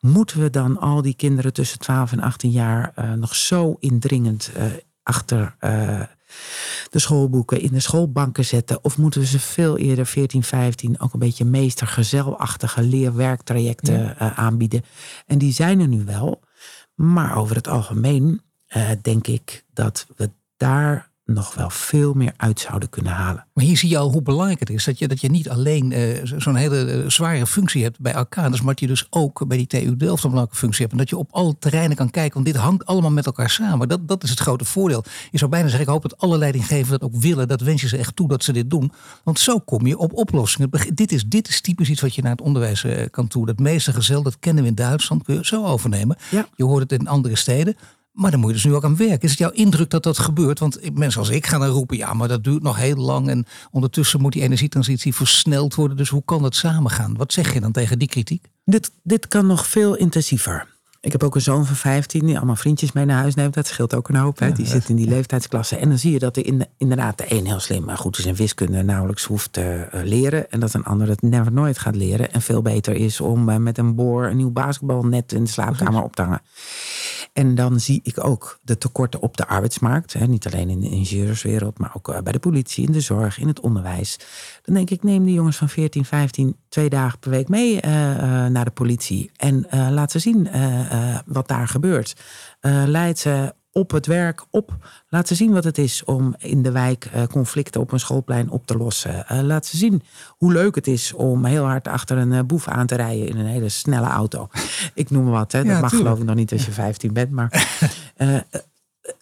moeten 0.00 0.40
we 0.40 0.50
dan 0.50 0.78
al 0.78 1.02
die 1.02 1.14
kinderen 1.14 1.52
tussen 1.52 1.78
12 1.78 2.12
en 2.12 2.20
18 2.20 2.50
jaar 2.50 2.92
uh, 2.98 3.12
nog 3.12 3.34
zo 3.34 3.76
indringend 3.80 4.50
uh, 4.56 4.64
achter 5.02 5.56
uh, 5.60 6.00
de 6.90 6.98
schoolboeken 6.98 7.60
in 7.60 7.72
de 7.72 7.80
schoolbanken 7.80 8.44
zetten? 8.44 8.84
Of 8.84 8.98
moeten 8.98 9.20
we 9.20 9.26
ze 9.26 9.38
veel 9.38 9.78
eerder, 9.78 10.06
14, 10.06 10.42
15, 10.42 11.00
ook 11.00 11.12
een 11.12 11.18
beetje 11.18 11.44
meestergezelachtige 11.44 12.82
leerwerktrajecten 12.82 14.00
ja. 14.18 14.34
aanbieden? 14.34 14.84
En 15.26 15.38
die 15.38 15.52
zijn 15.52 15.80
er 15.80 15.88
nu 15.88 16.04
wel. 16.04 16.42
Maar 16.94 17.36
over 17.36 17.56
het 17.56 17.68
algemeen 17.68 18.40
denk 19.02 19.26
ik 19.26 19.64
dat 19.72 20.06
we 20.16 20.30
daar 20.56 21.08
nog 21.34 21.54
wel 21.54 21.70
veel 21.70 22.12
meer 22.14 22.32
uit 22.36 22.60
zouden 22.60 22.88
kunnen 22.88 23.12
halen. 23.12 23.46
Maar 23.52 23.64
hier 23.64 23.76
zie 23.76 23.88
je 23.88 23.98
al 23.98 24.12
hoe 24.12 24.22
belangrijk 24.22 24.60
het 24.60 24.70
is 24.70 24.84
dat 24.84 24.98
je, 24.98 25.08
dat 25.08 25.20
je 25.20 25.30
niet 25.30 25.48
alleen 25.48 25.90
uh, 25.90 26.20
zo'n 26.36 26.54
hele 26.54 27.02
uh, 27.02 27.08
zware 27.08 27.46
functie 27.46 27.82
hebt 27.82 28.00
bij 28.00 28.14
arcades, 28.14 28.58
maar 28.58 28.74
dat 28.74 28.80
je 28.80 28.86
dus 28.86 29.06
ook 29.10 29.46
bij 29.48 29.56
die 29.56 29.66
TU 29.66 29.96
Delft 29.96 30.24
een 30.24 30.30
belangrijke 30.30 30.56
functie 30.56 30.80
hebt. 30.80 30.92
En 30.92 30.98
dat 30.98 31.08
je 31.08 31.16
op 31.16 31.28
alle 31.32 31.58
terreinen 31.58 31.96
kan 31.96 32.10
kijken, 32.10 32.34
want 32.34 32.46
dit 32.46 32.56
hangt 32.56 32.86
allemaal 32.86 33.10
met 33.10 33.26
elkaar 33.26 33.50
samen. 33.50 33.88
Dat, 33.88 34.08
dat 34.08 34.22
is 34.22 34.30
het 34.30 34.40
grote 34.40 34.64
voordeel. 34.64 35.04
Je 35.30 35.38
zou 35.38 35.50
bijna 35.50 35.68
zeggen, 35.68 35.86
ik 35.86 35.92
hoop 35.92 36.02
dat 36.02 36.18
alle 36.18 36.38
leidinggevenden 36.38 36.98
dat 36.98 37.02
ook 37.02 37.20
willen. 37.20 37.48
Dat 37.48 37.60
wens 37.60 37.80
je 37.80 37.88
ze 37.88 37.96
echt 37.96 38.16
toe 38.16 38.28
dat 38.28 38.44
ze 38.44 38.52
dit 38.52 38.70
doen. 38.70 38.92
Want 39.24 39.38
zo 39.38 39.58
kom 39.58 39.86
je 39.86 39.98
op 39.98 40.12
oplossingen. 40.12 40.70
Dit 40.94 41.12
is, 41.12 41.24
dit 41.24 41.48
is 41.48 41.60
typisch 41.60 41.88
iets 41.88 42.00
wat 42.00 42.14
je 42.14 42.22
naar 42.22 42.30
het 42.30 42.40
onderwijs 42.40 42.84
kan 43.10 43.28
toe. 43.28 43.46
Dat 43.46 43.58
meeste 43.58 43.92
gezel, 43.92 44.22
dat 44.22 44.38
kennen 44.38 44.62
we 44.62 44.68
in 44.68 44.74
Duitsland, 44.74 45.22
kun 45.22 45.34
je 45.34 45.44
zo 45.44 45.64
overnemen. 45.64 46.16
Ja. 46.30 46.48
Je 46.56 46.64
hoort 46.64 46.90
het 46.90 47.00
in 47.00 47.08
andere 47.08 47.36
steden. 47.36 47.76
Maar 48.18 48.30
dan 48.30 48.40
moet 48.40 48.48
je 48.48 48.54
dus 48.54 48.64
nu 48.64 48.74
ook 48.74 48.84
aan 48.84 48.96
werken. 48.96 49.20
Is 49.20 49.30
het 49.30 49.38
jouw 49.38 49.50
indruk 49.50 49.90
dat 49.90 50.02
dat 50.02 50.18
gebeurt? 50.18 50.58
Want 50.58 50.94
mensen 50.94 51.20
als 51.20 51.28
ik 51.28 51.46
gaan 51.46 51.60
dan 51.60 51.68
roepen, 51.68 51.96
ja, 51.96 52.14
maar 52.14 52.28
dat 52.28 52.44
duurt 52.44 52.62
nog 52.62 52.76
heel 52.76 52.96
lang. 52.96 53.28
En 53.28 53.46
ondertussen 53.70 54.20
moet 54.20 54.32
die 54.32 54.42
energietransitie 54.42 55.14
versneld 55.14 55.74
worden. 55.74 55.96
Dus 55.96 56.08
hoe 56.08 56.22
kan 56.24 56.42
dat 56.42 56.54
samengaan? 56.54 57.16
Wat 57.16 57.32
zeg 57.32 57.54
je 57.54 57.60
dan 57.60 57.72
tegen 57.72 57.98
die 57.98 58.08
kritiek? 58.08 58.46
Dit, 58.64 58.90
dit 59.02 59.28
kan 59.28 59.46
nog 59.46 59.66
veel 59.66 59.96
intensiever. 59.96 60.66
Ik 61.00 61.12
heb 61.12 61.22
ook 61.22 61.34
een 61.34 61.40
zoon 61.40 61.66
van 61.66 61.76
15 61.76 62.26
die 62.26 62.36
allemaal 62.36 62.56
vriendjes 62.56 62.92
mee 62.92 63.04
naar 63.04 63.20
huis 63.20 63.34
neemt. 63.34 63.54
Dat 63.54 63.66
scheelt 63.66 63.94
ook 63.94 64.08
een 64.08 64.16
hoop. 64.16 64.38
Hè? 64.38 64.52
Die 64.52 64.66
zit 64.66 64.88
in 64.88 64.96
die 64.96 65.08
leeftijdsklasse. 65.08 65.76
En 65.76 65.88
dan 65.88 65.98
zie 65.98 66.12
je 66.12 66.18
dat 66.18 66.36
er 66.36 66.46
in 66.46 66.58
de, 66.58 66.68
inderdaad 66.76 67.18
de 67.18 67.24
een 67.28 67.46
heel 67.46 67.60
slim 67.60 67.84
maar 67.84 67.96
goed 67.96 68.18
is 68.18 68.26
in 68.26 68.34
wiskunde 68.34 68.82
nauwelijks 68.82 69.24
hoeft 69.24 69.52
te 69.52 69.88
uh, 69.94 70.00
leren. 70.04 70.50
En 70.50 70.60
dat 70.60 70.74
een 70.74 70.84
ander 70.84 71.08
het 71.08 71.22
never 71.22 71.52
nooit 71.52 71.78
gaat 71.78 71.96
leren. 71.96 72.32
En 72.32 72.42
veel 72.42 72.62
beter 72.62 72.94
is 72.94 73.20
om 73.20 73.48
uh, 73.48 73.56
met 73.56 73.78
een 73.78 73.94
boor 73.94 74.26
een 74.26 74.36
nieuw 74.36 74.50
basketbalnet 74.50 75.32
in 75.32 75.44
de 75.44 75.50
slaapkamer 75.50 76.02
op 76.02 76.16
te 76.16 76.22
hangen. 76.22 76.40
En 77.38 77.54
dan 77.54 77.80
zie 77.80 78.00
ik 78.02 78.24
ook 78.24 78.58
de 78.62 78.78
tekorten 78.78 79.20
op 79.20 79.36
de 79.36 79.46
arbeidsmarkt. 79.46 80.12
Hè? 80.12 80.26
Niet 80.26 80.46
alleen 80.46 80.68
in 80.68 80.80
de 80.80 80.88
ingenieurswereld, 80.88 81.78
maar 81.78 81.90
ook 81.94 82.08
uh, 82.08 82.20
bij 82.20 82.32
de 82.32 82.38
politie, 82.38 82.86
in 82.86 82.92
de 82.92 83.00
zorg, 83.00 83.38
in 83.38 83.48
het 83.48 83.60
onderwijs. 83.60 84.18
Dan 84.62 84.74
denk 84.74 84.90
ik, 84.90 85.02
neem 85.02 85.24
die 85.24 85.34
jongens 85.34 85.56
van 85.56 85.68
14, 85.68 86.04
15 86.04 86.56
twee 86.68 86.88
dagen 86.88 87.18
per 87.18 87.30
week 87.30 87.48
mee 87.48 87.80
naar 88.50 88.64
de 88.64 88.70
politie. 88.70 89.30
En 89.36 89.66
laat 89.70 90.10
ze 90.10 90.18
zien 90.18 90.48
uh, 90.54 91.18
wat 91.26 91.48
daar 91.48 91.68
gebeurt. 91.68 92.16
Uh, 92.60 92.82
leid 92.86 93.18
ze 93.18 93.54
op 93.78 93.90
het 93.90 94.06
werk 94.06 94.44
op. 94.50 94.76
Laat 95.08 95.28
ze 95.28 95.34
zien 95.34 95.52
wat 95.52 95.64
het 95.64 95.78
is 95.78 96.04
om 96.04 96.34
in 96.38 96.62
de 96.62 96.70
wijk 96.70 97.10
uh, 97.14 97.22
conflicten 97.26 97.80
op 97.80 97.92
een 97.92 98.00
schoolplein 98.00 98.50
op 98.50 98.66
te 98.66 98.76
lossen. 98.76 99.24
laat 99.42 99.66
ze 99.66 99.76
zien 99.76 100.02
hoe 100.28 100.52
leuk 100.52 100.74
het 100.74 100.86
is 100.86 101.12
om 101.12 101.44
heel 101.44 101.64
hard 101.64 101.88
achter 101.88 102.16
een 102.16 102.46
boef 102.46 102.68
aan 102.68 102.86
te 102.86 102.94
rijden 102.94 103.28
in 103.28 103.38
een 103.38 103.46
hele 103.46 103.68
snelle 103.68 104.06
auto. 104.06 104.48
Ik 104.94 105.10
noem 105.10 105.24
maar 105.24 105.32
wat, 105.32 105.52
hè. 105.52 105.62
dat 105.62 105.72
ja, 105.72 105.80
mag 105.80 105.90
tuurlijk. 105.90 106.08
geloof 106.08 106.22
ik 106.22 106.28
nog 106.28 106.36
niet 106.36 106.52
als 106.52 106.64
je 106.64 106.72
15 106.72 107.12
bent. 107.12 107.30
Maar 107.30 107.68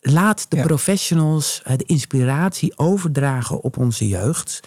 laat 0.00 0.46
de 0.48 0.56
ja. 0.56 0.62
professionals 0.62 1.62
de 1.76 1.84
inspiratie 1.84 2.78
overdragen 2.78 3.60
op 3.60 3.76
onze 3.76 4.08
jeugd, 4.08 4.60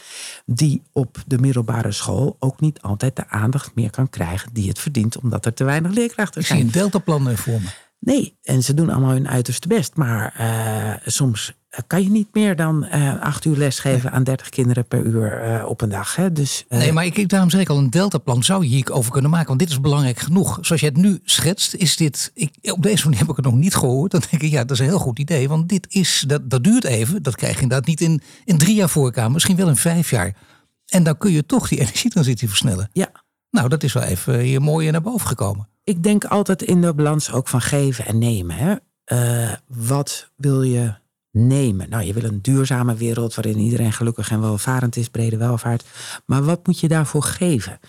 die 0.46 0.82
op 0.92 1.18
de 1.28 1.38
middelbare 1.38 1.92
school 1.92 2.36
ook 2.40 2.60
niet 2.60 2.82
altijd 2.82 3.16
de 3.16 3.28
aandacht 3.28 3.76
meer 3.76 3.90
kan 3.90 4.10
krijgen 4.10 4.54
die 4.54 4.68
het 4.68 4.80
verdient, 4.80 5.20
omdat 5.20 5.46
er 5.46 5.54
te 5.54 5.64
weinig 5.64 5.92
leerkrachten 5.92 6.44
zijn. 6.44 6.60
Ik 6.60 6.66
zie 6.66 6.74
een 6.74 6.80
deltaplan 6.82 7.38
voor 7.38 7.62
me. 7.62 7.70
Nee, 8.00 8.38
en 8.44 8.64
ze 8.64 8.74
doen 8.74 8.90
allemaal 8.90 9.12
hun 9.12 9.28
uiterste 9.28 9.68
best, 9.68 9.96
maar 9.96 10.36
uh, 10.40 11.08
soms 11.12 11.54
kan 11.88 12.04
je 12.04 12.10
niet 12.10 12.28
meer 12.34 12.56
dan 12.56 12.88
uh, 12.94 13.22
acht 13.22 13.46
uur 13.46 13.58
lesgeven 13.58 14.12
aan 14.12 14.24
30 14.24 14.50
kinderen 14.50 14.88
per 14.88 15.04
uur 15.04 15.44
uh, 15.44 15.66
op 15.66 15.82
een 15.82 15.90
dag. 15.90 16.16
Hè? 16.16 16.32
Dus. 16.32 16.66
Nee, 16.70 16.92
maar 16.92 17.06
ik, 17.06 17.30
daarom 17.30 17.50
zeg 17.50 17.62
ik 17.62 17.70
al, 17.70 17.78
een 17.78 17.90
deltaplan 17.90 18.44
zou 18.44 18.64
je 18.64 18.70
hier 18.70 18.92
over 18.92 19.12
kunnen 19.12 19.32
maken. 19.32 19.48
Want 19.48 19.60
dit 19.60 19.70
is 19.70 19.82
belangrijk 19.82 20.20
genoeg. 20.20 20.58
Zoals 20.62 20.82
je 20.82 20.88
het 20.88 20.98
nu 20.98 21.20
schetst, 21.24 21.74
is 21.74 21.96
dit... 21.96 22.32
Ik, 22.34 22.52
op 22.62 22.84
deze 22.84 23.04
manier 23.04 23.20
heb 23.20 23.30
ik 23.30 23.36
het 23.36 23.46
nog 23.46 23.54
niet 23.54 23.76
gehoord. 23.76 24.12
Dan 24.12 24.22
denk 24.30 24.44
ik, 24.44 24.52
ja, 24.52 24.62
dat 24.62 24.72
is 24.72 24.80
een 24.80 24.86
heel 24.86 25.00
goed 25.00 25.20
idee. 25.20 25.50
Want 25.50 25.70
dit 25.70 25.88
is, 25.90 26.24
dat, 26.28 26.50
dat 26.50 26.64
duurt 26.64 26.84
even. 26.84 27.24
Dat 27.24 27.36
krijg 27.36 27.56
je 27.56 27.62
inderdaad 27.62 27.88
niet 27.88 28.02
in, 28.02 28.22
in 28.46 28.58
drie 28.58 28.76
jaar 28.76 28.90
voor 28.90 29.06
elkaar. 29.06 29.32
Misschien 29.32 29.56
wel 29.56 29.68
in 29.68 29.76
vijf 29.76 30.10
jaar. 30.10 30.36
En 30.86 31.04
dan 31.04 31.18
kun 31.18 31.32
je 31.32 31.46
toch 31.46 31.68
die 31.68 31.80
energietransitie 31.84 32.48
versnellen. 32.48 32.90
Ja. 32.94 33.12
Nou, 33.52 33.70
dat 33.70 33.84
is 33.84 33.94
wel 33.94 34.04
even 34.04 34.40
hier 34.40 34.62
mooi 34.62 34.92
naar 34.92 35.02
boven 35.02 35.28
gekomen. 35.28 35.68
Ik 35.90 36.04
denk 36.04 36.26
altijd 36.26 36.62
in 36.62 36.82
de 36.82 36.94
balans 36.94 37.32
ook 37.32 37.48
van 37.48 37.62
geven 37.62 38.06
en 38.06 38.18
nemen. 38.18 38.56
Hè? 38.56 38.76
wat 39.68 40.30
wil 40.36 40.62
je 40.62 40.94
nemen. 41.32 41.90
Nou, 41.90 42.04
je 42.04 42.14
wil 42.14 42.24
een 42.24 42.42
duurzame 42.42 42.96
wereld 42.96 43.36
waarin 43.36 43.58
iedereen 43.58 43.94
gelukkig 43.94 44.32
en 44.32 44.42
welvarend 44.42 44.96
is, 44.96 45.10
brede 45.10 45.38
welvaart. 45.38 45.86
Maar 46.26 46.44
wat 46.44 46.68
moet 46.68 46.80
je 46.80 46.88
daarvoor 46.88 47.24
geven? 47.24 47.80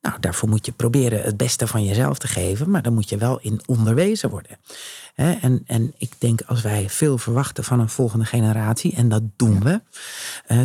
Nou, 0.00 0.20
daarvoor 0.20 0.48
moet 0.48 0.66
je 0.66 0.72
proberen 0.72 1.22
het 1.22 1.36
beste 1.36 1.66
van 1.66 1.84
jezelf 1.84 2.18
te 2.18 2.28
geven, 2.28 2.70
maar 2.70 2.82
dan 2.82 2.94
moet 2.94 3.08
je 3.08 3.16
wel 3.16 3.40
in 3.40 3.60
onderwezen 3.66 4.30
worden. 4.30 4.58
En, 5.14 5.62
en 5.66 5.94
ik 5.96 6.12
denk 6.18 6.40
als 6.46 6.62
wij 6.62 6.88
veel 6.88 7.18
verwachten 7.18 7.64
van 7.64 7.80
een 7.80 7.88
volgende 7.88 8.24
generatie, 8.24 8.94
en 8.94 9.08
dat 9.08 9.22
doen 9.36 9.62
we. 9.62 9.80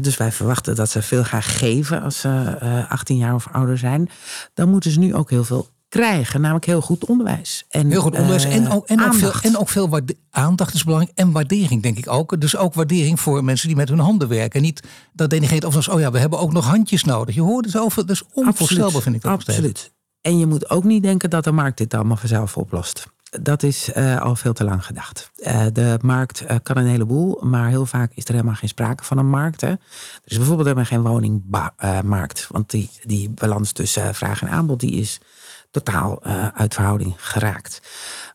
Dus 0.01 0.17
wij 0.17 0.31
verwachten 0.31 0.75
dat 0.75 0.89
ze 0.89 1.01
veel 1.01 1.23
gaan 1.23 1.43
geven 1.43 2.01
als 2.01 2.19
ze 2.19 2.85
18 2.89 3.17
jaar 3.17 3.35
of 3.35 3.47
ouder 3.51 3.77
zijn. 3.77 4.09
Dan 4.53 4.69
moeten 4.69 4.91
ze 4.91 4.99
nu 4.99 5.15
ook 5.15 5.29
heel 5.29 5.43
veel 5.43 5.67
krijgen, 5.93 6.41
namelijk 6.41 6.65
heel 6.65 6.81
goed 6.81 7.05
onderwijs. 7.05 7.65
En, 7.69 7.89
heel 7.89 8.01
goed 8.01 8.15
onderwijs 8.15 8.43
en, 8.43 8.71
ook, 8.71 8.87
en, 8.87 9.05
ook 9.05 9.13
veel, 9.13 9.31
en 9.41 9.57
ook 9.57 9.69
veel 9.69 9.99
aandacht 10.29 10.73
is 10.73 10.83
belangrijk. 10.83 11.17
En 11.17 11.31
waardering, 11.31 11.81
denk 11.81 11.97
ik 11.97 12.09
ook. 12.09 12.41
Dus 12.41 12.57
ook 12.57 12.73
waardering 12.73 13.19
voor 13.19 13.43
mensen 13.43 13.67
die 13.67 13.77
met 13.77 13.89
hun 13.89 13.99
handen 13.99 14.27
werken. 14.27 14.61
Niet 14.61 14.87
dat 15.13 15.29
denigeert 15.29 15.63
of 15.63 15.75
als, 15.75 15.87
oh 15.87 15.99
ja, 15.99 16.11
we 16.11 16.19
hebben 16.19 16.39
ook 16.39 16.53
nog 16.53 16.65
handjes 16.65 17.03
nodig. 17.03 17.35
Je 17.35 17.41
hoort 17.41 17.65
het 17.65 17.77
over, 17.77 18.05
dus 18.05 18.23
onvoorstelbaar 18.33 19.01
vind 19.01 19.15
ik 19.15 19.21
dat 19.21 19.31
Absoluut. 19.31 19.91
En 20.21 20.37
je 20.37 20.45
moet 20.45 20.69
ook 20.69 20.83
niet 20.83 21.03
denken 21.03 21.29
dat 21.29 21.43
de 21.43 21.51
markt 21.51 21.77
dit 21.77 21.93
allemaal 21.93 22.17
vanzelf 22.17 22.57
oplost. 22.57 23.05
Dat 23.41 23.63
is 23.63 23.89
uh, 23.95 24.21
al 24.21 24.35
veel 24.35 24.53
te 24.53 24.63
lang 24.63 24.85
gedacht. 24.85 25.31
Uh, 25.37 25.65
de 25.73 25.97
markt 26.01 26.43
uh, 26.43 26.55
kan 26.63 26.77
een 26.77 26.87
heleboel, 26.87 27.39
maar 27.41 27.69
heel 27.69 27.85
vaak 27.85 28.11
is 28.13 28.25
er 28.25 28.31
helemaal 28.31 28.55
geen 28.55 28.69
sprake 28.69 29.03
van 29.03 29.17
een 29.17 29.29
markt. 29.29 29.61
Hè. 29.61 29.67
Er 29.67 29.79
is 30.23 30.37
bijvoorbeeld 30.37 30.67
helemaal 30.67 30.89
geen 30.89 31.01
woningmarkt. 31.01 32.47
want 32.51 32.69
die, 32.69 32.89
die 33.03 33.29
balans 33.29 33.71
tussen 33.71 34.15
vraag 34.15 34.41
en 34.41 34.49
aanbod 34.49 34.79
die 34.79 34.91
is 34.91 35.19
totaal 35.73 36.19
uh, 36.27 36.47
uit 36.47 36.73
verhouding 36.73 37.13
geraakt. 37.17 37.79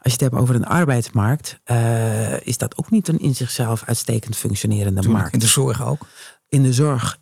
Als 0.02 0.12
je 0.12 0.12
het 0.12 0.20
hebt 0.20 0.34
over 0.34 0.54
een 0.54 0.66
arbeidsmarkt, 0.66 1.60
uh, 1.66 2.46
is 2.46 2.58
dat 2.58 2.76
ook 2.76 2.90
niet 2.90 3.08
een 3.08 3.18
in 3.18 3.34
zichzelf 3.34 3.82
uitstekend 3.86 4.36
functionerende 4.36 5.08
markt. 5.08 5.32
In 5.32 5.38
de 5.38 5.46
zorg 5.46 5.86
ook? 5.86 6.06
In 6.48 6.62
de 6.62 6.72
zorg 6.72 7.18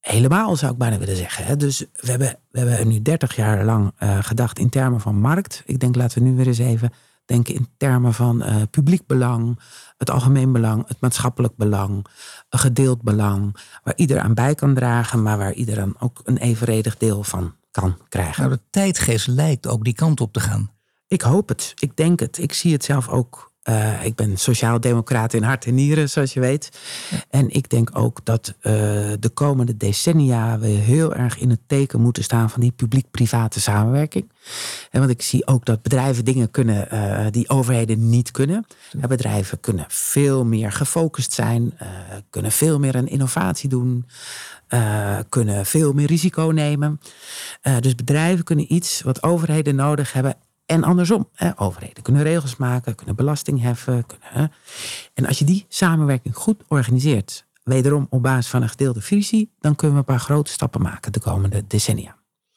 helemaal 0.00 0.56
zou 0.56 0.72
ik 0.72 0.78
bijna 0.78 0.98
willen 0.98 1.16
zeggen. 1.16 1.44
Hè. 1.44 1.56
Dus 1.56 1.78
we 1.78 2.10
hebben, 2.10 2.38
we 2.50 2.58
hebben 2.58 2.88
nu 2.88 3.02
30 3.02 3.36
jaar 3.36 3.64
lang 3.64 3.92
uh, 4.02 4.18
gedacht 4.20 4.58
in 4.58 4.68
termen 4.68 5.00
van 5.00 5.14
markt. 5.14 5.62
Ik 5.64 5.80
denk 5.80 5.96
laten 5.96 6.22
we 6.22 6.28
nu 6.28 6.36
weer 6.36 6.46
eens 6.46 6.58
even 6.58 6.92
denken 7.24 7.54
in 7.54 7.68
termen 7.76 8.14
van 8.14 8.42
uh, 8.42 8.62
publiek 8.70 9.06
belang, 9.06 9.58
het 9.96 10.10
algemeen 10.10 10.52
belang, 10.52 10.88
het 10.88 11.00
maatschappelijk 11.00 11.56
belang, 11.56 12.06
een 12.48 12.58
gedeeld 12.58 13.02
belang, 13.02 13.56
waar 13.82 13.96
ieder 13.96 14.20
aan 14.20 14.34
bij 14.34 14.54
kan 14.54 14.74
dragen, 14.74 15.22
maar 15.22 15.38
waar 15.38 15.52
ieder 15.52 15.74
dan 15.74 15.94
ook 15.98 16.20
een 16.24 16.36
evenredig 16.36 16.96
deel 16.96 17.22
van 17.22 17.54
kan 17.70 17.98
krijgen. 18.08 18.42
Nou, 18.42 18.54
de 18.54 18.62
tijdgeest 18.70 19.26
lijkt 19.26 19.66
ook 19.66 19.84
die 19.84 19.94
kant 19.94 20.20
op 20.20 20.32
te 20.32 20.40
gaan. 20.40 20.70
Ik 21.06 21.22
hoop 21.22 21.48
het. 21.48 21.72
Ik 21.78 21.96
denk 21.96 22.20
het. 22.20 22.38
Ik 22.38 22.52
zie 22.52 22.72
het 22.72 22.84
zelf 22.84 23.08
ook 23.08 23.48
uh, 23.68 24.04
ik 24.04 24.14
ben 24.14 24.36
sociaal-democraat 24.36 25.32
in 25.32 25.42
hart 25.42 25.64
en 25.64 25.74
nieren, 25.74 26.10
zoals 26.10 26.32
je 26.32 26.40
weet. 26.40 26.78
En 27.30 27.50
ik 27.50 27.70
denk 27.70 27.90
ook 27.92 28.24
dat 28.24 28.48
uh, 28.48 28.62
de 29.20 29.30
komende 29.34 29.76
decennia 29.76 30.58
we 30.58 30.66
heel 30.66 31.14
erg 31.14 31.38
in 31.38 31.50
het 31.50 31.60
teken 31.66 32.00
moeten 32.00 32.22
staan 32.22 32.50
van 32.50 32.60
die 32.60 32.72
publiek-private 32.72 33.60
samenwerking. 33.60 34.30
En 34.90 35.00
want 35.00 35.12
ik 35.12 35.22
zie 35.22 35.46
ook 35.46 35.64
dat 35.64 35.82
bedrijven 35.82 36.24
dingen 36.24 36.50
kunnen 36.50 36.88
uh, 36.92 37.26
die 37.30 37.48
overheden 37.48 38.08
niet 38.08 38.30
kunnen. 38.30 38.66
Ja, 39.00 39.06
bedrijven 39.06 39.60
kunnen 39.60 39.84
veel 39.88 40.44
meer 40.44 40.72
gefocust 40.72 41.32
zijn, 41.32 41.78
kunnen 42.30 42.52
veel 42.52 42.78
meer 42.78 42.96
aan 42.96 43.08
innovatie 43.08 43.68
doen. 43.68 44.06
Uh, 44.68 45.18
kunnen 45.28 45.66
veel 45.66 45.92
meer 45.92 46.06
risico 46.06 46.42
nemen. 46.42 47.00
Uh, 47.62 47.78
dus 47.78 47.94
bedrijven 47.94 48.44
kunnen 48.44 48.74
iets 48.74 49.02
wat 49.02 49.22
overheden 49.22 49.74
nodig 49.74 50.12
hebben 50.12 50.36
en 50.66 50.84
andersom, 50.84 51.28
hè, 51.32 51.60
overheden 51.60 52.02
kunnen 52.02 52.22
regels 52.22 52.56
maken, 52.56 52.94
kunnen 52.94 53.16
belasting 53.16 53.62
heffen. 53.62 54.04
En 55.14 55.26
als 55.26 55.38
je 55.38 55.44
die 55.44 55.66
samenwerking 55.68 56.36
goed 56.36 56.62
organiseert, 56.66 57.46
wederom 57.62 58.06
op 58.10 58.22
basis 58.22 58.50
van 58.50 58.62
een 58.62 58.68
gedeelde 58.68 59.00
visie, 59.00 59.50
dan 59.60 59.74
kunnen 59.74 59.96
we 59.96 60.02
een 60.02 60.14
paar 60.14 60.24
grote 60.24 60.52
stappen 60.52 60.82
maken 60.82 61.12
de 61.12 61.20
komende 61.20 61.64
decennia. 61.66 62.16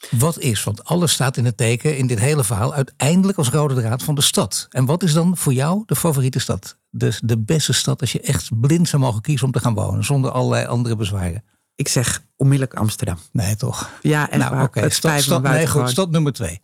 Wat 0.09 0.39
is, 0.39 0.63
want 0.63 0.83
alles 0.83 1.11
staat 1.11 1.37
in 1.37 1.45
het 1.45 1.57
teken 1.57 1.97
in 1.97 2.07
dit 2.07 2.19
hele 2.19 2.43
verhaal, 2.43 2.73
uiteindelijk 2.73 3.37
als 3.37 3.49
rode 3.49 3.73
draad 3.73 4.03
van 4.03 4.15
de 4.15 4.21
stad. 4.21 4.67
En 4.69 4.85
wat 4.85 5.03
is 5.03 5.13
dan 5.13 5.37
voor 5.37 5.53
jou 5.53 5.83
de 5.85 5.95
favoriete 5.95 6.39
stad? 6.39 6.77
Dus 6.89 7.21
de 7.23 7.37
beste 7.37 7.73
stad 7.73 8.01
als 8.01 8.11
je 8.11 8.21
echt 8.21 8.59
blind 8.59 8.87
zou 8.87 9.01
mogen 9.01 9.21
kiezen 9.21 9.45
om 9.45 9.51
te 9.53 9.59
gaan 9.59 9.73
wonen, 9.73 10.03
zonder 10.03 10.31
allerlei 10.31 10.65
andere 10.65 10.95
bezwaren. 10.95 11.43
Ik 11.81 11.87
zeg 11.87 12.23
onmiddellijk 12.37 12.79
Amsterdam. 12.79 13.17
Nee, 13.31 13.55
toch? 13.55 13.89
Ja, 14.01 14.29
echt 14.29 14.41
nou, 14.41 14.53
oké. 14.53 14.63
Okay. 14.63 14.83
Nee, 15.41 15.67
goed, 15.67 16.11
nummer 16.11 16.33
twee. 16.33 16.61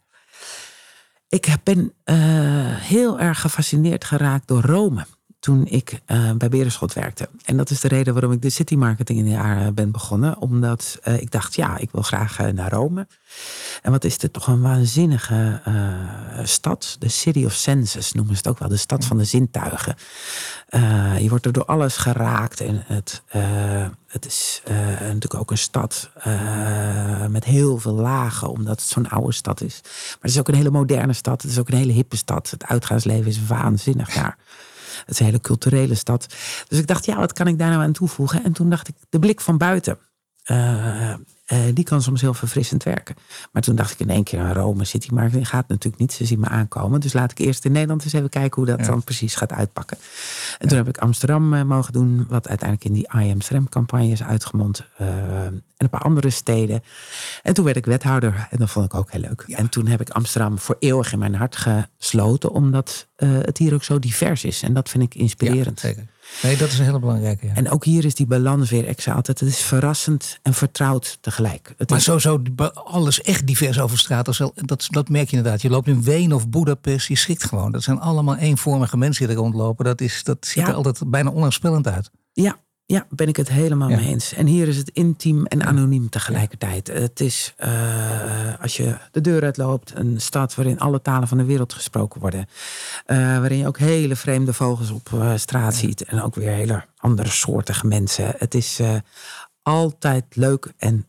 Ik 1.29 1.55
ben 1.63 1.93
uh, 2.05 2.15
heel 2.77 3.19
erg 3.19 3.41
gefascineerd 3.41 4.05
geraakt 4.05 4.47
door 4.47 4.61
Rome 4.61 5.05
toen 5.47 5.65
ik 5.65 6.01
uh, 6.07 6.31
bij 6.31 6.49
Berenschot 6.49 6.93
werkte. 6.93 7.29
En 7.45 7.57
dat 7.57 7.69
is 7.69 7.79
de 7.79 7.87
reden 7.87 8.13
waarom 8.13 8.31
ik 8.31 8.41
de 8.41 8.49
city 8.49 8.75
marketing 8.75 9.19
in 9.19 9.25
de 9.25 9.31
jaren 9.31 9.73
ben 9.73 9.91
begonnen. 9.91 10.37
Omdat 10.37 10.99
uh, 11.07 11.21
ik 11.21 11.31
dacht, 11.31 11.55
ja, 11.55 11.77
ik 11.77 11.91
wil 11.91 12.01
graag 12.01 12.39
uh, 12.39 12.47
naar 12.47 12.71
Rome. 12.71 13.07
En 13.81 13.91
wat 13.91 14.03
is 14.03 14.17
dit 14.17 14.33
toch 14.33 14.47
een 14.47 14.61
waanzinnige 14.61 15.61
stad. 16.43 16.95
De 16.99 17.09
City 17.09 17.45
of 17.45 17.53
Senses 17.53 18.11
noemen 18.11 18.33
ze 18.33 18.39
het 18.39 18.47
ook 18.47 18.59
wel. 18.59 18.67
De 18.67 18.77
stad 18.77 19.05
van 19.05 19.17
de 19.17 19.23
zintuigen. 19.23 19.95
je 21.19 21.25
wordt 21.29 21.45
er 21.45 21.51
door 21.51 21.65
alles 21.65 21.97
geraakt. 21.97 22.61
En 22.61 22.83
het, 22.85 23.23
het 24.07 24.25
is 24.25 24.61
natuurlijk 24.99 25.33
ook 25.35 25.51
een 25.51 25.57
stad 25.57 26.09
met 27.29 27.43
heel 27.43 27.77
veel 27.77 27.93
lagen. 27.93 28.49
Omdat 28.49 28.79
het 28.81 28.89
zo'n 28.89 29.09
oude 29.09 29.33
stad 29.33 29.61
is. 29.61 29.79
Maar 29.83 30.17
het 30.21 30.31
is 30.31 30.39
ook 30.39 30.47
een 30.47 30.55
hele 30.55 30.69
moderne 30.69 31.13
stad. 31.13 31.41
Het 31.41 31.51
is 31.51 31.59
ook 31.59 31.69
een 31.69 31.77
hele 31.77 31.93
hippe 31.93 32.17
stad. 32.17 32.49
Het 32.49 32.65
uitgaansleven 32.65 33.27
is 33.27 33.45
waanzinnig 33.45 34.13
daar. 34.13 34.37
Het 35.07 35.15
is 35.15 35.19
een 35.19 35.25
hele 35.25 35.41
culturele 35.41 35.95
stad. 35.95 36.35
Dus 36.67 36.79
ik 36.79 36.87
dacht, 36.87 37.05
ja, 37.05 37.17
wat 37.17 37.33
kan 37.33 37.47
ik 37.47 37.59
daar 37.59 37.69
nou 37.69 37.81
aan 37.81 37.91
toevoegen? 37.91 38.43
En 38.43 38.53
toen 38.53 38.69
dacht 38.69 38.87
ik, 38.87 38.95
de 39.09 39.19
blik 39.19 39.41
van 39.41 39.57
buiten. 39.57 39.97
Uh, 40.51 41.13
uh, 41.53 41.59
die 41.73 41.83
kan 41.83 42.01
soms 42.01 42.21
heel 42.21 42.33
verfrissend 42.33 42.83
werken. 42.83 43.15
Maar 43.51 43.61
toen 43.61 43.75
dacht 43.75 43.91
ik 43.91 43.99
in 43.99 44.09
één 44.09 44.23
keer 44.23 44.39
aan 44.39 44.53
Rome 44.53 44.85
City. 44.85 45.13
Maar 45.13 45.31
dat 45.31 45.47
gaat 45.47 45.67
natuurlijk 45.67 46.01
niet. 46.01 46.13
Ze 46.13 46.25
zien 46.25 46.39
me 46.39 46.47
aankomen. 46.47 46.99
Dus 46.99 47.13
laat 47.13 47.31
ik 47.31 47.39
eerst 47.39 47.65
in 47.65 47.71
Nederland 47.71 48.03
eens 48.03 48.13
even 48.13 48.29
kijken 48.29 48.55
hoe 48.55 48.75
dat 48.75 48.85
dan 48.85 49.03
precies 49.03 49.35
gaat 49.35 49.51
uitpakken. 49.51 49.97
En 50.59 50.67
toen 50.67 50.77
heb 50.77 50.87
ik 50.87 50.97
Amsterdam 50.97 51.53
uh, 51.53 51.63
mogen 51.63 51.93
doen. 51.93 52.25
Wat 52.29 52.47
uiteindelijk 52.47 52.89
in 52.89 52.93
die 52.93 53.07
I 53.25 53.31
Amsterdam 53.31 53.69
campagne 53.69 54.11
is 54.11 54.23
uitgemond. 54.23 54.83
Uh, 55.01 55.07
en 55.45 55.63
een 55.77 55.89
paar 55.89 56.01
andere 56.01 56.29
steden. 56.29 56.83
En 57.43 57.53
toen 57.53 57.65
werd 57.65 57.77
ik 57.77 57.85
wethouder. 57.85 58.47
En 58.49 58.57
dat 58.57 58.69
vond 58.69 58.85
ik 58.85 58.93
ook 58.93 59.11
heel 59.11 59.21
leuk. 59.21 59.41
En 59.41 59.69
toen 59.69 59.87
heb 59.87 60.01
ik 60.01 60.09
Amsterdam 60.09 60.59
voor 60.59 60.75
eeuwig 60.79 61.13
in 61.13 61.19
mijn 61.19 61.35
hart 61.35 61.55
gesloten. 61.55 62.51
Omdat 62.51 63.07
het 63.17 63.57
hier 63.57 63.73
ook 63.73 63.83
zo 63.83 63.99
divers 63.99 64.43
is. 64.43 64.63
En 64.63 64.73
dat 64.73 64.89
vind 64.89 65.03
ik 65.03 65.15
inspirerend. 65.15 65.79
zeker. 65.79 66.05
Nee, 66.43 66.57
dat 66.57 66.67
is 66.67 66.79
een 66.79 66.85
hele 66.85 66.99
belangrijke. 66.99 67.47
Ja. 67.47 67.53
En 67.53 67.69
ook 67.69 67.85
hier 67.85 68.05
is 68.05 68.15
die 68.15 68.25
balans 68.25 68.69
weer. 68.69 68.87
Altijd, 68.87 69.39
het 69.39 69.49
is 69.49 69.59
verrassend 69.59 70.39
en 70.41 70.53
vertrouwd 70.53 71.17
tegelijk. 71.21 71.73
Het 71.77 71.89
maar 71.89 71.97
is... 71.97 72.03
sowieso 72.03 72.41
alles 72.73 73.21
echt 73.21 73.47
divers 73.47 73.79
over 73.79 73.97
straat. 73.97 74.25
Dat, 74.55 74.87
dat 74.89 75.09
merk 75.09 75.29
je 75.29 75.37
inderdaad. 75.37 75.61
Je 75.61 75.69
loopt 75.69 75.87
in 75.87 76.03
Wenen 76.03 76.35
of 76.35 76.49
Budapest, 76.49 77.07
je 77.07 77.15
schrikt 77.15 77.43
gewoon. 77.43 77.71
Dat 77.71 77.83
zijn 77.83 77.99
allemaal 77.99 78.35
eenvormige 78.35 78.97
mensen 78.97 79.27
die 79.27 79.35
er 79.35 79.41
rondlopen. 79.41 79.85
Dat, 79.85 80.01
is, 80.01 80.23
dat 80.23 80.37
ziet 80.45 80.63
ja. 80.63 80.69
er 80.69 80.73
altijd 80.73 81.01
bijna 81.07 81.31
onaanspellend 81.31 81.87
uit. 81.87 82.11
Ja, 82.33 82.59
ja, 82.87 83.05
ben 83.09 83.27
ik 83.27 83.35
het 83.35 83.49
helemaal 83.49 83.89
mee 83.89 84.05
eens. 84.05 84.33
En 84.33 84.45
hier 84.45 84.67
is 84.67 84.77
het 84.77 84.89
intiem 84.89 85.45
en 85.45 85.65
anoniem 85.65 86.09
tegelijkertijd. 86.09 86.87
Het 86.87 87.19
is, 87.19 87.53
uh, 87.59 88.61
als 88.61 88.77
je 88.77 88.97
de 89.11 89.21
deur 89.21 89.43
uitloopt, 89.43 89.91
een 89.95 90.21
stad 90.21 90.55
waarin 90.55 90.79
alle 90.79 91.01
talen 91.01 91.27
van 91.27 91.37
de 91.37 91.43
wereld 91.43 91.73
gesproken 91.73 92.21
worden. 92.21 92.47
Uh, 93.07 93.17
waarin 93.17 93.57
je 93.57 93.67
ook 93.67 93.77
hele 93.77 94.15
vreemde 94.15 94.53
vogels 94.53 94.89
op 94.89 95.09
uh, 95.13 95.33
straat 95.35 95.75
ziet. 95.75 96.03
En 96.03 96.21
ook 96.21 96.35
weer 96.35 96.51
hele 96.51 96.85
andere 96.97 97.29
soortige 97.29 97.87
mensen. 97.87 98.33
Het 98.37 98.55
is 98.55 98.79
altijd 99.61 100.25
leuk 100.35 100.73
en 100.77 101.05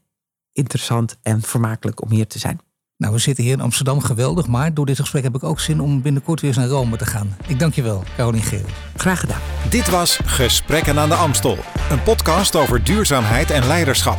interessant 0.52 1.16
en 1.22 1.42
vermakelijk 1.42 2.02
om 2.02 2.10
hier 2.10 2.26
te 2.26 2.38
zijn. 2.38 2.60
Nou, 2.98 3.12
we 3.12 3.18
zitten 3.18 3.44
hier 3.44 3.52
in 3.52 3.60
Amsterdam 3.60 4.00
geweldig, 4.00 4.46
maar 4.46 4.74
door 4.74 4.86
dit 4.86 4.98
gesprek 4.98 5.22
heb 5.22 5.34
ik 5.34 5.44
ook 5.44 5.60
zin 5.60 5.80
om 5.80 6.02
binnenkort 6.02 6.40
weer 6.40 6.50
eens 6.50 6.58
naar 6.58 6.68
Rome 6.68 6.96
te 6.96 7.06
gaan. 7.06 7.36
Ik 7.46 7.58
dank 7.58 7.74
je 7.74 7.82
wel, 7.82 8.04
Carolien 8.16 8.42
Geel. 8.42 8.64
Graag 8.96 9.20
gedaan. 9.20 9.40
Dit 9.70 9.90
was 9.90 10.20
Gesprekken 10.24 10.98
aan 10.98 11.08
de 11.08 11.14
Amstel, 11.14 11.58
een 11.90 12.02
podcast 12.02 12.56
over 12.56 12.84
duurzaamheid 12.84 13.50
en 13.50 13.66
leiderschap. 13.66 14.18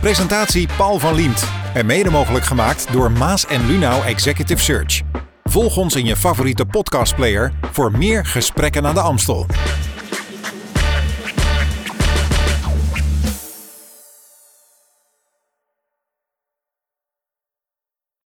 Presentatie 0.00 0.68
Paul 0.76 0.98
van 0.98 1.14
Liemt 1.14 1.44
en 1.74 1.86
mede 1.86 2.10
mogelijk 2.10 2.44
gemaakt 2.44 2.92
door 2.92 3.10
Maas 3.10 3.46
en 3.46 3.66
Lunau 3.66 4.04
Executive 4.04 4.62
Search. 4.62 5.00
Volg 5.44 5.76
ons 5.76 5.96
in 5.96 6.04
je 6.04 6.16
favoriete 6.16 6.66
podcastplayer 6.66 7.52
voor 7.72 7.98
meer 7.98 8.26
Gesprekken 8.26 8.86
aan 8.86 8.94
de 8.94 9.00
Amstel. 9.00 9.46